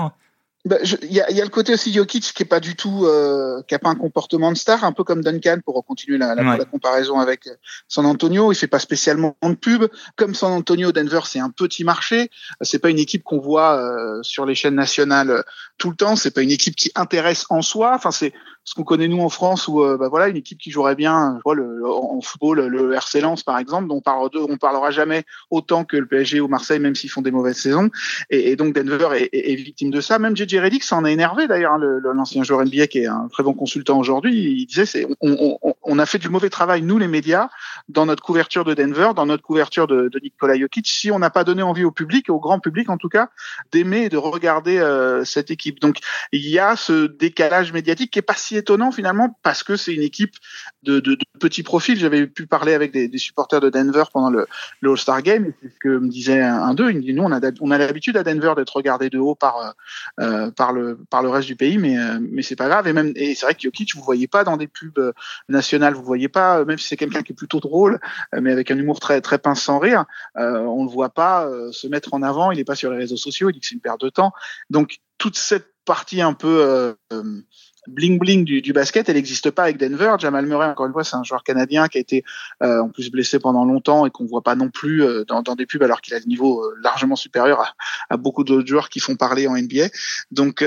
Bah, 0.65 0.77
il 0.81 1.13
y, 1.13 1.21
a, 1.21 1.31
y, 1.31 1.39
a, 1.39 1.43
le 1.43 1.49
côté 1.49 1.73
aussi 1.73 1.93
Jokic 1.93 2.33
qui 2.33 2.43
est 2.43 2.47
pas 2.47 2.59
du 2.59 2.75
tout, 2.75 3.05
euh, 3.05 3.61
qui 3.67 3.75
a 3.75 3.79
pas 3.79 3.89
un 3.89 3.95
comportement 3.95 4.51
de 4.51 4.57
star, 4.57 4.83
un 4.83 4.91
peu 4.91 5.03
comme 5.03 5.23
Duncan 5.23 5.59
pour 5.63 5.85
continuer 5.85 6.17
la, 6.17 6.35
la, 6.35 6.57
la, 6.57 6.65
comparaison 6.65 7.19
avec 7.19 7.47
San 7.87 8.05
Antonio. 8.05 8.51
Il 8.51 8.55
fait 8.55 8.67
pas 8.67 8.79
spécialement 8.79 9.37
de 9.43 9.53
pub. 9.53 9.85
Comme 10.15 10.35
San 10.35 10.51
Antonio, 10.51 10.91
Denver, 10.91 11.21
c'est 11.25 11.39
un 11.39 11.51
petit 11.51 11.83
marché. 11.83 12.31
C'est 12.61 12.79
pas 12.79 12.89
une 12.89 12.99
équipe 12.99 13.23
qu'on 13.23 13.39
voit 13.39 13.77
euh, 13.77 14.21
sur 14.23 14.45
les 14.45 14.55
chaînes 14.55 14.75
nationales 14.75 15.43
tout 15.77 15.89
le 15.89 15.95
temps. 15.95 16.15
C'est 16.15 16.31
pas 16.31 16.41
une 16.41 16.51
équipe 16.51 16.75
qui 16.75 16.91
intéresse 16.95 17.45
en 17.49 17.61
soi. 17.61 17.93
Enfin, 17.95 18.11
c'est 18.11 18.33
ce 18.67 18.75
qu'on 18.75 18.83
connaît 18.83 19.07
nous 19.07 19.21
en 19.21 19.29
France 19.29 19.69
où 19.69 19.81
euh, 19.81 19.95
bah 19.95 20.09
voilà 20.09 20.27
une 20.27 20.35
équipe 20.35 20.57
qui 20.57 20.71
jouerait 20.71 20.95
bien 20.95 21.35
je 21.37 21.41
vois, 21.45 21.55
le, 21.55 21.87
en 21.87 22.19
football 22.19 22.67
le 22.67 22.93
RC 22.93 23.21
Lens 23.21 23.41
par 23.41 23.57
exemple 23.59 23.87
dont 23.87 23.95
on 23.95 24.01
parle 24.01 24.29
parlera 24.59 24.91
jamais 24.91 25.23
autant 25.51 25.85
que 25.85 25.95
le 25.95 26.05
PSG 26.05 26.41
ou 26.41 26.49
Marseille 26.49 26.81
même 26.81 26.93
s'ils 26.93 27.09
font 27.09 27.21
des 27.21 27.31
mauvaises 27.31 27.55
saisons. 27.57 27.89
Et, 28.29 28.51
et 28.51 28.55
donc 28.57 28.75
Denver 28.75 29.07
est, 29.15 29.29
est, 29.31 29.55
victime 29.55 29.89
de 29.89 30.01
ça. 30.01 30.19
Même 30.19 30.35
JJ 30.35 30.57
Redick 30.57 30.83
s'en 30.83 31.05
est 31.05 31.13
énervé 31.13 31.47
d'ailleurs 31.47 31.73
hein, 31.73 31.79
l'ancien 32.13 32.43
joueur 32.43 32.65
NBA 32.65 32.87
qui 32.87 32.99
est 32.99 33.05
un 33.05 33.29
très 33.31 33.43
bon 33.43 33.53
consultant 33.53 33.97
aujourd'hui. 33.97 34.35
Il 34.35 34.65
disait 34.65 34.85
c'est 34.85 35.07
on, 35.21 35.57
on, 35.61 35.73
on, 35.81 35.99
a 35.99 36.05
fait 36.05 36.17
du 36.17 36.27
mauvais 36.27 36.49
travail 36.49 36.81
nous 36.81 36.97
les 36.97 37.07
médias 37.07 37.47
dans 37.87 38.05
notre 38.05 38.21
couverture 38.21 38.65
de 38.65 38.73
Denver 38.73 39.11
dans 39.15 39.25
notre 39.25 39.43
couverture 39.43 39.87
de, 39.87 40.09
de 40.09 40.19
Nikola 40.19 40.57
Jokic. 40.57 40.87
Si 40.89 41.09
on 41.09 41.19
n'a 41.19 41.29
pas 41.29 41.45
donné 41.45 41.61
envie 41.61 41.85
au 41.85 41.91
public 41.91 42.29
au 42.29 42.39
grand 42.39 42.59
public 42.59 42.89
en 42.89 42.97
tout 42.97 43.09
cas 43.09 43.29
d'aimer 43.71 44.03
et 44.03 44.09
de 44.09 44.17
regarder 44.17 44.79
euh, 44.79 45.23
cette 45.23 45.49
équipe. 45.51 45.79
Donc 45.79 45.99
il 46.33 46.45
y 46.49 46.59
a 46.59 46.75
ce 46.75 47.07
décalage 47.07 47.71
médiatique 47.71 48.11
qui 48.11 48.19
est 48.19 48.23
pas 48.23 48.35
si 48.35 48.56
étonnant 48.57 48.91
finalement 48.91 49.37
parce 49.43 49.63
que 49.63 49.75
c'est 49.75 49.93
une 49.93 50.01
équipe 50.01 50.35
de, 50.83 50.99
de, 50.99 51.15
de 51.15 51.25
petits 51.39 51.63
profils. 51.63 51.97
J'avais 51.97 52.27
pu 52.27 52.47
parler 52.47 52.73
avec 52.73 52.91
des, 52.91 53.17
supporters 53.17 53.59
de 53.59 53.69
Denver 53.69 54.03
pendant 54.13 54.29
le, 54.29 54.47
le 54.81 54.91
All-Star 54.91 55.21
Game 55.21 55.45
et 55.45 55.53
c'est 55.61 55.69
ce 55.69 55.79
que 55.79 55.97
me 55.97 56.09
disait 56.09 56.41
un 56.41 56.73
d'eux. 56.73 56.91
Il 56.91 56.97
me 56.97 57.01
dit 57.01 57.13
nous 57.13 57.23
on 57.23 57.31
a 57.31 57.39
on 57.61 57.71
a 57.71 57.77
l'habitude 57.77 58.17
à 58.17 58.23
Denver 58.23 58.53
d'être 58.55 58.75
regardé 58.75 59.09
de 59.09 59.19
haut 59.19 59.35
par 59.35 59.73
euh, 60.19 60.51
par 60.51 60.73
le 60.73 60.99
par 61.09 61.23
le 61.23 61.29
reste 61.29 61.47
du 61.47 61.55
pays, 61.55 61.77
mais 61.77 61.97
euh, 61.97 62.19
mais 62.21 62.41
c'est 62.41 62.55
pas 62.55 62.67
grave. 62.67 62.87
Et 62.87 62.93
même 62.93 63.13
et 63.15 63.35
c'est 63.35 63.45
vrai 63.45 63.55
que 63.55 63.61
Jokic 63.61 63.95
vous 63.95 64.03
voyez 64.03 64.27
pas 64.27 64.43
dans 64.43 64.57
des 64.57 64.67
pubs 64.67 65.13
nationales, 65.49 65.93
vous 65.93 66.03
voyez 66.03 66.29
pas 66.29 66.65
même 66.65 66.77
si 66.77 66.87
c'est 66.87 66.97
quelqu'un 66.97 67.23
qui 67.23 67.33
est 67.33 67.35
plutôt 67.35 67.59
drôle, 67.59 67.99
mais 68.33 68.51
avec 68.51 68.71
un 68.71 68.77
humour 68.77 68.99
très 68.99 69.21
très 69.21 69.39
pince 69.39 69.61
sans 69.61 69.79
rire, 69.79 70.05
euh, 70.37 70.59
on 70.61 70.83
le 70.83 70.89
voit 70.89 71.09
pas 71.09 71.45
euh, 71.45 71.71
se 71.71 71.87
mettre 71.87 72.13
en 72.13 72.21
avant. 72.21 72.51
Il 72.51 72.59
est 72.59 72.65
pas 72.65 72.75
sur 72.75 72.91
les 72.91 72.97
réseaux 72.97 73.17
sociaux. 73.17 73.49
Il 73.49 73.53
dit 73.53 73.59
que 73.59 73.67
c'est 73.67 73.75
une 73.75 73.81
perte 73.81 74.01
de 74.01 74.09
temps. 74.09 74.31
Donc 74.69 74.97
toute 75.17 75.37
cette 75.37 75.73
partie 75.85 76.21
un 76.21 76.33
peu 76.33 76.95
euh, 77.11 77.41
bling 77.87 78.19
bling 78.19 78.43
du, 78.43 78.73
basket, 78.73 79.09
elle 79.09 79.15
n'existe 79.15 79.49
pas 79.51 79.63
avec 79.63 79.77
Denver. 79.77 80.15
Jamal 80.19 80.45
Murray, 80.45 80.67
encore 80.67 80.85
une 80.85 80.93
fois, 80.93 81.03
c'est 81.03 81.15
un 81.15 81.23
joueur 81.23 81.43
canadien 81.43 81.87
qui 81.87 81.97
a 81.97 82.01
été 82.01 82.23
euh, 82.61 82.81
en 82.81 82.89
plus 82.89 83.09
blessé 83.09 83.39
pendant 83.39 83.65
longtemps 83.65 84.05
et 84.05 84.11
qu'on 84.11 84.25
voit 84.25 84.41
pas 84.41 84.55
non 84.55 84.69
plus 84.69 85.03
euh, 85.03 85.23
dans, 85.25 85.41
des 85.55 85.65
pubs 85.65 85.81
alors 85.81 86.01
qu'il 86.01 86.13
a 86.13 86.19
le 86.19 86.25
niveau 86.25 86.63
euh, 86.63 86.75
largement 86.81 87.15
supérieur 87.15 87.75
à, 88.09 88.17
beaucoup 88.17 88.43
d'autres 88.43 88.67
joueurs 88.67 88.89
qui 88.89 88.99
font 88.99 89.15
parler 89.15 89.47
en 89.47 89.57
NBA. 89.57 89.87
Donc 90.31 90.65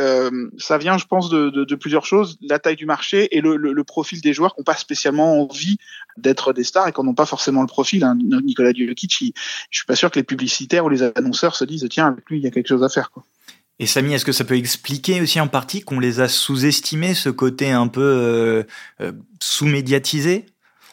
ça 0.58 0.78
vient, 0.78 0.98
je 0.98 1.06
pense, 1.06 1.30
de, 1.30 1.74
plusieurs 1.74 2.04
choses 2.04 2.38
la 2.42 2.58
taille 2.58 2.76
du 2.76 2.86
marché 2.86 3.36
et 3.36 3.40
le, 3.40 3.84
profil 3.84 4.20
des 4.20 4.32
joueurs 4.32 4.54
qui 4.54 4.60
n'ont 4.60 4.64
pas 4.64 4.76
spécialement 4.76 5.40
envie 5.40 5.78
d'être 6.16 6.52
des 6.52 6.64
stars 6.64 6.88
et 6.88 6.92
qui 6.92 7.02
n'ont 7.02 7.14
pas 7.14 7.26
forcément 7.26 7.60
le 7.60 7.66
profil. 7.66 8.04
Hein. 8.04 8.16
Nicolas 8.44 8.72
Jokic, 8.72 9.34
je 9.70 9.78
suis 9.78 9.86
pas 9.86 9.96
sûr 9.96 10.10
que 10.10 10.18
les 10.18 10.22
publicitaires 10.22 10.84
ou 10.84 10.88
les 10.88 11.02
annonceurs 11.02 11.56
se 11.56 11.64
disent 11.64 11.86
tiens 11.90 12.08
avec 12.08 12.28
lui 12.28 12.38
il 12.38 12.44
y 12.44 12.46
a 12.46 12.50
quelque 12.50 12.68
chose 12.68 12.84
à 12.84 12.88
faire 12.88 13.10
quoi. 13.10 13.24
Et 13.80 13.86
Samy, 13.86 14.12
est-ce 14.12 14.26
que 14.26 14.32
ça 14.32 14.44
peut 14.44 14.58
expliquer 14.58 15.22
aussi 15.22 15.40
en 15.40 15.48
partie 15.48 15.80
qu'on 15.80 15.98
les 15.98 16.20
a 16.20 16.28
sous-estimés, 16.28 17.14
ce 17.14 17.30
côté 17.30 17.70
un 17.70 17.88
peu 17.88 18.02
euh, 18.02 18.62
euh, 19.00 19.12
sous-médiatisé? 19.40 20.44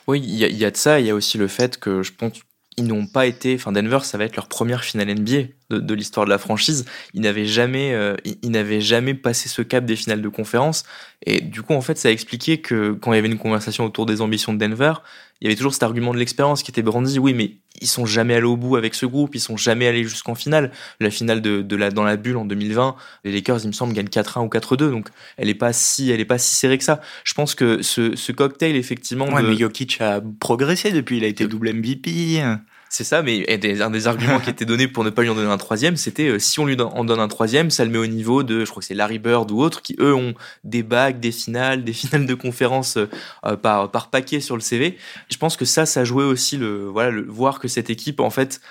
Oui, 0.08 0.21
il 0.23 0.38
y, 0.38 0.63
a 0.63 0.71
de 0.71 0.78
ça. 0.78 1.02
Il 1.02 1.06
y 1.06 1.10
a 1.10 1.15
aussi 1.15 1.38
le 1.38 1.50
fait 1.50 1.78
que 1.78 2.02
je 2.02 2.13
pense 2.13 2.32
ils 2.78 2.86
n'ont 2.86 3.06
pas 3.06 3.26
été. 3.26 3.56
Enfin, 3.56 3.73
Denver, 3.73 4.00
ça 4.04 4.17
va 4.17 4.23
être 4.23 4.38
leur 4.38 4.47
première 4.47 4.86
finale 4.86 5.13
NBA 5.13 5.47
de, 5.69 5.80
de 5.80 5.93
l'histoire 5.93 6.25
de 6.25 6.30
la 6.30 6.38
franchise. 6.38 6.86
Ils 7.13 7.21
n'avaient 7.21 7.45
jamais, 7.45 7.93
euh, 7.93 8.15
ils 8.41 8.51
n'avaient 8.51 8.82
jamais 8.82 9.13
passé 9.13 9.49
ce 9.49 9.62
cap 9.62 9.86
des 9.86 9.95
finales 9.95 10.21
de 10.21 10.30
conférence. 10.30 10.84
Et 11.25 11.41
du 11.41 11.62
coup, 11.62 11.73
en 11.73 11.82
fait, 11.82 11.97
ça 11.97 12.10
a 12.10 12.12
expliqué 12.12 12.60
que 12.60 12.91
quand 12.91 13.12
il 13.13 13.15
y 13.15 13.19
avait 13.19 13.27
une 13.27 13.38
conversation 13.38 13.86
autour 13.86 14.06
des 14.06 14.21
ambitions 14.21 14.53
de 14.53 14.60
Denver, 14.60 14.93
il 15.41 15.45
y 15.45 15.47
avait 15.47 15.56
toujours 15.56 15.73
cet 15.73 15.84
argument 15.84 16.13
de 16.13 16.19
l'expérience 16.19 16.63
qui 16.63 16.71
était 16.71 16.82
brandi. 16.82 17.19
Oui, 17.19 17.34
mais 17.34 17.58
ils 17.82 17.88
sont 17.88 18.06
jamais 18.06 18.34
allés 18.34 18.45
au 18.45 18.58
bout 18.58 18.75
avec 18.75 18.95
ce 18.95 19.06
groupe, 19.06 19.36
ils 19.36 19.39
sont 19.39 19.58
jamais 19.58 19.88
allés 19.88 20.03
jusqu'en 20.03 20.36
finale. 20.36 20.71
La 20.99 21.12
finale 21.12 21.41
de, 21.41 21.62
de 21.62 21.75
la, 21.75 21.91
dans 21.91 22.03
la 22.03 22.15
bulle 22.15 22.38
en 22.38 22.45
2020, 22.45 22.95
les 23.23 23.32
Lakers, 23.32 23.60
il 23.63 23.67
me 23.67 23.71
semble, 23.73 23.93
gagnent 23.93 24.08
4-1 24.08 24.45
ou 24.45 24.49
4-2, 24.49 24.89
donc 24.89 25.10
elle 25.38 25.49
est 25.49 25.56
pas 25.56 25.73
si, 25.73 26.10
elle 26.10 26.19
est 26.19 26.25
pas 26.25 26.39
si 26.39 26.56
serrée 26.56 26.77
que 26.77 26.84
ça. 26.84 27.01
Je 27.23 27.34
pense 27.34 27.53
que 27.53 27.82
ce, 27.84 28.15
ce 28.15 28.32
cocktail, 28.32 28.75
effectivement. 28.75 29.27
Ouais, 29.30 29.43
de... 29.43 29.47
mais 29.47 29.58
Jokic 29.58 30.01
a 30.01 30.21
progressé 30.39 30.91
depuis, 30.91 31.17
il 31.17 31.23
a 31.23 31.27
été 31.27 31.47
double 31.47 31.71
MVP. 31.73 32.41
C'est 32.89 33.04
ça, 33.04 33.21
mais 33.21 33.45
un 33.82 33.89
des 33.89 34.08
arguments 34.08 34.39
qui 34.39 34.50
était 34.50 34.65
donné 34.65 34.88
pour 34.88 35.04
ne 35.04 35.10
pas 35.10 35.21
lui 35.21 35.30
en 35.30 35.36
donner 35.36 35.52
un 35.52 35.58
troisième, 35.58 35.97
c'était 35.97 36.30
euh, 36.30 36.39
si 36.39 36.60
on 36.60 36.65
lui 36.65 36.80
en 36.80 37.04
donne 37.04 37.19
un 37.19 37.28
troisième, 37.28 37.69
ça 37.69 37.84
le 37.84 37.91
met 37.91 37.97
au 37.97 38.08
niveau 38.08 38.43
de, 38.43 38.63
je 38.63 38.69
crois 38.69 38.82
que 38.82 38.86
c'est 38.86 38.93
Larry 38.93 39.19
Bird 39.19 39.52
ou 39.52 39.60
autres, 39.60 39.82
qui 39.82 39.95
eux 40.00 40.13
ont 40.13 40.34
des 40.63 40.84
bagues, 40.84 41.19
des 41.19 41.32
finales, 41.32 41.84
des 41.84 41.93
finales 41.93 42.26
de 42.26 42.34
conférences 42.34 42.97
euh, 42.97 43.56
par, 43.58 43.91
par 43.91 44.10
paquet 44.10 44.39
sur 44.39 44.56
le 44.56 44.62
CV. 44.62 44.97
Je 45.30 45.38
pense 45.38 45.58
que 45.58 45.65
ça, 45.65 45.86
ça 45.86 46.04
jouait 46.06 46.23
aussi 46.23 46.58
le, 46.58 46.88
voilà, 46.88 47.12
le 47.12 47.23
voir 47.23 47.60
que 47.60 47.67
cette 47.67 47.89
équipe, 47.89 48.19
en 48.19 48.30
fait, 48.30 48.62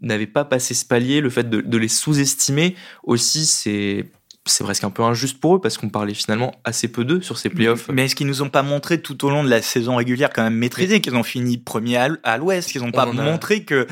n'avait 0.00 0.26
pas 0.26 0.44
passé 0.44 0.74
ce 0.74 0.84
palier, 0.84 1.20
le 1.20 1.30
fait 1.30 1.48
de, 1.48 1.60
de 1.60 1.78
les 1.78 1.88
sous-estimer 1.88 2.76
aussi, 3.02 3.44
c'est 3.46 4.06
c'est 4.46 4.64
presque 4.64 4.84
un 4.84 4.90
peu 4.90 5.02
injuste 5.02 5.40
pour 5.40 5.56
eux 5.56 5.60
parce 5.60 5.78
qu'on 5.78 5.88
parlait 5.88 6.14
finalement 6.14 6.52
assez 6.64 6.88
peu 6.88 7.04
d'eux 7.04 7.22
sur 7.22 7.38
ces 7.38 7.48
playoffs. 7.48 7.88
Mais 7.90 8.04
est-ce 8.04 8.14
qu'ils 8.14 8.26
nous 8.26 8.42
ont 8.42 8.50
pas 8.50 8.62
montré 8.62 9.00
tout 9.00 9.24
au 9.24 9.30
long 9.30 9.42
de 9.42 9.48
la 9.48 9.62
saison 9.62 9.96
régulière 9.96 10.30
quand 10.34 10.42
même 10.42 10.56
maîtrisé 10.56 11.00
qu'ils 11.00 11.16
ont 11.16 11.22
fini 11.22 11.56
premier 11.56 11.96
à 11.96 12.36
l'ouest, 12.36 12.70
qu'ils 12.70 12.84
ont 12.84 12.92
pas 12.92 13.06
montré 13.06 13.64
que 13.64 13.86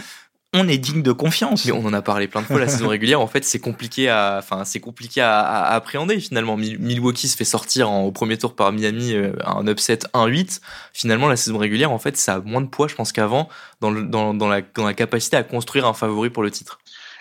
on 0.55 0.69
est 0.69 0.77
digne 0.77 1.03
de 1.03 1.12
confiance? 1.12 1.65
Mais 1.65 1.73
on 1.73 1.87
en 1.87 1.95
a 1.95 2.03
parlé 2.03 2.29
plein 2.29 2.43
de 2.43 2.47
fois. 2.47 2.61
La 2.61 2.69
saison 2.69 2.88
régulière, 2.91 3.21
en 3.21 3.27
fait, 3.27 3.45
c'est 3.45 3.59
compliqué 3.59 4.11
à, 4.11 4.37
enfin, 4.38 4.65
c'est 4.67 4.81
compliqué 4.81 5.23
à, 5.23 5.41
à, 5.41 5.75
appréhender 5.75 6.21
finalement. 6.21 6.59
Milwaukee 6.59 7.29
se 7.29 7.37
fait 7.37 7.45
sortir 7.45 7.91
en, 7.91 8.03
au 8.03 8.12
premier 8.12 8.37
tour 8.37 8.55
par 8.55 8.71
Miami 8.73 9.15
euh, 9.15 9.33
un 9.47 9.67
upset 9.67 10.01
1-8. 10.12 10.61
Finalement, 10.93 11.29
la 11.29 11.37
saison 11.37 11.57
régulière, 11.57 11.91
en 11.91 11.99
fait, 11.99 12.19
ça 12.19 12.35
a 12.35 12.41
moins 12.41 12.61
de 12.61 12.67
poids, 12.67 12.88
je 12.88 12.95
pense, 12.95 13.12
qu'avant 13.12 13.49
dans, 13.81 13.91
le, 13.91 14.03
dans, 14.03 14.35
dans, 14.35 14.49
la, 14.49 14.61
dans 14.61 14.85
la 14.85 14.95
capacité 14.95 15.38
à 15.38 15.43
construire 15.43 15.87
un 15.87 15.95
favori 15.95 16.29
pour 16.29 16.43
le 16.43 16.51
titre. 16.51 16.79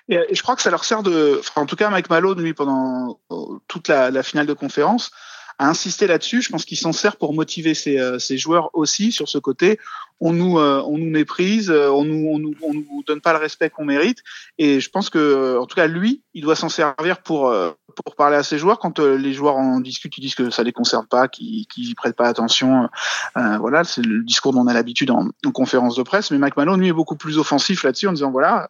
Et, 0.10 0.20
je 0.32 0.42
crois 0.42 0.56
que 0.56 0.62
ça 0.62 0.72
leur 0.72 0.84
sert 0.84 1.04
de, 1.04 1.42
en 1.56 1.66
tout 1.66 1.76
cas, 1.76 1.90
Mike 1.90 2.10
Malone, 2.10 2.42
lui, 2.42 2.54
pendant 2.54 3.20
toute 3.68 3.88
la, 3.88 4.24
finale 4.24 4.48
de 4.48 4.54
conférence, 4.54 5.12
a 5.60 5.68
insisté 5.68 6.08
là-dessus. 6.08 6.42
Je 6.42 6.50
pense 6.50 6.66
qu'il 6.66 6.78
s'en 6.78 6.92
sert 6.92 7.18
pour 7.18 7.34
motiver 7.34 7.74
ses, 7.74 8.00
euh, 8.00 8.20
ses, 8.20 8.38
joueurs 8.38 8.70
aussi 8.74 9.12
sur 9.12 9.30
ce 9.30 9.38
côté. 9.38 9.80
On 10.20 10.34
nous, 10.34 10.58
euh, 10.60 10.84
on 10.86 10.98
nous 10.98 11.10
méprise, 11.10 11.70
euh, 11.70 11.90
on 11.90 12.04
nous, 12.04 12.28
on 12.30 12.40
nous, 12.40 12.54
on 12.64 12.74
nous 12.74 13.04
donne 13.06 13.22
pas 13.22 13.34
le 13.34 13.40
respect 13.40 13.70
qu'on 13.70 13.86
mérite. 13.86 14.20
Et 14.58 14.80
je 14.80 14.90
pense 14.90 15.10
que, 15.10 15.58
en 15.58 15.66
tout 15.66 15.76
cas, 15.76 15.88
lui, 15.88 16.24
il 16.34 16.42
doit 16.42 16.56
s'en 16.56 16.70
servir 16.70 17.22
pour 17.22 17.54
pour 17.92 18.16
parler 18.16 18.38
à 18.38 18.44
ses 18.44 18.58
joueurs. 18.58 18.80
Quand 18.80 19.00
les 19.00 19.34
joueurs 19.34 19.56
en 19.56 19.80
discutent, 19.80 20.18
ils 20.18 20.22
disent 20.22 20.36
que 20.36 20.50
ça 20.50 20.64
les 20.64 20.72
concerne 20.72 21.06
pas, 21.08 21.28
qu'ils 21.28 21.68
qu 21.68 21.94
prêtent 21.96 22.16
pas 22.16 22.28
attention. 22.28 22.90
Euh, 23.38 23.58
voilà, 23.58 23.84
c'est 23.84 24.02
le 24.02 24.24
discours 24.24 24.54
dont 24.54 24.62
on 24.62 24.68
a 24.68 24.74
l'habitude 24.74 25.12
en, 25.12 25.30
en, 25.46 25.52
conférence 25.52 25.96
de 25.96 26.04
presse. 26.04 26.32
Mais 26.32 26.38
Mike 26.38 26.58
Malone, 26.58 26.80
lui, 26.80 26.90
est 26.90 26.94
beaucoup 26.94 27.16
plus 27.16 27.38
offensif 27.38 27.84
là-dessus 27.84 28.08
en 28.08 28.14
disant 28.14 28.32
voilà 28.32 28.70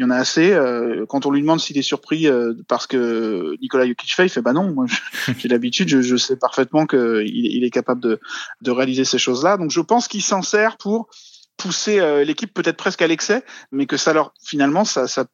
il 0.00 0.04
y 0.04 0.06
en 0.06 0.10
a 0.10 0.16
assez. 0.16 0.50
Euh, 0.50 1.04
quand 1.06 1.26
on 1.26 1.30
lui 1.30 1.42
demande 1.42 1.60
s'il 1.60 1.76
est 1.76 1.82
surpris 1.82 2.26
euh, 2.26 2.54
parce 2.68 2.86
que 2.86 3.54
Nicolas 3.60 3.86
Jokic 3.86 4.14
fait, 4.14 4.24
il 4.24 4.28
fait 4.30 4.40
bah 4.40 4.54
non, 4.54 4.72
moi 4.72 4.86
j'ai 5.38 5.48
l'habitude, 5.48 5.90
je, 5.90 6.00
je, 6.00 6.16
sais 6.16 6.36
parfaitement 6.36 6.86
qu'il 6.86 7.26
il 7.26 7.62
est 7.64 7.70
capable 7.70 8.00
de, 8.00 8.18
de 8.62 8.70
réaliser 8.70 9.04
ces 9.04 9.18
choses-là. 9.18 9.58
Donc 9.58 9.70
je 9.70 9.80
pense 9.82 10.08
qu'il 10.08 10.22
s'en 10.22 10.40
sert 10.40 10.78
pour 10.78 11.10
pousser 11.58 12.00
euh, 12.00 12.24
l'équipe 12.24 12.54
peut-être 12.54 12.78
presque 12.78 13.02
à 13.02 13.06
l'excès, 13.06 13.44
mais 13.72 13.84
que 13.84 13.98
ça 13.98 14.14
leur 14.14 14.32
finalement 14.42 14.86
ça, 14.86 15.06
ça 15.06 15.26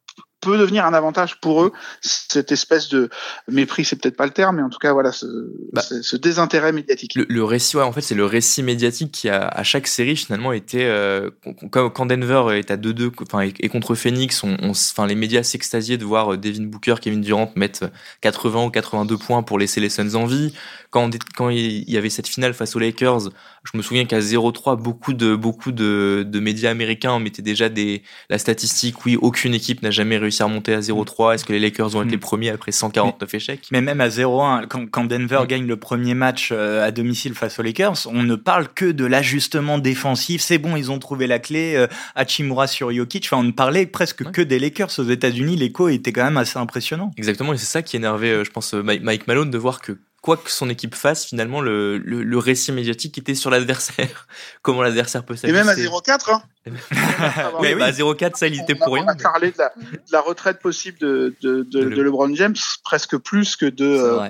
peut 0.46 0.58
devenir 0.58 0.86
un 0.86 0.94
avantage 0.94 1.40
pour 1.40 1.64
eux 1.64 1.72
cette 2.00 2.52
espèce 2.52 2.88
de 2.88 3.10
mépris 3.48 3.84
c'est 3.84 3.96
peut-être 3.96 4.16
pas 4.16 4.26
le 4.26 4.32
terme 4.32 4.56
mais 4.56 4.62
en 4.62 4.68
tout 4.68 4.78
cas 4.78 4.92
voilà 4.92 5.10
ce, 5.10 5.26
bah, 5.72 5.82
ce 5.82 6.16
désintérêt 6.16 6.72
médiatique. 6.72 7.16
Le, 7.16 7.26
le 7.28 7.44
récit 7.44 7.76
ouais, 7.76 7.82
en 7.82 7.92
fait 7.92 8.00
c'est 8.00 8.14
le 8.14 8.24
récit 8.24 8.62
médiatique 8.62 9.10
qui 9.10 9.28
a 9.28 9.48
à 9.48 9.64
chaque 9.64 9.88
série 9.88 10.16
finalement 10.16 10.52
été 10.52 10.84
euh, 10.84 11.30
quand 11.70 12.06
Denver 12.06 12.56
est 12.56 12.70
à 12.70 12.76
2-2 12.76 13.10
enfin 13.22 13.40
et 13.58 13.68
contre 13.68 13.94
Phoenix 13.96 14.44
on, 14.44 14.56
on 14.62 14.70
enfin 14.70 15.06
les 15.06 15.16
médias 15.16 15.42
s'extasiaient 15.42 15.98
de 15.98 16.04
voir 16.04 16.34
euh, 16.34 16.36
Devin 16.36 16.64
Booker 16.64 16.94
Kevin 17.00 17.20
Durant 17.20 17.50
mettre 17.56 17.90
80 18.20 18.66
ou 18.66 18.70
82 18.70 19.18
points 19.18 19.42
pour 19.42 19.58
laisser 19.58 19.80
les 19.80 19.88
Suns 19.88 20.14
en 20.14 20.26
vie. 20.26 20.54
Quand 20.90 21.10
quand 21.36 21.48
il 21.50 21.90
y 21.90 21.96
avait 21.96 22.10
cette 22.10 22.28
finale 22.28 22.54
face 22.54 22.76
aux 22.76 22.78
Lakers 22.78 23.30
je 23.64 23.76
me 23.76 23.82
souviens 23.82 24.04
qu'à 24.04 24.20
0-3 24.20 24.80
beaucoup 24.80 25.12
de 25.12 25.34
beaucoup 25.34 25.72
de, 25.72 26.24
de 26.26 26.40
médias 26.40 26.70
américains 26.70 27.18
mettaient 27.18 27.42
déjà 27.42 27.68
des 27.68 28.02
la 28.30 28.38
statistique 28.38 29.04
oui 29.04 29.16
aucune 29.16 29.54
équipe 29.54 29.82
n'a 29.82 29.90
jamais 29.90 30.18
réussi 30.18 30.35
réussi 30.36 30.42
à 30.42 30.46
remonter 30.46 30.74
à 30.74 30.80
0-3 30.80 31.34
Est-ce 31.34 31.44
que 31.44 31.52
les 31.52 31.58
Lakers 31.60 31.96
ont 31.96 32.02
été 32.02 32.16
Mm. 32.16 32.20
premiers 32.20 32.50
après 32.50 32.72
149 32.72 33.34
échecs? 33.34 33.62
Mais 33.70 33.80
même 33.80 34.00
à 34.00 34.08
0-1, 34.08 34.66
quand, 34.68 34.86
quand 34.90 35.04
Denver 35.04 35.40
Mm. 35.42 35.46
gagne 35.46 35.66
le 35.66 35.76
premier 35.76 36.14
match 36.14 36.50
euh, 36.52 36.84
à 36.86 36.90
domicile 36.90 37.34
face 37.34 37.58
aux 37.58 37.62
Lakers, 37.62 38.06
on 38.12 38.22
ne 38.22 38.34
parle 38.36 38.68
que 38.68 38.86
de 38.92 39.04
l'ajustement 39.04 39.78
défensif. 39.78 40.40
C'est 40.42 40.58
bon, 40.58 40.76
ils 40.76 40.90
ont 40.90 40.98
trouvé 40.98 41.26
la 41.26 41.38
clé. 41.38 41.74
Euh, 41.76 41.86
Hachimura 42.14 42.66
sur 42.66 42.92
Jokic. 42.92 43.24
Enfin, 43.26 43.38
on 43.38 43.44
ne 43.44 43.52
parlait 43.52 43.86
presque 43.86 44.20
Ouais. 44.20 44.32
que 44.32 44.42
des 44.42 44.58
Lakers 44.58 44.90
aux 44.98 45.04
États-Unis. 45.04 45.56
L'écho 45.56 45.88
était 45.88 46.12
quand 46.12 46.24
même 46.24 46.36
assez 46.36 46.58
impressionnant. 46.58 47.10
Exactement, 47.16 47.52
et 47.52 47.58
c'est 47.58 47.66
ça 47.66 47.82
qui 47.82 47.96
énervait, 47.96 48.30
euh, 48.30 48.44
je 48.44 48.50
pense, 48.50 48.72
Mike 48.74 49.26
Malone 49.26 49.50
de 49.50 49.58
voir 49.58 49.80
que 49.80 49.98
quoi 50.26 50.36
que 50.36 50.50
son 50.50 50.68
équipe 50.68 50.96
fasse, 50.96 51.24
finalement, 51.24 51.60
le, 51.60 51.98
le, 51.98 52.24
le 52.24 52.38
récit 52.38 52.72
médiatique 52.72 53.16
était 53.16 53.36
sur 53.36 53.48
l'adversaire. 53.48 54.26
Comment 54.62 54.82
l'adversaire 54.82 55.24
peut 55.24 55.36
Et 55.44 55.52
même 55.52 55.68
à 55.68 55.76
s'ajuster. 55.76 56.10
0-4, 56.10 56.32
hein. 56.32 56.42
Oui, 57.60 57.68
Mais 57.68 57.74
bah, 57.76 57.84
à 57.84 57.92
0-4, 57.92 58.34
ça, 58.34 58.48
il 58.48 58.60
était 58.60 58.74
on, 58.74 58.84
pour 58.84 58.94
rien. 58.94 59.04
on 59.06 59.08
a 59.08 59.14
parlé 59.14 59.52
de 59.52 59.58
la, 59.58 59.72
de 59.76 60.12
la 60.12 60.20
retraite 60.20 60.58
possible 60.58 60.98
de, 60.98 61.36
de, 61.42 61.62
de, 61.62 61.84
De 61.84 61.94
de 61.94 62.02
LeBron 62.02 62.34
James, 62.34 62.56
presque 62.82 63.16
plus 63.18 63.54
que 63.54 63.66
de, 63.66 63.84
euh, 63.84 64.28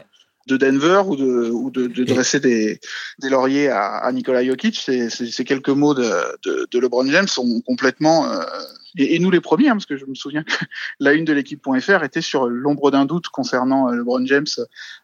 de 0.49 0.59
Denver 0.59 1.01
ou 1.07 1.17
de, 1.17 1.51
ou 1.51 1.71
de, 1.71 1.87
de 1.87 2.05
dresser 2.05 2.41
des, 2.41 2.79
des 3.21 3.31
lauriers 3.31 3.71
à, 3.71 3.97
à 3.97 4.13
Nikola 4.13 4.45
Jokic. 4.45 4.77
C'est 4.79 5.45
quelques 5.47 5.71
mots 5.71 5.95
de, 5.95 6.13
de, 6.45 6.69
de 6.71 6.79
LeBron 6.79 7.11
James 7.11 7.27
sont 7.27 7.63
complètement 7.63 8.31
euh, 8.31 8.43
et, 8.97 9.17
et 9.17 9.19
nous 9.19 9.31
les 9.31 9.41
premiers, 9.41 9.69
hein, 9.69 9.73
parce 9.73 9.87
que 9.87 9.97
je 9.97 10.07
me 10.07 10.15
souviens 10.15 10.43
que 10.43 10.53
la 11.01 11.13
une 11.13 11.25
de 11.25 11.33
l'équipe.fr 11.33 12.03
était 12.05 12.21
sur 12.21 12.47
l'ombre 12.47 12.91
d'un 12.91 13.05
doute 13.05 13.29
concernant 13.29 13.89
euh, 13.89 13.97
LeBron 13.97 14.25
James 14.27 14.47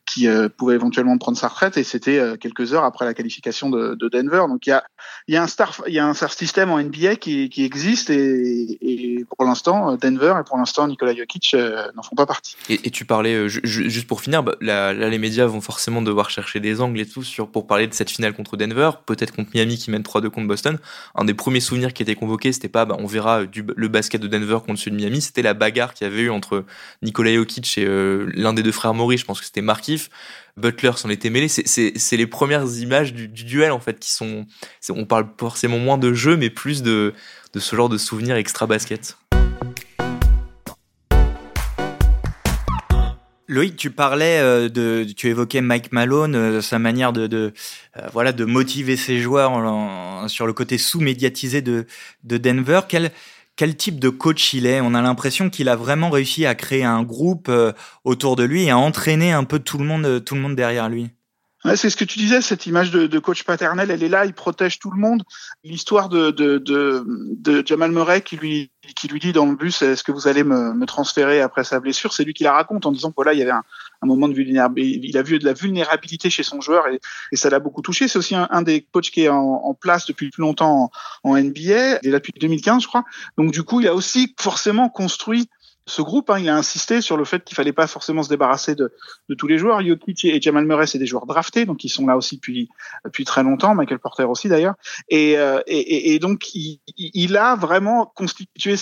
qui 0.04 0.26
euh, 0.26 0.48
pouvait 0.48 0.74
éventuellement 0.74 1.16
prendre 1.16 1.38
sa 1.38 1.48
retraite 1.48 1.76
et 1.76 1.84
c'était 1.84 2.18
euh, 2.18 2.36
quelques 2.36 2.74
heures 2.74 2.84
après 2.84 3.04
la 3.04 3.14
qualification 3.14 3.70
de, 3.70 3.94
de 3.94 4.08
Denver. 4.08 4.44
Donc 4.48 4.66
il 4.66 4.70
y 4.70 4.72
a, 4.72 4.84
y 5.28 5.36
a 5.36 5.42
un 5.42 5.46
star, 5.46 5.80
il 5.86 5.94
y 5.94 5.98
a 5.98 6.06
un 6.06 6.12
star 6.12 6.32
système 6.32 6.70
en 6.70 6.78
NBA 6.82 7.16
qui, 7.16 7.50
existe 7.58 8.10
et, 8.10 9.24
pour 9.36 9.46
l'instant 9.46 9.96
Denver 9.96 10.34
et 10.40 10.44
pour 10.44 10.58
l'instant 10.58 10.86
Nikola 10.88 11.14
Jokic 11.14 11.54
euh, 11.54 11.86
n'en 11.94 12.02
font 12.02 12.16
pas 12.16 12.26
partie. 12.26 12.56
Et, 12.68 12.90
tu 12.90 13.04
parlais, 13.04 13.34
euh, 13.34 13.48
ju- 13.48 13.60
ju- 13.64 13.88
juste 13.90 14.06
pour 14.06 14.20
finir, 14.20 14.42
bah, 14.42 14.56
là, 14.60 14.92
les 14.92 15.18
médias 15.18 15.46
vont 15.46 15.60
forcément 15.60 16.02
devoir 16.02 16.30
chercher 16.30 16.60
des 16.60 16.80
angles 16.80 17.00
et 17.00 17.06
tout 17.06 17.22
sur, 17.22 17.48
pour 17.48 17.66
parler 17.66 17.86
de 17.86 17.94
cette 17.94 18.10
finale 18.10 18.34
contre 18.34 18.56
Denver, 18.56 18.90
peut-être 19.06 19.34
contre 19.34 19.50
Miami 19.54 19.78
qui 19.78 19.90
mène 19.90 20.02
3-2 20.02 20.28
contre 20.30 20.48
Boston. 20.48 20.78
Un 21.14 21.24
des 21.24 21.34
premiers 21.34 21.60
souvenirs 21.60 21.92
qui 21.94 22.02
était 22.02 22.14
convoqué, 22.16 22.52
c'était 22.52 22.68
pas, 22.68 22.84
bah, 22.84 22.96
on 22.98 23.06
verra 23.06 23.42
le 23.42 23.88
basket 23.88 24.20
de 24.20 24.26
Denver 24.28 24.58
contre 24.66 24.78
celui 24.80 24.92
de 24.92 24.96
Miami, 24.96 25.20
c'était 25.20 25.42
la 25.42 25.54
bagarre 25.54 25.94
qu'il 25.94 26.06
y 26.06 26.10
avait 26.10 26.22
eu 26.22 26.30
entre 26.30 26.64
Nikola 27.02 27.32
Jokic 27.34 27.78
et 27.78 27.84
euh, 27.86 28.30
l'un 28.34 28.52
des 28.52 28.62
deux 28.62 28.72
frères 28.72 28.94
Maury, 28.94 29.16
je 29.16 29.24
pense 29.24 29.38
que 29.40 29.46
c'était 29.46 29.62
Markif. 29.62 30.01
Butler 30.56 30.92
s'en 30.96 31.08
était 31.08 31.30
mêlé. 31.30 31.48
C'est- 31.48 32.16
les 32.16 32.26
premières 32.26 32.66
images 32.78 33.14
du, 33.14 33.28
du 33.28 33.44
duel 33.44 33.72
en 33.72 33.80
fait 33.80 33.98
qui 33.98 34.10
sont. 34.10 34.46
On 34.90 35.06
parle 35.06 35.26
forcément 35.38 35.78
moins 35.78 35.98
de 35.98 36.12
jeu, 36.12 36.36
mais 36.36 36.50
plus 36.50 36.82
de, 36.82 37.14
de 37.52 37.60
ce 37.60 37.74
genre 37.76 37.88
de 37.88 37.98
souvenirs 37.98 38.36
extra 38.36 38.66
basket. 38.66 39.16
Loïc, 43.48 43.76
tu 43.76 43.90
parlais 43.90 44.38
euh, 44.38 44.68
de, 44.70 45.04
tu 45.14 45.28
évoquais 45.28 45.60
Mike 45.60 45.92
Malone, 45.92 46.34
euh, 46.36 46.62
sa 46.62 46.78
manière 46.78 47.12
de, 47.12 47.28
euh, 47.34 47.50
voilà, 48.12 48.32
de 48.32 48.46
motiver 48.46 48.96
ses 48.96 49.20
joueurs 49.20 50.30
sur 50.30 50.46
le 50.46 50.52
côté 50.54 50.78
sous-médiatisé 50.78 51.60
de, 51.60 51.86
de 52.24 52.38
Denver. 52.38 52.80
Quel, 52.88 53.10
quel 53.62 53.76
type 53.76 54.00
de 54.00 54.08
coach 54.08 54.54
il 54.54 54.66
est 54.66 54.80
On 54.80 54.92
a 54.92 55.00
l'impression 55.02 55.48
qu'il 55.48 55.68
a 55.68 55.76
vraiment 55.76 56.10
réussi 56.10 56.46
à 56.46 56.56
créer 56.56 56.82
un 56.82 57.04
groupe 57.04 57.48
euh, 57.48 57.70
autour 58.02 58.34
de 58.34 58.42
lui 58.42 58.64
et 58.64 58.70
à 58.70 58.76
entraîner 58.76 59.30
un 59.30 59.44
peu 59.44 59.60
tout 59.60 59.78
le 59.78 59.84
monde, 59.84 60.04
euh, 60.04 60.18
tout 60.18 60.34
le 60.34 60.40
monde 60.40 60.56
derrière 60.56 60.88
lui. 60.88 61.10
C'est 61.76 61.88
ce 61.88 61.96
que 61.96 62.04
tu 62.04 62.18
disais, 62.18 62.40
cette 62.40 62.66
image 62.66 62.90
de, 62.90 63.18
coach 63.20 63.44
paternel, 63.44 63.92
elle 63.92 64.02
est 64.02 64.08
là, 64.08 64.24
il 64.24 64.34
protège 64.34 64.80
tout 64.80 64.90
le 64.90 64.98
monde. 64.98 65.22
L'histoire 65.62 66.08
de, 66.08 66.34
Jamal 67.64 67.92
Murray 67.92 68.22
qui 68.22 68.36
lui, 68.36 68.72
dit 69.20 69.32
dans 69.32 69.46
le 69.46 69.54
bus, 69.54 69.80
est-ce 69.82 70.02
que 70.02 70.10
vous 70.10 70.26
allez 70.26 70.42
me, 70.42 70.74
me 70.74 70.84
transférer 70.84 71.40
après 71.40 71.62
sa 71.62 71.78
blessure? 71.78 72.12
C'est 72.12 72.24
lui 72.24 72.34
qui 72.34 72.42
la 72.42 72.50
raconte 72.50 72.84
en 72.84 72.90
disant 72.90 73.12
voilà, 73.14 73.32
il 73.32 73.38
y 73.38 73.42
avait 73.42 73.52
un, 73.52 73.62
un 74.02 74.06
moment 74.06 74.28
de 74.28 74.34
vulnérabilité, 74.34 75.06
il 75.06 75.16
a 75.16 75.22
vu 75.22 75.38
de 75.38 75.44
la 75.44 75.52
vulnérabilité 75.52 76.28
chez 76.28 76.42
son 76.42 76.60
joueur 76.60 76.84
et, 76.88 77.00
ça 77.36 77.48
l'a 77.50 77.60
beaucoup 77.60 77.82
touché. 77.82 78.08
C'est 78.08 78.18
aussi 78.18 78.34
un, 78.34 78.62
des 78.62 78.82
coachs 78.82 79.10
qui 79.10 79.22
est 79.22 79.28
en, 79.28 79.76
place 79.80 80.06
depuis 80.06 80.30
plus 80.30 80.42
longtemps 80.42 80.90
en, 81.24 81.36
NBA, 81.36 82.00
il 82.02 82.10
depuis 82.10 82.32
2015, 82.38 82.82
je 82.82 82.88
crois. 82.88 83.04
Donc 83.38 83.52
du 83.52 83.62
coup, 83.62 83.80
il 83.80 83.88
a 83.88 83.94
aussi 83.94 84.34
forcément 84.38 84.88
construit 84.88 85.48
ce 85.86 86.00
groupe, 86.02 86.30
hein, 86.30 86.38
il 86.38 86.48
a 86.48 86.56
insisté 86.56 87.00
sur 87.00 87.16
le 87.16 87.24
fait 87.24 87.42
qu'il 87.44 87.56
fallait 87.56 87.72
pas 87.72 87.86
forcément 87.86 88.22
se 88.22 88.28
débarrasser 88.28 88.74
de, 88.74 88.92
de 89.28 89.34
tous 89.34 89.46
les 89.46 89.58
joueurs. 89.58 89.84
Jokic 89.84 90.24
et 90.24 90.40
Jamal 90.40 90.64
Murray, 90.64 90.86
c'est 90.86 90.98
des 90.98 91.06
joueurs 91.06 91.26
draftés, 91.26 91.66
donc 91.66 91.82
ils 91.84 91.88
sont 91.88 92.06
là 92.06 92.16
aussi 92.16 92.36
depuis 92.36 92.68
depuis 93.04 93.24
très 93.24 93.42
longtemps. 93.42 93.74
Michael 93.74 93.98
Porter 93.98 94.24
aussi 94.24 94.48
d'ailleurs. 94.48 94.74
Et, 95.08 95.36
euh, 95.38 95.60
et, 95.66 96.14
et, 96.14 96.18
donc 96.18 96.54
il, 96.54 96.80
il 96.96 97.36
a 97.36 97.56
vraiment 97.56 98.06
constitué 98.06 98.76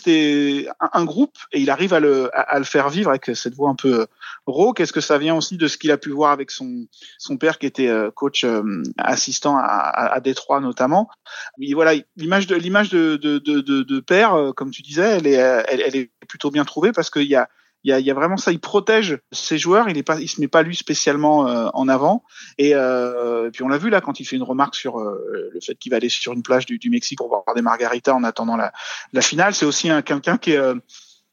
un, 0.92 1.04
groupe 1.04 1.36
et 1.52 1.60
il 1.60 1.70
arrive 1.70 1.94
à 1.94 2.00
le 2.00 2.30
à, 2.34 2.58
le 2.58 2.64
faire 2.64 2.90
vivre 2.90 3.10
avec 3.10 3.30
cette 3.34 3.54
voix 3.54 3.70
un 3.70 3.74
peu 3.74 4.06
rauque. 4.46 4.80
Est-ce 4.80 4.92
que 4.92 5.00
ça 5.00 5.18
vient 5.18 5.34
aussi 5.34 5.56
de 5.56 5.68
ce 5.68 5.78
qu'il 5.78 5.90
a 5.90 5.98
pu 5.98 6.10
voir 6.10 6.32
avec 6.32 6.50
son 6.50 6.86
son 7.18 7.38
père 7.38 7.58
qui 7.58 7.66
était 7.66 7.88
euh, 7.88 8.10
coach 8.10 8.44
euh, 8.44 8.82
assistant 8.98 9.56
à, 9.56 9.64
à, 9.64 10.20
Détroit 10.20 10.60
notamment? 10.60 11.08
Mais 11.58 11.72
voilà, 11.72 11.94
l'image 12.16 12.46
de 12.46 12.58
de, 13.16 13.38
de, 13.38 13.60
de, 13.60 13.82
de, 13.82 14.00
père, 14.00 14.34
euh, 14.34 14.52
comme 14.52 14.70
tu 14.70 14.82
disais, 14.82 15.18
elle 15.18 15.26
est 15.26 15.34
elle 15.34 15.96
est 15.96 16.10
plutôt 16.28 16.50
bien 16.50 16.64
trouvée 16.64 16.89
parce 16.92 17.10
qu'il 17.10 17.24
y 17.24 17.36
a 17.36 17.48
y, 17.84 18.10
a, 18.10 18.14
vraiment 18.14 18.36
ça, 18.36 18.52
il 18.52 18.60
protège 18.60 19.18
ses 19.32 19.58
joueurs, 19.58 19.88
il 19.88 19.96
est 19.96 20.02
pas, 20.02 20.20
il 20.20 20.28
se 20.28 20.40
met 20.40 20.48
pas 20.48 20.62
lui 20.62 20.76
spécialement 20.76 21.48
euh, 21.48 21.68
en 21.72 21.88
avant. 21.88 22.24
Et, 22.58 22.74
euh, 22.74 23.48
et 23.48 23.50
puis 23.50 23.62
on 23.62 23.68
l'a 23.68 23.78
vu 23.78 23.90
là 23.90 24.00
quand 24.00 24.20
il 24.20 24.24
fait 24.26 24.36
une 24.36 24.42
remarque 24.42 24.74
sur 24.74 24.98
euh, 24.98 25.50
le 25.52 25.60
fait 25.60 25.74
qu'il 25.76 25.90
va 25.90 25.96
aller 25.96 26.08
sur 26.08 26.32
une 26.32 26.42
plage 26.42 26.66
du, 26.66 26.90
Mexique 26.90 27.18
pour 27.18 27.28
voir 27.28 27.42
des 27.54 27.62
margaritas 27.62 28.12
en 28.12 28.24
attendant 28.24 28.56
la, 28.56 28.72
la 29.12 29.22
finale. 29.22 29.54
C'est 29.54 29.66
aussi 29.66 29.88
un 29.88 30.02
quelqu'un 30.02 30.36
qui 30.36 30.52
est 30.52 30.60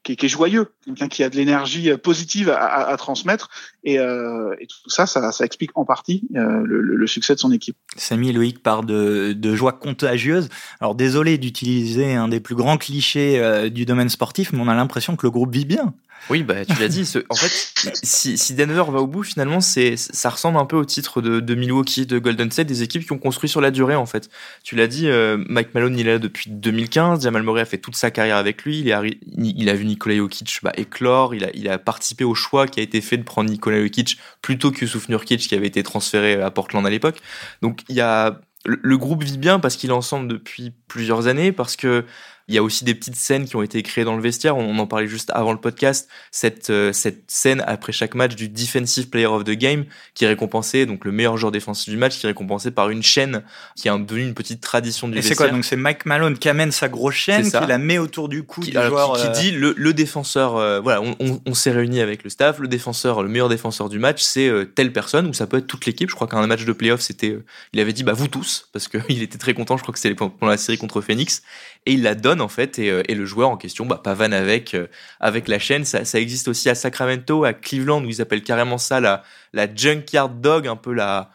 qui 0.08 0.14
est, 0.14 0.16
qui 0.16 0.26
est, 0.26 0.30
joyeux, 0.30 0.72
quelqu'un 0.86 1.08
qui 1.10 1.24
a 1.24 1.30
de 1.30 1.36
l'énergie 1.36 1.96
positive 1.98 2.50
à, 2.50 2.56
à, 2.56 2.92
à 2.94 2.98
transmettre, 2.98 3.50
et, 3.84 4.00
euh, 4.00 4.56
et, 4.60 4.68
tout 4.68 4.90
ça, 4.90 5.06
ça, 5.06 5.32
ça, 5.32 5.46
explique 5.46 5.72
en 5.76 5.86
partie 5.86 6.24
euh, 6.36 6.62
le, 6.64 6.82
le, 6.82 7.08
succès 7.08 7.36
de 7.36 7.40
son 7.40 7.52
équipe. 7.52 7.76
Samy 7.96 8.32
Loïc 8.32 8.64
parle 8.64 8.86
de, 8.86 9.34
de 9.34 9.56
joie 9.56 9.74
contagieuse. 9.74 10.50
Alors 10.80 10.96
désolé 10.96 11.38
d'utiliser 11.38 12.14
un 12.14 12.30
des 12.30 12.40
plus 12.40 12.56
grands 12.56 12.78
clichés 12.78 13.40
euh, 13.40 13.70
du 13.70 13.86
domaine 13.86 14.10
sportif, 14.10 14.54
mais 14.54 14.60
on 14.62 14.68
a 14.68 14.76
l'impression 14.76 15.16
que 15.16 15.26
le 15.26 15.32
groupe 15.32 15.54
vit 15.54 15.66
bien. 15.66 15.94
Oui, 16.30 16.44
bah 16.44 16.66
tu 16.66 16.74
l'as 16.80 16.88
dit. 16.88 17.06
Ce, 17.06 17.20
en 17.30 17.36
fait, 17.36 17.94
si, 18.04 18.38
si, 18.38 18.54
Denver 18.54 18.84
va 18.90 19.00
au 19.00 19.08
bout, 19.08 19.24
finalement, 19.24 19.62
c'est 19.62 19.96
ça 19.96 20.30
ressemble 20.30 20.58
un 20.58 20.66
peu 20.66 20.76
au 20.76 20.84
titre 20.84 21.22
de, 21.22 21.40
de, 21.40 21.56
Milwaukee, 21.56 22.06
de 22.06 22.20
Golden 22.20 22.52
State, 22.52 22.68
des 22.68 22.84
équipes 22.84 23.06
qui 23.06 23.14
ont 23.14 23.18
construit 23.18 23.50
sur 23.50 23.62
la 23.62 23.72
durée. 23.72 23.96
En 23.96 24.06
fait, 24.06 24.30
tu 24.64 24.76
l'as 24.76 24.88
dit. 24.88 25.08
Euh, 25.08 25.38
Mike 25.48 25.74
Malone, 25.74 25.98
il 25.98 26.08
est 26.08 26.14
là 26.14 26.20
depuis 26.20 26.50
2015. 26.50 27.24
Jamal 27.24 27.44
Murray 27.44 27.62
a 27.62 27.66
fait 27.66 27.78
toute 27.78 27.96
sa 27.96 28.12
carrière 28.12 28.38
avec 28.38 28.64
lui. 28.64 28.80
Il, 28.80 28.90
est, 28.90 29.20
il 29.38 29.70
a 29.70 29.74
vu 29.74 29.86
Nikola 29.98 30.16
Jokic 30.16 30.60
bah, 30.64 30.72
éclore. 30.78 31.34
Il 31.36 31.70
a, 31.70 31.78
participé 31.80 32.24
au 32.24 32.36
choix 32.36 32.68
qui 32.68 32.80
a 32.80 32.84
été 32.84 33.02
fait 33.02 33.18
de 33.18 33.24
prendre 33.24 33.50
Nikola 33.50 33.82
Jokic 33.82 34.20
plutôt 34.42 34.72
que 34.72 34.82
Yusuf 34.82 35.10
Nurkic 35.10 35.42
qui 35.42 35.56
avait 35.56 35.68
été 35.68 35.84
transféré 35.84 36.42
à 36.42 36.52
Portland 36.52 36.86
à 36.86 36.90
l'époque. 36.90 37.18
Donc 37.62 37.82
il 37.90 37.96
y 37.96 38.02
a 38.02 38.40
le, 38.66 38.80
le 38.82 38.98
groupe 38.98 39.24
vit 39.24 39.38
bien 39.38 39.60
parce 39.60 39.76
qu'il 39.76 39.90
est 39.90 39.94
ensemble 39.94 40.28
depuis 40.28 40.74
plusieurs 40.88 41.28
années, 41.28 41.52
parce 41.52 41.76
que 41.76 42.06
il 42.48 42.56
y 42.56 42.58
a 42.58 42.64
aussi 42.64 42.86
des 42.86 42.96
petites 42.96 43.16
scènes 43.16 43.46
qui 43.46 43.56
ont 43.56 43.62
été 43.62 43.84
créées 43.84 44.06
dans 44.06 44.16
le 44.16 44.22
vestiaire. 44.22 44.56
On 44.56 44.78
en 44.80 44.88
parlait 44.88 45.08
juste 45.08 45.32
avant 45.34 45.52
le 45.52 45.60
podcast. 45.60 46.08
Cette, 46.32 46.70
euh, 46.70 46.94
cette 46.94 47.24
scène 47.28 47.62
après 47.68 47.92
chaque 47.92 48.16
match 48.16 48.36
du 48.36 48.48
Defensive 48.48 49.10
Player 49.10 49.26
of 49.26 49.44
the 49.44 49.52
Game 49.52 49.86
qui 50.14 50.24
est 50.26 50.30
récompensé, 50.30 50.86
donc 50.86 51.04
le 51.04 51.12
meilleur 51.12 51.38
joueur 51.38 51.52
défensif 51.52 51.90
du 51.90 51.98
match, 51.98 52.18
qui 52.18 52.26
est 52.26 52.30
récompensé 52.30 52.72
par 52.72 52.90
une 52.90 53.04
chaîne 53.04 53.44
qui 53.76 53.90
est 53.90 54.00
devenue 54.00 54.24
une 54.24 54.34
petite 54.34 54.62
tradition 54.62 55.08
du 55.08 55.14
Et 55.14 55.18
vestiaire. 55.18 55.38
c'est 55.38 55.44
quoi 55.44 55.52
Donc 55.52 55.66
c'est 55.66 55.76
Mike 55.76 56.06
Malone 56.06 56.38
qui 56.38 56.48
amène 56.48 56.72
sa 56.72 56.88
grosse 56.88 57.16
chaîne, 57.16 57.52
qui 57.52 57.66
la 57.68 57.78
met 57.78 57.98
autour 57.98 58.30
du 58.30 58.44
cou 58.44 58.62
qui, 58.62 58.72
du 58.72 58.78
alors, 58.78 59.16
joueur. 59.16 59.34
Qui, 59.34 59.42
qui, 59.42 59.52
dit 59.52 59.52
le, 59.52 59.74
le 59.76 59.94
défenseur, 59.94 60.56
euh, 60.56 60.80
voilà, 60.80 61.02
on, 61.02 61.16
on, 61.20 61.42
on 61.46 61.54
s'est 61.54 61.72
réuni 61.72 62.00
avec 62.00 62.24
le 62.24 62.30
staff, 62.30 62.60
le 62.60 62.68
défenseur, 62.68 63.24
le 63.24 63.30
meilleur 63.30 63.50
défenseur 63.50 63.90
du 63.90 64.00
match, 64.00 64.22
c'est 64.22 64.48
euh, 64.48 64.66
telle 64.66 64.94
personne, 64.94 65.28
ou 65.28 65.34
ça 65.34 65.48
peut 65.48 65.58
être 65.58 65.68
toute 65.68 65.86
l'équipe. 65.86 66.10
Je 66.10 66.16
crois 66.16 66.28
qu'un 66.28 66.46
match 66.48 66.64
de 66.64 66.72
playoff, 66.72 67.02
c'était, 67.02 67.32
euh, 67.32 67.44
il 67.74 67.80
avait 67.80 67.94
dit 67.94 68.04
bah 68.04 68.14
vous 68.14 68.28
tous, 68.28 68.70
parce 68.72 68.88
qu'il 68.88 69.22
était 69.22 69.38
très 69.38 69.54
content. 69.54 69.76
Je 69.76 69.82
crois 69.82 69.94
que 69.94 70.00
c'était 70.00 70.16
pendant 70.16 70.34
la 70.42 70.58
série 70.58 70.78
contre 70.78 71.02
Phoenix, 71.02 71.44
et 71.88 71.94
il 71.94 72.04
la 72.04 72.16
donne 72.16 72.42
en 72.42 72.48
fait, 72.48 72.80
et, 72.80 72.88
et 73.08 73.16
le 73.16 73.26
joueur 73.26 73.50
en 73.50 73.58
question 73.58 73.86
bah, 73.86 74.00
pavane 74.04 74.34
avec, 74.34 74.74
euh, 74.74 74.88
la 75.20 75.60
chaîne. 75.60 75.86
Ça, 75.86 76.06
ça, 76.06 76.20
existe 76.20 76.48
aussi 76.48 76.70
à 76.70 76.76
Sacramento, 76.76 77.46
à 77.46 77.54
Cleveland, 77.54 78.04
où 78.04 78.10
ils 78.10 78.22
appellent 78.22 78.44
carrément 78.44 78.78
ça 78.78 79.00
la, 79.00 79.24
la 79.54 79.74
junkyard 79.74 80.42
dog, 80.42 80.68
un 80.68 80.76
peu 80.76 80.94
la, 80.94 81.32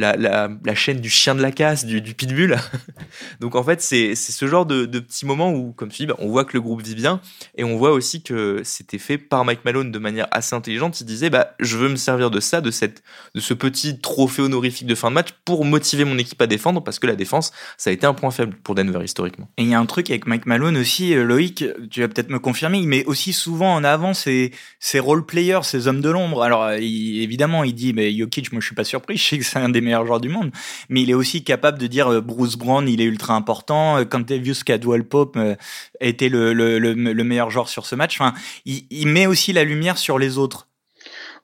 la, 0.00 0.74
chaîne 0.74 1.00
du 1.00 1.10
chien 1.10 1.34
de 1.34 1.42
la 1.42 1.52
casse, 1.52 1.84
du, 1.84 2.14
pitbull. 2.14 2.56
Donc 3.40 3.54
en 3.54 3.62
fait, 3.62 3.80
c'est 3.80 4.14
ce 4.14 4.46
genre 4.46 4.66
de, 4.66 4.86
de 4.86 4.98
petits 5.00 5.26
moments 5.26 5.52
où, 5.52 5.72
comme 5.72 5.90
tu 5.90 6.02
dis, 6.02 6.06
bah, 6.06 6.16
on 6.18 6.28
voit 6.28 6.44
que 6.44 6.54
le 6.54 6.60
groupe 6.60 6.82
vit 6.82 6.94
bien, 6.94 7.20
et 7.56 7.64
on 7.64 7.76
voit 7.76 7.92
aussi 7.92 8.22
que 8.22 8.62
c'était 8.64 8.98
fait 8.98 9.18
par 9.18 9.44
Mike 9.44 9.64
Malone 9.64 9.92
de 9.92 9.98
manière 9.98 10.26
assez 10.30 10.54
intelligente. 10.54 11.00
Il 11.00 11.04
disait, 11.04 11.30
bah, 11.30 11.54
je 11.60 11.76
veux 11.76 11.88
me 11.88 11.96
servir 11.96 12.30
de 12.30 12.40
ça, 12.40 12.60
de, 12.60 12.70
cette, 12.70 13.02
de 13.34 13.40
ce 13.40 13.54
petit 13.54 14.00
trophée 14.00 14.42
honorifique 14.42 14.86
de 14.86 14.94
fin 14.94 15.10
de 15.10 15.14
match 15.14 15.28
pour 15.44 15.64
motiver 15.64 16.04
mon 16.04 16.18
équipe 16.18 16.40
à 16.42 16.46
défendre, 16.46 16.82
parce 16.82 16.98
que 16.98 17.06
la 17.06 17.16
défense, 17.16 17.52
ça 17.76 17.90
a 17.90 17.92
été 17.92 18.06
un 18.06 18.14
point 18.14 18.30
faible 18.30 18.56
pour 18.62 18.74
Denver 18.74 19.00
historiquement. 19.04 19.48
Et 19.56 19.62
il 19.62 19.68
y 19.68 19.74
a 19.74 19.80
un 19.80 19.86
truc 19.86 20.10
avec 20.10 20.26
Mike 20.26 20.46
Malone 20.46 20.76
aussi, 20.76 21.14
euh, 21.14 21.24
Loïc, 21.24 21.64
tu 21.90 22.00
vas 22.00 22.08
peut-être 22.08 22.30
me 22.30 22.38
confirmer, 22.38 22.78
il 22.78 22.88
met 22.88 23.04
aussi 23.04 23.32
souvent 23.32 23.74
en 23.74 23.84
avant 23.84 24.14
ses, 24.14 24.52
ses 24.78 24.98
role-players, 24.98 25.60
ses 25.62 25.88
hommes 25.88 26.00
de 26.00 26.10
l'ombre. 26.10 26.42
Alors 26.42 26.72
il, 26.74 27.22
évidemment, 27.22 27.64
il 27.64 27.74
dit, 27.74 27.92
mais 27.92 28.12
Jokic, 28.16 28.52
moi 28.52 28.60
je 28.60 28.66
suis 28.66 28.74
pas 28.74 28.84
surpris, 28.84 29.16
je 29.18 29.22
sais 29.22 29.38
que 29.38 29.44
c'est 29.44 29.58
un 29.58 29.68
des 29.68 29.80
meilleurs 29.90 30.06
joueurs 30.06 30.20
du 30.20 30.28
monde, 30.28 30.50
mais 30.88 31.02
il 31.02 31.10
est 31.10 31.14
aussi 31.14 31.44
capable 31.44 31.78
de 31.78 31.86
dire 31.86 32.08
euh, 32.08 32.20
Bruce 32.20 32.56
Brown, 32.56 32.88
il 32.88 33.00
est 33.00 33.04
ultra 33.04 33.34
important. 33.34 34.04
Cantavius 34.04 34.64
Cadwell 34.64 35.04
Pope 35.04 35.36
a 35.36 35.56
été 36.00 36.28
le, 36.28 36.52
le, 36.52 36.78
le, 36.78 37.24
meilleur 37.24 37.50
joueur 37.50 37.68
sur 37.68 37.86
ce 37.86 37.94
match. 37.94 38.20
Enfin, 38.20 38.34
il, 38.64 38.86
il 38.90 39.08
met 39.08 39.26
aussi 39.26 39.52
la 39.52 39.64
lumière 39.64 39.98
sur 39.98 40.18
les 40.18 40.38
autres. 40.38 40.68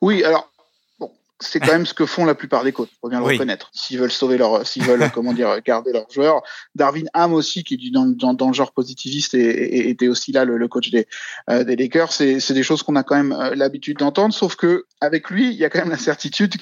Oui, 0.01 0.23
alors 0.25 0.51
c'est 1.41 1.61
quand 1.61 1.73
même 1.73 1.87
ce 1.87 1.93
que 1.93 2.07
font 2.07 2.25
la 2.25 2.35
plupart 2.35 2.65
des 2.65 2.73
coachs, 2.73 2.89
faut 3.01 3.09
bien 3.09 3.19
le 3.19 3.25
reconnaître. 3.25 3.71
S'ils 3.75 3.99
veulent 3.99 4.13
sauver 4.13 4.39
leur, 4.39 4.67
s'ils 4.67 4.85
veulent, 4.85 5.11
comment 5.15 5.35
dire, 5.35 5.61
garder 5.63 5.93
leurs 5.93 6.11
joueurs. 6.11 6.43
Darwin 6.75 7.09
Ham 7.13 7.35
aussi, 7.35 7.63
qui 7.63 7.75
est 7.75 7.91
dans, 7.91 8.07
dans, 8.07 8.33
dans 8.33 8.49
le 8.49 8.55
genre 8.55 8.73
positiviste, 8.73 9.35
et, 9.35 9.89
était 9.91 10.09
aussi 10.09 10.33
là 10.33 10.45
le, 10.45 10.69
coach 10.69 10.91
des, 10.91 11.07
euh, 11.51 11.65
des 11.65 11.77
Lakers. 11.77 12.13
C'est, 12.13 12.41
c'est 12.41 12.55
des 12.55 12.63
choses 12.63 12.83
qu'on 12.83 12.97
a 12.97 13.03
quand 13.03 13.17
même 13.17 13.33
euh, 13.33 13.55
l'habitude 13.55 13.99
d'entendre, 13.99 14.33
sauf 14.35 14.57
que 14.57 14.87
avec 15.01 15.31
lui, 15.31 15.49
il 15.49 15.57
y 15.57 15.65
a 15.65 15.71
quand 15.71 15.81
même 15.81 15.91
la 15.91 15.99
certitude 15.99 16.55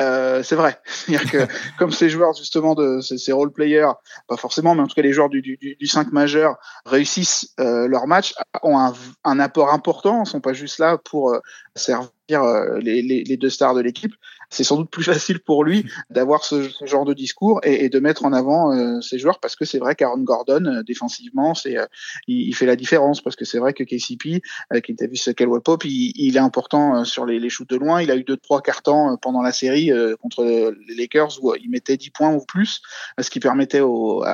euh, 0.00 0.42
c'est 0.42 0.56
vrai. 0.56 0.80
C'est-à-dire 0.84 1.30
que 1.30 1.52
comme 1.78 1.92
ces 1.92 2.08
joueurs 2.08 2.34
justement 2.34 2.74
de 2.74 3.00
ces, 3.00 3.32
role 3.32 3.52
players, 3.52 3.92
pas 4.28 4.36
forcément, 4.36 4.74
mais 4.74 4.82
en 4.82 4.86
tout 4.86 4.94
cas 4.94 5.02
les 5.02 5.12
joueurs 5.12 5.28
du, 5.28 5.42
du, 5.42 5.56
du 5.56 5.86
5 5.86 6.12
majeur 6.12 6.56
réussissent 6.86 7.52
euh, 7.60 7.86
leur 7.88 8.06
match, 8.06 8.34
ont 8.62 8.78
un, 8.78 8.92
un, 9.24 9.38
apport 9.40 9.72
important, 9.72 10.24
sont 10.24 10.40
pas 10.40 10.52
juste 10.52 10.78
là 10.78 10.98
pour 10.98 11.36
servir 11.76 12.42
euh, 12.42 12.78
les, 12.78 13.36
deux 13.36 13.50
stars 13.50 13.74
de 13.74 13.80
l'équipe, 13.80 14.14
c'est 14.54 14.64
sans 14.64 14.76
doute 14.76 14.90
plus 14.90 15.04
facile 15.12 15.40
pour 15.40 15.64
lui 15.64 15.86
d'avoir 16.10 16.44
ce, 16.44 16.70
genre 16.84 17.04
de 17.04 17.14
discours 17.14 17.60
et, 17.62 17.88
de 17.88 18.00
mettre 18.00 18.24
en 18.24 18.32
avant 18.32 18.72
euh, 18.72 19.00
ces 19.00 19.18
joueurs 19.18 19.40
parce 19.40 19.56
que 19.56 19.64
c'est 19.64 19.78
vrai 19.78 19.94
qu'Aaron 19.94 20.20
Gordon 20.20 20.64
euh, 20.66 20.82
défensivement 20.82 21.54
c'est 21.54 21.76
euh, 21.76 21.86
il, 22.26 22.54
fait 22.54 22.66
la 22.66 22.76
différence 22.76 23.20
parce 23.20 23.36
que 23.36 23.44
c'est 23.44 23.58
vrai 23.58 23.72
que 23.72 23.82
KCP 23.82 24.42
qui 24.84 24.96
t'a 24.96 25.06
vu 25.06 25.16
ce 25.16 25.30
Pop 25.58 25.84
il, 25.84 26.36
est 26.36 26.40
important 26.40 27.04
sur 27.04 27.26
les, 27.26 27.48
shoots 27.48 27.68
de 27.68 27.76
loin. 27.76 28.00
Il 28.00 28.10
a 28.10 28.16
eu 28.16 28.24
deux 28.24 28.36
trois 28.36 28.62
cartons 28.62 29.16
pendant 29.20 29.42
la 29.42 29.52
série 29.52 29.90
contre 30.20 30.44
les 30.44 30.94
Lakers 30.94 31.42
où 31.42 31.54
il 31.54 31.70
mettait 31.70 31.96
10 31.96 32.10
points 32.10 32.32
ou 32.32 32.44
plus 32.44 32.80
ce 33.20 33.28
qui 33.30 33.40
permettait 33.40 33.82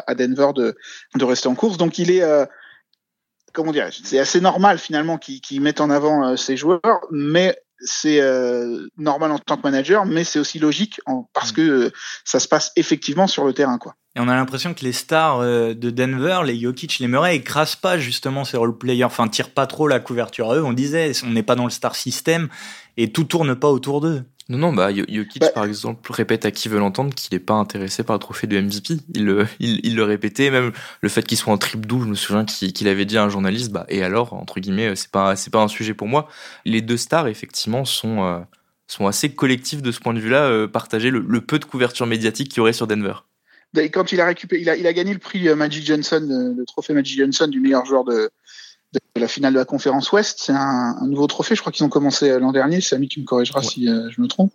à 0.07 0.15
Denver 0.15 0.51
de, 0.55 0.77
de 1.17 1.25
rester 1.25 1.49
en 1.49 1.55
course. 1.55 1.79
Donc 1.79 1.99
il 1.99 2.11
est 2.11 2.23
comment 3.53 3.73
dire 3.73 3.89
c'est 4.05 4.19
assez 4.19 4.41
normal 4.41 4.79
finalement 4.79 5.19
qu'ils 5.19 5.41
qu 5.41 5.61
mettent 5.61 5.81
en 5.81 5.91
avant 5.91 6.37
ces 6.37 6.57
joueurs 6.57 7.01
mais 7.11 7.57
c'est 7.81 8.21
euh, 8.21 8.89
normal 8.97 9.33
en 9.33 9.39
tant 9.39 9.57
que 9.57 9.63
manager, 9.63 10.05
mais 10.05 10.25
c'est 10.25 10.39
aussi 10.39 10.59
logique 10.59 11.01
en, 11.07 11.29
parce 11.33 11.53
mm. 11.53 11.55
que 11.55 11.61
euh, 11.63 11.91
ça 12.25 12.41
se 12.41 12.49
passe 12.49 12.73
effectivement 12.77 13.27
sur 13.27 13.45
le 13.45 13.53
terrain, 13.53 13.79
quoi. 13.79 13.95
Et 14.17 14.21
on 14.21 14.29
a 14.29 14.35
l'impression 14.35 14.75
que 14.75 14.85
les 14.85 14.93
stars 14.93 15.39
euh, 15.41 15.73
de 15.73 15.91
Denver, 15.91 16.41
les 16.45 16.59
Jokic, 16.59 16.99
les 16.99 17.07
Murray, 17.07 17.37
écrasent 17.37 17.77
pas 17.77 17.97
justement 17.99 18.45
ces 18.45 18.57
role 18.57 18.77
players, 18.77 19.05
enfin 19.05 19.29
tirent 19.29 19.51
pas 19.51 19.67
trop 19.67 19.87
la 19.87 20.01
couverture 20.01 20.51
à 20.51 20.57
eux. 20.57 20.65
On 20.65 20.73
disait, 20.73 21.13
on 21.25 21.31
n'est 21.31 21.45
pas 21.45 21.55
dans 21.55 21.65
le 21.65 21.71
star 21.71 21.95
system 21.95 22.49
et 22.97 23.13
tout 23.13 23.25
tourne 23.25 23.55
pas 23.55 23.69
autour 23.69 24.01
d'eux. 24.01 24.25
Non, 24.49 24.59
non, 24.59 24.73
bah, 24.73 24.93
Jokic, 24.93 25.41
bah, 25.41 25.51
par 25.55 25.65
exemple, 25.65 26.11
répète 26.13 26.45
à 26.45 26.51
qui 26.51 26.69
veut 26.69 26.81
l'entendre 26.81 27.15
qu'il 27.15 27.33
n'est 27.33 27.45
pas 27.45 27.55
intéressé 27.55 28.03
par 28.03 28.17
le 28.17 28.19
trophée 28.19 28.49
de 28.49 28.61
MVP. 28.61 28.97
Il 29.15 29.25
le, 29.25 29.47
il, 29.61 29.79
il 29.85 29.95
le 29.95 30.03
répétait, 30.03 30.51
même 30.51 30.73
le 31.01 31.09
fait 31.09 31.23
qu'il 31.23 31.39
soit 31.39 31.53
en 31.53 31.59
triple 31.59 31.87
double, 31.87 32.07
je 32.07 32.11
me 32.11 32.15
souviens 32.17 32.45
qu'il 32.45 32.89
avait 32.89 33.05
dit 33.05 33.17
à 33.17 33.23
un 33.23 33.29
journaliste, 33.29 33.71
bah, 33.71 33.87
et 33.89 34.03
alors, 34.03 34.33
entre 34.33 34.59
guillemets, 34.59 34.97
c'est 34.97 35.11
pas, 35.13 35.37
c'est 35.37 35.51
pas 35.51 35.63
un 35.63 35.69
sujet 35.69 35.95
pour 35.95 36.09
moi. 36.09 36.29
Les 36.65 36.83
deux 36.83 36.97
stars, 36.97 37.29
effectivement, 37.29 37.85
sont, 37.85 38.25
euh, 38.25 38.41
sont 38.89 39.07
assez 39.07 39.33
collectifs 39.33 39.83
de 39.83 39.93
ce 39.93 40.01
point 40.01 40.15
de 40.15 40.19
vue-là, 40.19 40.43
euh, 40.47 40.67
partager 40.67 41.11
le, 41.11 41.21
le, 41.21 41.41
peu 41.41 41.61
de 41.61 41.65
couverture 41.65 42.07
médiatique 42.09 42.49
qu'il 42.49 42.57
y 42.57 42.61
aurait 42.61 42.73
sur 42.73 42.89
Denver. 42.89 43.15
Quand 43.75 44.13
il 44.13 44.21
a 44.21 44.27
récupéré, 44.27 44.63
il 44.63 44.71
a, 44.71 44.77
il 44.77 44.87
a 44.87 44.93
gagné 44.93 45.13
le 45.13 45.19
prix 45.19 45.49
euh, 45.49 45.55
Magic 45.55 45.85
Johnson, 45.85 46.55
le 46.57 46.65
trophée 46.65 46.93
Magic 46.93 47.19
Johnson 47.19 47.47
du 47.47 47.61
meilleur 47.61 47.85
joueur 47.87 48.05
de, 48.05 48.31
de 48.93 49.21
la 49.21 49.29
finale 49.29 49.53
de 49.53 49.59
la 49.59 49.65
conférence 49.65 50.11
Ouest. 50.13 50.39
C'est 50.41 50.53
un, 50.53 50.97
un, 51.01 51.07
nouveau 51.07 51.27
trophée. 51.27 51.55
Je 51.55 51.61
crois 51.61 51.73
qu'ils 51.73 51.85
ont 51.85 51.89
commencé 51.89 52.31
euh, 52.31 52.41
l'an 52.41 52.53
dernier. 52.53 52.81
C'est 52.81 52.97
Ami 52.97 53.09
qui 53.09 53.21
me 53.21 53.25
corrigera 53.25 53.63
si 53.63 53.89
euh, 53.89 54.09
je 54.11 54.21
me 54.21 54.27
trompe. 54.27 54.53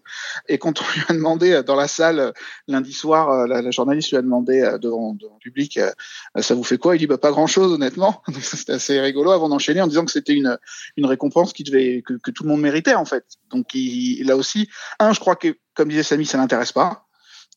Et 0.47 0.57
quand 0.57 0.81
on 0.81 0.83
lui 0.93 1.01
a 1.07 1.13
demandé 1.13 1.51
euh, 1.51 1.63
dans 1.63 1.75
la 1.75 1.87
salle 1.87 2.33
lundi 2.67 2.91
soir, 2.91 3.47
la, 3.47 3.61
la, 3.61 3.71
journaliste 3.71 4.09
lui 4.09 4.17
a 4.17 4.21
demandé 4.21 4.77
devant, 4.81 5.13
devant 5.13 5.35
le 5.35 5.39
public, 5.39 5.79
ça 6.37 6.55
vous 6.55 6.63
fait 6.63 6.77
quoi? 6.77 6.95
Il 6.95 6.99
dit 6.99 7.07
bah 7.07 7.17
pas 7.17 7.31
grand 7.31 7.47
chose 7.47 7.71
honnêtement. 7.71 8.21
C'était 8.41 8.73
assez 8.73 8.99
rigolo 8.99 9.31
avant 9.31 9.49
d'enchaîner 9.49 9.81
en 9.81 9.87
disant 9.87 10.05
que 10.05 10.11
c'était 10.11 10.33
une 10.33 10.57
une 10.97 11.05
récompense 11.05 11.53
qui 11.53 11.63
devait 11.63 12.01
que, 12.05 12.13
que, 12.13 12.31
tout 12.31 12.43
le 12.43 12.49
monde 12.49 12.61
méritait 12.61 12.95
en 12.95 13.05
fait. 13.05 13.25
Donc 13.49 13.73
il, 13.73 14.25
là 14.25 14.35
aussi, 14.35 14.69
un, 14.99 15.13
je 15.13 15.19
crois 15.19 15.35
que 15.35 15.55
comme 15.73 15.89
disait 15.89 16.03
Samy, 16.03 16.25
ça 16.25 16.37
l'intéresse 16.37 16.71
pas 16.71 17.04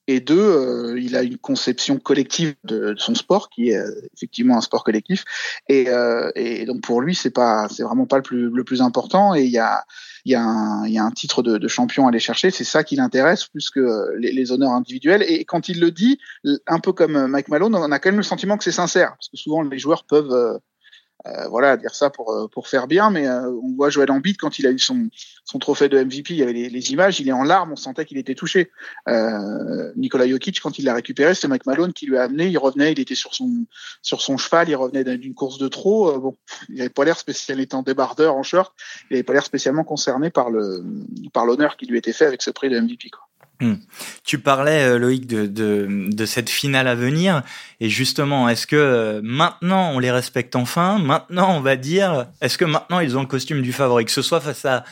et 0.08 0.20
deux, 0.20 0.40
euh, 0.40 0.98
il 0.98 1.14
a 1.16 1.22
une 1.22 1.36
conception 1.36 1.98
collective 1.98 2.54
de, 2.64 2.94
son 2.96 3.14
sport 3.14 3.50
qui 3.50 3.68
est 3.68 3.76
euh, 3.76 3.90
effectivement 4.16 4.56
un 4.56 4.62
sport 4.62 4.82
collectif. 4.82 5.24
Et, 5.68 5.90
euh, 5.90 6.32
et 6.34 6.64
donc 6.64 6.80
pour 6.80 7.02
lui, 7.02 7.14
c'est 7.14 7.30
pas, 7.30 7.68
c'est 7.68 7.82
vraiment 7.82 8.06
pas 8.06 8.16
le 8.16 8.22
plus, 8.22 8.48
le 8.48 8.64
plus 8.64 8.80
important. 8.80 9.34
Et 9.34 9.44
il 9.44 9.50
y 9.50 9.58
a, 9.58 9.84
il 10.24 10.32
y 10.32 10.34
a 10.34 10.42
un, 10.42 10.86
il 10.86 10.94
y 10.94 10.98
a 10.98 11.04
un 11.04 11.10
titre 11.10 11.42
de, 11.42 11.68
champion 11.68 12.06
à 12.06 12.08
aller 12.08 12.20
chercher. 12.20 12.50
C'est 12.50 12.64
ça 12.64 12.84
qui 12.84 12.96
l'intéresse 12.96 13.44
plus 13.44 13.68
que 13.68 14.16
les, 14.18 14.32
les, 14.32 14.50
honneurs 14.50 14.72
individuels. 14.72 15.22
Et 15.28 15.44
quand 15.44 15.68
il 15.68 15.78
le 15.78 15.90
dit, 15.90 16.18
un 16.66 16.80
peu 16.80 16.92
comme 16.94 17.26
Mike 17.26 17.48
Malone, 17.48 17.74
on 17.74 17.92
a 17.92 17.98
quand 17.98 18.08
même 18.08 18.16
le 18.16 18.22
sentiment 18.22 18.56
que 18.56 18.64
c'est 18.64 18.72
sincère, 18.72 19.10
parce 19.10 19.28
que 19.28 19.36
souvent 19.36 19.60
les 19.60 19.78
joueurs 19.78 20.04
peuvent 20.04 20.58
euh, 21.26 21.48
voilà, 21.48 21.76
dire 21.76 21.94
ça 21.94 22.10
pour 22.10 22.30
euh, 22.32 22.46
pour 22.46 22.68
faire 22.68 22.86
bien, 22.86 23.10
mais 23.10 23.26
euh, 23.26 23.50
on 23.50 23.74
voit 23.74 23.90
Joel 23.90 24.10
Embiid 24.10 24.36
quand 24.36 24.58
il 24.58 24.66
a 24.66 24.70
eu 24.70 24.78
son 24.78 25.08
son 25.44 25.58
trophée 25.58 25.88
de 25.88 25.98
MVP, 26.02 26.34
il 26.34 26.36
y 26.36 26.42
avait 26.42 26.52
les, 26.52 26.92
images, 26.92 27.18
il 27.18 27.28
est 27.28 27.32
en 27.32 27.42
larmes, 27.42 27.72
on 27.72 27.76
sentait 27.76 28.04
qu'il 28.04 28.18
était 28.18 28.34
touché. 28.34 28.70
Euh, 29.08 29.92
Nikola 29.96 30.28
Jokic 30.28 30.60
quand 30.60 30.78
il 30.78 30.84
l'a 30.84 30.94
récupéré, 30.94 31.34
c'était 31.34 31.48
Mike 31.48 31.66
Malone 31.66 31.92
qui 31.92 32.06
lui 32.06 32.16
a 32.18 32.22
amené, 32.22 32.46
il 32.46 32.58
revenait, 32.58 32.92
il 32.92 33.00
était 33.00 33.16
sur 33.16 33.34
son 33.34 33.66
sur 34.00 34.20
son 34.22 34.36
cheval, 34.36 34.68
il 34.68 34.76
revenait 34.76 35.04
d'une 35.16 35.34
course 35.34 35.58
de 35.58 35.68
trop. 35.68 36.18
bon, 36.20 36.36
il 36.68 36.80
avait 36.80 36.90
pas 36.90 37.04
l'air 37.04 37.18
spécial 37.18 37.58
étant 37.60 37.82
débardeur 37.82 38.36
en 38.36 38.42
short, 38.42 38.74
il 39.10 39.14
avait 39.14 39.24
pas 39.24 39.32
l'air 39.32 39.44
spécialement 39.44 39.84
concerné 39.84 40.30
par 40.30 40.50
le 40.50 40.84
par 41.32 41.46
l'honneur 41.46 41.76
qui 41.76 41.86
lui 41.86 41.98
était 41.98 42.12
fait 42.12 42.26
avec 42.26 42.42
ce 42.42 42.50
prix 42.50 42.70
de 42.70 42.78
MVP 42.78 43.10
quoi. 43.10 43.27
Hmm. 43.60 43.74
Tu 44.24 44.38
parlais, 44.38 44.84
euh, 44.84 44.98
Loïc, 44.98 45.26
de, 45.26 45.46
de, 45.46 45.88
de, 45.88 46.26
cette 46.26 46.48
finale 46.48 46.86
à 46.86 46.94
venir. 46.94 47.42
Et 47.80 47.88
justement, 47.88 48.48
est-ce 48.48 48.68
que 48.68 48.76
euh, 48.76 49.20
maintenant 49.24 49.90
on 49.92 49.98
les 49.98 50.12
respecte 50.12 50.54
enfin? 50.54 50.98
Maintenant, 50.98 51.56
on 51.56 51.60
va 51.60 51.74
dire, 51.74 52.26
est-ce 52.40 52.56
que 52.56 52.64
maintenant 52.64 53.00
ils 53.00 53.16
ont 53.16 53.22
le 53.22 53.26
costume 53.26 53.62
du 53.62 53.72
favori? 53.72 54.04
Que 54.04 54.12
ce 54.12 54.22
soit 54.22 54.40
face 54.40 54.64
à, 54.64 54.84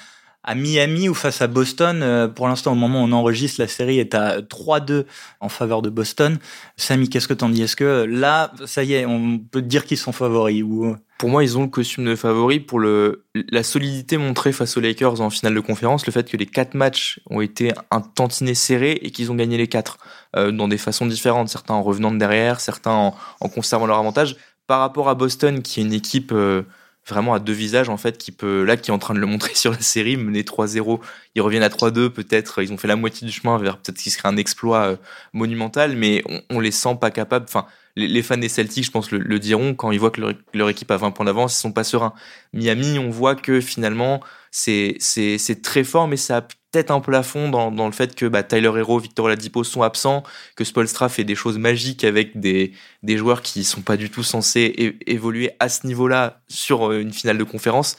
à 0.46 0.54
Miami 0.54 1.08
ou 1.08 1.14
face 1.14 1.42
à 1.42 1.48
Boston. 1.48 2.00
Euh, 2.02 2.28
pour 2.28 2.48
l'instant, 2.48 2.72
au 2.72 2.76
moment 2.76 3.02
où 3.02 3.06
on 3.06 3.12
enregistre, 3.12 3.60
la 3.60 3.68
série 3.68 3.98
est 3.98 4.14
à 4.14 4.40
3-2 4.40 5.04
en 5.40 5.48
faveur 5.48 5.82
de 5.82 5.90
Boston. 5.90 6.38
Samy, 6.76 7.08
qu'est-ce 7.08 7.28
que 7.28 7.34
t'en 7.34 7.48
dis? 7.48 7.62
Est-ce 7.62 7.76
que 7.76 8.06
là, 8.08 8.52
ça 8.64 8.84
y 8.84 8.94
est, 8.94 9.04
on 9.04 9.38
peut 9.38 9.62
dire 9.62 9.84
qu'ils 9.84 9.98
sont 9.98 10.12
favoris 10.12 10.62
ou? 10.62 10.96
Pour 11.18 11.30
moi, 11.30 11.42
ils 11.42 11.56
ont 11.56 11.62
le 11.62 11.68
costume 11.68 12.04
de 12.04 12.14
favori 12.14 12.60
pour 12.60 12.78
le, 12.78 13.24
la 13.34 13.62
solidité 13.62 14.18
montrée 14.18 14.52
face 14.52 14.76
aux 14.76 14.80
Lakers 14.80 15.22
en 15.22 15.30
finale 15.30 15.54
de 15.54 15.60
conférence, 15.60 16.04
le 16.04 16.12
fait 16.12 16.30
que 16.30 16.36
les 16.36 16.44
quatre 16.44 16.74
matchs 16.74 17.20
ont 17.30 17.40
été 17.40 17.72
un 17.90 18.02
tantinet 18.02 18.54
serré 18.54 18.92
et 19.00 19.10
qu'ils 19.10 19.32
ont 19.32 19.34
gagné 19.34 19.56
les 19.56 19.66
quatre 19.66 19.98
euh, 20.36 20.52
dans 20.52 20.68
des 20.68 20.76
façons 20.76 21.06
différentes, 21.06 21.48
certains 21.48 21.72
en 21.72 21.82
revenant 21.82 22.10
de 22.10 22.18
derrière, 22.18 22.60
certains 22.60 23.14
en, 23.40 23.48
conservant 23.48 23.86
leur 23.86 23.98
avantage, 23.98 24.36
par 24.66 24.80
rapport 24.80 25.08
à 25.08 25.14
Boston, 25.14 25.62
qui 25.62 25.80
est 25.80 25.84
une 25.84 25.94
équipe 25.94 26.32
euh, 26.32 26.64
vraiment 27.08 27.34
à 27.34 27.38
deux 27.38 27.52
visages 27.52 27.88
en 27.88 27.96
fait, 27.96 28.18
qui 28.18 28.32
peut 28.32 28.64
là, 28.64 28.76
qui 28.76 28.90
est 28.90 28.94
en 28.94 28.98
train 28.98 29.14
de 29.14 29.18
le 29.18 29.26
montrer 29.26 29.54
sur 29.54 29.72
la 29.72 29.80
série, 29.80 30.16
mener 30.16 30.42
3-0, 30.42 31.00
ils 31.34 31.42
reviennent 31.42 31.62
à 31.62 31.68
3-2, 31.68 32.10
peut-être, 32.10 32.62
ils 32.62 32.72
ont 32.72 32.76
fait 32.76 32.88
la 32.88 32.96
moitié 32.96 33.26
du 33.26 33.32
chemin 33.32 33.58
vers 33.58 33.78
peut-être 33.78 33.98
ce 33.98 34.04
qui 34.04 34.10
serait 34.10 34.28
un 34.28 34.36
exploit 34.36 34.82
euh, 34.84 34.96
monumental, 35.32 35.96
mais 35.96 36.22
on, 36.50 36.60
les 36.60 36.70
sent 36.70 36.96
pas 37.00 37.10
capables, 37.10 37.46
enfin 37.48 37.66
les, 37.96 38.22
fans 38.22 38.36
des 38.36 38.48
Celtics, 38.48 38.84
je 38.84 38.90
pense, 38.90 39.10
le, 39.10 39.38
diront 39.38 39.74
quand 39.74 39.90
ils 39.90 39.98
voient 39.98 40.10
que 40.10 40.20
leur, 40.52 40.68
équipe 40.68 40.90
a 40.90 40.98
20 40.98 41.12
points 41.12 41.24
d'avance, 41.24 41.54
ils 41.54 41.60
sont 41.60 41.72
pas 41.72 41.84
sereins. 41.84 42.12
Miami, 42.52 42.98
on 42.98 43.08
voit 43.08 43.34
que 43.34 43.60
finalement, 43.60 44.20
c'est 44.50 44.96
c'est 44.98 45.62
très 45.62 45.82
fort, 45.82 46.06
mais 46.06 46.18
ça 46.18 46.38
a 46.38 46.46
peut-être 46.76 46.90
un 46.90 47.00
plafond 47.00 47.48
dans, 47.48 47.86
le 47.86 47.92
fait 47.92 48.14
que 48.14 48.26
bah, 48.26 48.42
Tyler 48.42 48.70
Hero, 48.76 48.98
Victor 48.98 49.24
Oladipo 49.24 49.64
sont 49.64 49.80
absents, 49.80 50.24
que 50.56 50.64
Spolstra 50.64 51.08
fait 51.08 51.24
des 51.24 51.34
choses 51.34 51.56
magiques 51.56 52.04
avec 52.04 52.38
des, 52.38 52.72
des 53.02 53.16
joueurs 53.16 53.40
qui 53.40 53.64
sont 53.64 53.80
pas 53.80 53.96
du 53.96 54.10
tout 54.10 54.22
censés 54.22 54.98
évoluer 55.06 55.52
à 55.58 55.70
ce 55.70 55.86
niveau-là 55.86 56.42
sur 56.48 56.90
euh, 56.90 57.00
une 57.00 57.14
finale 57.14 57.38
de 57.38 57.44
conférence. 57.44 57.96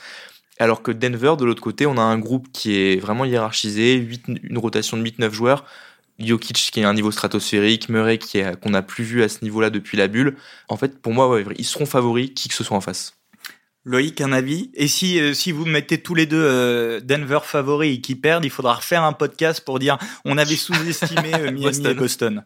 Alors 0.59 0.83
que 0.83 0.91
Denver, 0.91 1.33
de 1.39 1.45
l'autre 1.45 1.61
côté, 1.61 1.87
on 1.87 1.97
a 1.97 2.01
un 2.01 2.19
groupe 2.19 2.49
qui 2.53 2.75
est 2.75 2.99
vraiment 2.99 3.25
hiérarchisé, 3.25 3.95
8, 3.95 4.25
une 4.43 4.57
rotation 4.59 4.95
de 4.95 5.03
8-9 5.03 5.31
joueurs, 5.31 5.65
Jokic 6.19 6.69
qui 6.71 6.79
est 6.79 6.83
un 6.83 6.93
niveau 6.93 7.09
stratosphérique, 7.09 7.89
Murray 7.89 8.19
qui 8.19 8.37
est 8.37 8.59
qu'on 8.59 8.69
n'a 8.69 8.83
plus 8.83 9.03
vu 9.03 9.23
à 9.23 9.29
ce 9.29 9.43
niveau-là 9.43 9.71
depuis 9.71 9.97
la 9.97 10.07
bulle. 10.07 10.37
En 10.67 10.77
fait, 10.77 11.01
pour 11.01 11.13
moi, 11.13 11.41
ils 11.57 11.65
seront 11.65 11.87
favoris, 11.87 12.29
qui 12.35 12.47
que 12.47 12.53
ce 12.53 12.63
soit 12.63 12.77
en 12.77 12.81
face. 12.81 13.16
Loïc, 13.87 14.19
un 14.19 14.33
avis? 14.33 14.69
Et 14.73 14.89
si, 14.89 15.17
euh, 15.17 15.33
si 15.33 15.53
vous 15.53 15.65
mettez 15.65 16.01
tous 16.01 16.13
les 16.13 16.25
deux 16.25 16.43
euh, 16.43 16.99
Denver 16.99 17.39
favoris 17.43 17.97
et 17.97 18.01
qui 18.01 18.15
perdent, 18.15 18.43
il 18.43 18.51
faudra 18.51 18.73
refaire 18.75 19.03
un 19.03 19.13
podcast 19.13 19.61
pour 19.61 19.79
dire 19.79 19.97
on 20.25 20.37
avait 20.37 20.57
sous-estimé 20.57 21.33
euh, 21.33 21.51
Miami 21.51 21.63
Boston. 21.63 21.91
et 21.91 21.93
Boston. 21.93 22.45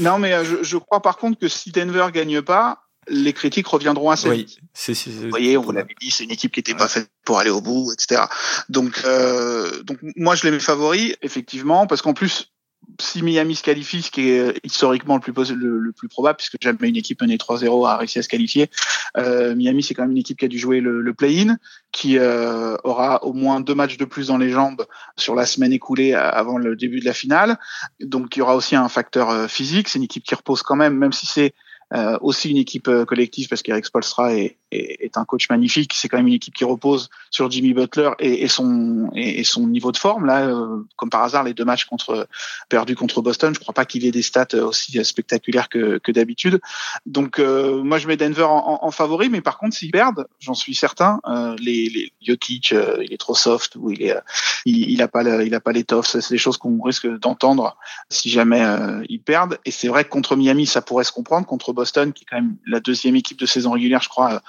Non, 0.00 0.18
mais 0.18 0.44
je, 0.44 0.62
je, 0.62 0.76
crois 0.78 1.02
par 1.02 1.18
contre 1.18 1.38
que 1.38 1.48
si 1.48 1.70
Denver 1.72 2.06
gagne 2.12 2.40
pas, 2.40 2.84
les 3.08 3.32
critiques 3.32 3.66
reviendront 3.66 4.10
assez 4.10 4.28
oui, 4.28 4.46
vite. 4.46 5.06
vous 5.06 5.28
voyez, 5.28 5.56
on 5.56 5.62
vous 5.62 5.72
l'avait 5.72 5.94
dit, 6.00 6.10
c'est 6.10 6.24
une 6.24 6.30
équipe 6.30 6.52
qui 6.52 6.60
n'était 6.60 6.74
pas 6.74 6.88
faite 6.88 7.08
pour 7.24 7.38
aller 7.38 7.50
au 7.50 7.60
bout, 7.60 7.92
etc. 7.92 8.22
Donc, 8.68 9.02
euh, 9.04 9.82
donc 9.82 9.98
moi, 10.16 10.34
je 10.34 10.44
les 10.44 10.50
mets 10.50 10.60
favoris, 10.60 11.14
effectivement, 11.22 11.86
parce 11.86 12.02
qu'en 12.02 12.14
plus, 12.14 12.53
si 13.00 13.22
Miami 13.22 13.54
se 13.54 13.62
qualifie, 13.62 14.02
ce 14.02 14.10
qui 14.10 14.30
est 14.30 14.38
euh, 14.38 14.52
historiquement 14.64 15.16
le 15.16 15.20
plus, 15.20 15.52
le, 15.52 15.92
plus 15.92 16.08
probable, 16.08 16.36
puisque 16.36 16.56
jamais 16.60 16.88
une 16.88 16.96
équipe 16.96 17.20
menée 17.22 17.36
3-0 17.36 17.88
a 17.88 17.96
réussi 17.96 18.18
à 18.18 18.22
se 18.22 18.28
qualifier, 18.28 18.70
euh, 19.16 19.54
Miami 19.54 19.82
c'est 19.82 19.94
quand 19.94 20.02
même 20.02 20.12
une 20.12 20.18
équipe 20.18 20.38
qui 20.38 20.44
a 20.44 20.48
dû 20.48 20.58
jouer 20.58 20.80
le, 20.80 21.14
play-in, 21.14 21.56
qui 21.92 22.18
euh, 22.18 22.76
aura 22.84 23.24
au 23.24 23.32
moins 23.32 23.60
deux 23.60 23.74
matchs 23.74 23.96
de 23.96 24.04
plus 24.04 24.28
dans 24.28 24.38
les 24.38 24.50
jambes 24.50 24.84
sur 25.16 25.34
la 25.34 25.46
semaine 25.46 25.72
écoulée 25.72 26.12
avant 26.14 26.58
le 26.58 26.74
début 26.76 27.00
de 27.00 27.04
la 27.04 27.12
finale. 27.12 27.58
Donc 28.00 28.36
il 28.36 28.40
y 28.40 28.42
aura 28.42 28.56
aussi 28.56 28.74
un 28.74 28.88
facteur 28.88 29.48
physique. 29.48 29.88
C'est 29.88 29.98
une 29.98 30.04
équipe 30.04 30.24
qui 30.24 30.34
repose 30.34 30.62
quand 30.62 30.76
même, 30.76 30.96
même 30.96 31.12
si 31.12 31.26
c'est 31.26 31.54
euh, 31.92 32.18
aussi 32.22 32.50
une 32.50 32.56
équipe 32.56 32.88
euh, 32.88 33.04
collective 33.04 33.48
parce 33.48 33.62
qu'Eric 33.62 33.84
Spolstra 33.84 34.34
est, 34.34 34.58
est, 34.74 35.04
est, 35.04 35.18
un 35.18 35.24
coach 35.24 35.48
magnifique. 35.48 35.92
C'est 35.94 36.08
quand 36.08 36.16
même 36.16 36.26
une 36.26 36.34
équipe 36.34 36.54
qui 36.54 36.64
repose 36.64 37.10
sur 37.30 37.50
Jimmy 37.50 37.74
Butler 37.74 38.10
et, 38.18 38.44
et 38.44 38.48
son 38.48 39.10
et, 39.14 39.44
son 39.44 39.66
niveau 39.66 39.92
de 39.92 39.96
forme. 39.96 40.26
Là, 40.26 40.46
euh, 40.46 40.82
comme 40.96 41.10
par 41.10 41.22
hasard, 41.22 41.44
les 41.44 41.54
deux 41.54 41.64
matchs 41.64 41.84
contre 41.84 42.28
perdus 42.68 42.96
contre 42.96 43.22
Boston, 43.22 43.54
je 43.54 43.60
crois 43.60 43.74
pas 43.74 43.84
qu'il 43.84 44.04
ait 44.06 44.10
des 44.10 44.22
stats 44.22 44.54
aussi 44.54 45.04
spectaculaires 45.04 45.68
que, 45.68 45.98
que 45.98 46.12
d'habitude. 46.12 46.60
Donc 47.06 47.38
moi, 47.38 47.98
je 47.98 48.06
mets 48.08 48.16
Denver 48.16 48.42
en, 48.42 48.78
en, 48.82 48.90
favori, 48.90 49.28
mais 49.28 49.40
par 49.40 49.58
contre, 49.58 49.76
s'ils 49.76 49.90
perdent, 49.90 50.26
j'en 50.40 50.54
suis 50.54 50.74
certain, 50.74 51.20
les, 51.58 51.88
les 51.88 52.12
Jokic, 52.22 52.74
il 53.02 53.12
est 53.12 53.18
trop 53.18 53.34
soft 53.34 53.76
ou 53.76 53.90
il 53.90 54.02
est 54.02 54.16
il, 54.64 54.90
il 54.90 55.02
a 55.02 55.08
pas 55.08 55.22
il 55.22 55.54
a 55.54 55.60
pas 55.60 55.72
l'étoffe. 55.72 56.06
C'est 56.06 56.30
des 56.30 56.38
choses 56.38 56.56
qu'on 56.56 56.80
risque 56.82 57.06
d'entendre 57.06 57.76
si 58.08 58.30
jamais 58.30 58.64
ils 59.08 59.20
perdent. 59.20 59.58
Et 59.64 59.70
c'est 59.70 59.88
vrai 59.88 60.04
que 60.04 60.10
contre 60.10 60.36
Miami, 60.36 60.66
ça 60.66 60.82
pourrait 60.82 61.04
se 61.04 61.12
comprendre. 61.12 61.46
Contre 61.46 61.72
Boston, 61.72 62.12
qui 62.12 62.24
est 62.24 62.26
quand 62.28 62.36
même 62.36 62.56
la 62.66 62.80
deuxième 62.80 63.16
équipe 63.16 63.38
de 63.38 63.46
saison 63.46 63.72
régulière, 63.72 64.02
je 64.02 64.08
crois, 64.08 64.42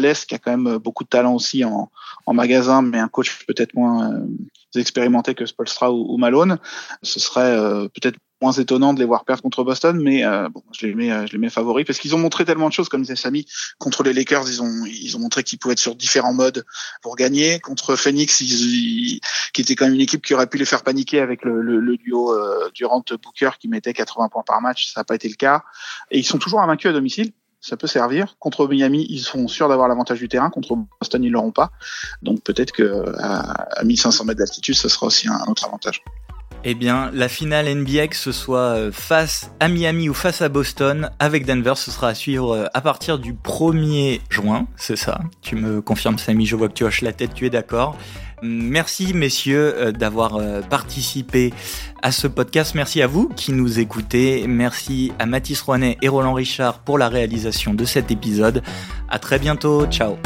l'Est, 0.00 0.26
qui 0.26 0.34
a 0.34 0.38
quand 0.38 0.56
même 0.56 0.78
beaucoup 0.78 1.04
de 1.04 1.08
talent 1.08 1.34
aussi 1.34 1.64
en, 1.64 1.90
magasin, 2.32 2.82
mais 2.82 2.98
un 2.98 3.08
coach 3.08 3.44
peut-être 3.46 3.74
moins 3.74 4.12
euh, 4.12 4.26
expérimenté 4.76 5.34
que 5.34 5.46
Spolstra 5.46 5.92
ou, 5.92 6.16
Malone. 6.18 6.58
Ce 7.02 7.18
serait 7.18 7.40
euh, 7.40 7.88
peut-être 7.88 8.18
moins 8.40 8.52
étonnant 8.52 8.94
de 8.94 9.00
les 9.00 9.04
voir 9.04 9.24
perdre 9.24 9.42
contre 9.42 9.64
Boston, 9.64 10.00
mais 10.00 10.24
euh, 10.24 10.48
bon, 10.48 10.62
je 10.78 10.86
les 10.86 10.94
mets, 10.94 11.26
je 11.26 11.32
les 11.32 11.38
mets 11.38 11.50
favoris 11.50 11.84
parce 11.84 11.98
qu'ils 11.98 12.14
ont 12.14 12.18
montré 12.18 12.44
tellement 12.44 12.68
de 12.68 12.72
choses, 12.72 12.88
comme 12.88 13.02
disait 13.02 13.16
Samy, 13.16 13.46
contre 13.78 14.04
les 14.04 14.12
Lakers, 14.12 14.48
ils 14.48 14.62
ont, 14.62 14.84
ils 14.86 15.16
ont 15.16 15.20
montré 15.20 15.42
qu'ils 15.42 15.58
pouvaient 15.58 15.72
être 15.72 15.80
sur 15.80 15.96
différents 15.96 16.34
modes 16.34 16.64
pour 17.02 17.16
gagner. 17.16 17.58
Contre 17.60 17.96
Phoenix, 17.96 18.40
ils, 18.40 19.20
qui 19.52 19.62
était 19.62 19.74
quand 19.74 19.86
même 19.86 19.94
une 19.94 20.00
équipe 20.00 20.24
qui 20.24 20.34
aurait 20.34 20.46
pu 20.46 20.58
les 20.58 20.64
faire 20.64 20.82
paniquer 20.82 21.20
avec 21.20 21.44
le, 21.44 21.60
le, 21.60 21.96
duo 21.96 22.32
euh, 22.32 22.70
Durant-Booker 22.74 23.50
qui 23.58 23.68
mettait 23.68 23.92
80 23.92 24.28
points 24.28 24.44
par 24.46 24.60
match, 24.60 24.92
ça 24.92 25.00
n'a 25.00 25.04
pas 25.04 25.14
été 25.14 25.28
le 25.28 25.34
cas. 25.34 25.64
Et 26.10 26.18
ils 26.18 26.24
sont 26.24 26.38
toujours 26.38 26.60
invaincus 26.60 26.90
à 26.90 26.92
domicile. 26.92 27.32
Ça 27.60 27.76
peut 27.76 27.86
servir. 27.86 28.36
Contre 28.38 28.68
Miami, 28.68 29.06
ils 29.10 29.20
sont 29.20 29.48
sûrs 29.48 29.68
d'avoir 29.68 29.88
l'avantage 29.88 30.18
du 30.18 30.28
terrain. 30.28 30.48
Contre 30.50 30.76
Boston, 31.00 31.24
ils 31.24 31.30
l'auront 31.30 31.50
pas. 31.50 31.72
Donc 32.22 32.42
peut-être 32.42 32.72
que 32.72 33.14
à, 33.18 33.82
1500 33.84 34.24
mètres 34.24 34.38
d'altitude, 34.38 34.76
ça 34.76 34.88
sera 34.88 35.06
aussi 35.06 35.28
un 35.28 35.44
autre 35.48 35.64
avantage. 35.64 36.02
Eh 36.64 36.74
bien, 36.74 37.10
la 37.12 37.28
finale 37.28 37.72
NBA, 37.72 38.08
que 38.08 38.16
ce 38.16 38.32
soit 38.32 38.58
euh, 38.58 38.92
face 38.92 39.50
à 39.60 39.68
Miami 39.68 40.08
ou 40.08 40.14
face 40.14 40.42
à 40.42 40.48
Boston, 40.48 41.10
avec 41.18 41.46
Denver, 41.46 41.74
ce 41.76 41.90
sera 41.90 42.08
à 42.08 42.14
suivre 42.14 42.54
euh, 42.54 42.66
à 42.74 42.80
partir 42.80 43.18
du 43.18 43.32
1er 43.32 44.20
juin, 44.28 44.66
c'est 44.76 44.96
ça? 44.96 45.20
Tu 45.40 45.54
me 45.54 45.80
confirmes, 45.80 46.18
Samy, 46.18 46.46
je 46.46 46.56
vois 46.56 46.68
que 46.68 46.74
tu 46.74 46.84
hoches 46.84 47.02
la 47.02 47.12
tête, 47.12 47.32
tu 47.34 47.46
es 47.46 47.50
d'accord 47.50 47.96
Merci 48.42 49.14
messieurs 49.14 49.74
euh, 49.76 49.92
d'avoir 49.92 50.40
participé 50.68 51.52
à 52.02 52.12
ce 52.12 52.26
podcast. 52.26 52.74
Merci 52.74 53.02
à 53.02 53.06
vous 53.06 53.28
qui 53.28 53.52
nous 53.52 53.78
écoutez. 53.78 54.46
Merci 54.48 55.12
à 55.18 55.26
Mathis 55.26 55.60
Rouanet 55.60 55.96
et 56.02 56.08
Roland 56.08 56.34
Richard 56.34 56.80
pour 56.80 56.98
la 56.98 57.08
réalisation 57.08 57.74
de 57.74 57.84
cet 57.84 58.10
épisode. 58.10 58.62
À 59.08 59.18
très 59.18 59.38
bientôt. 59.38 59.86
Ciao. 59.86 60.16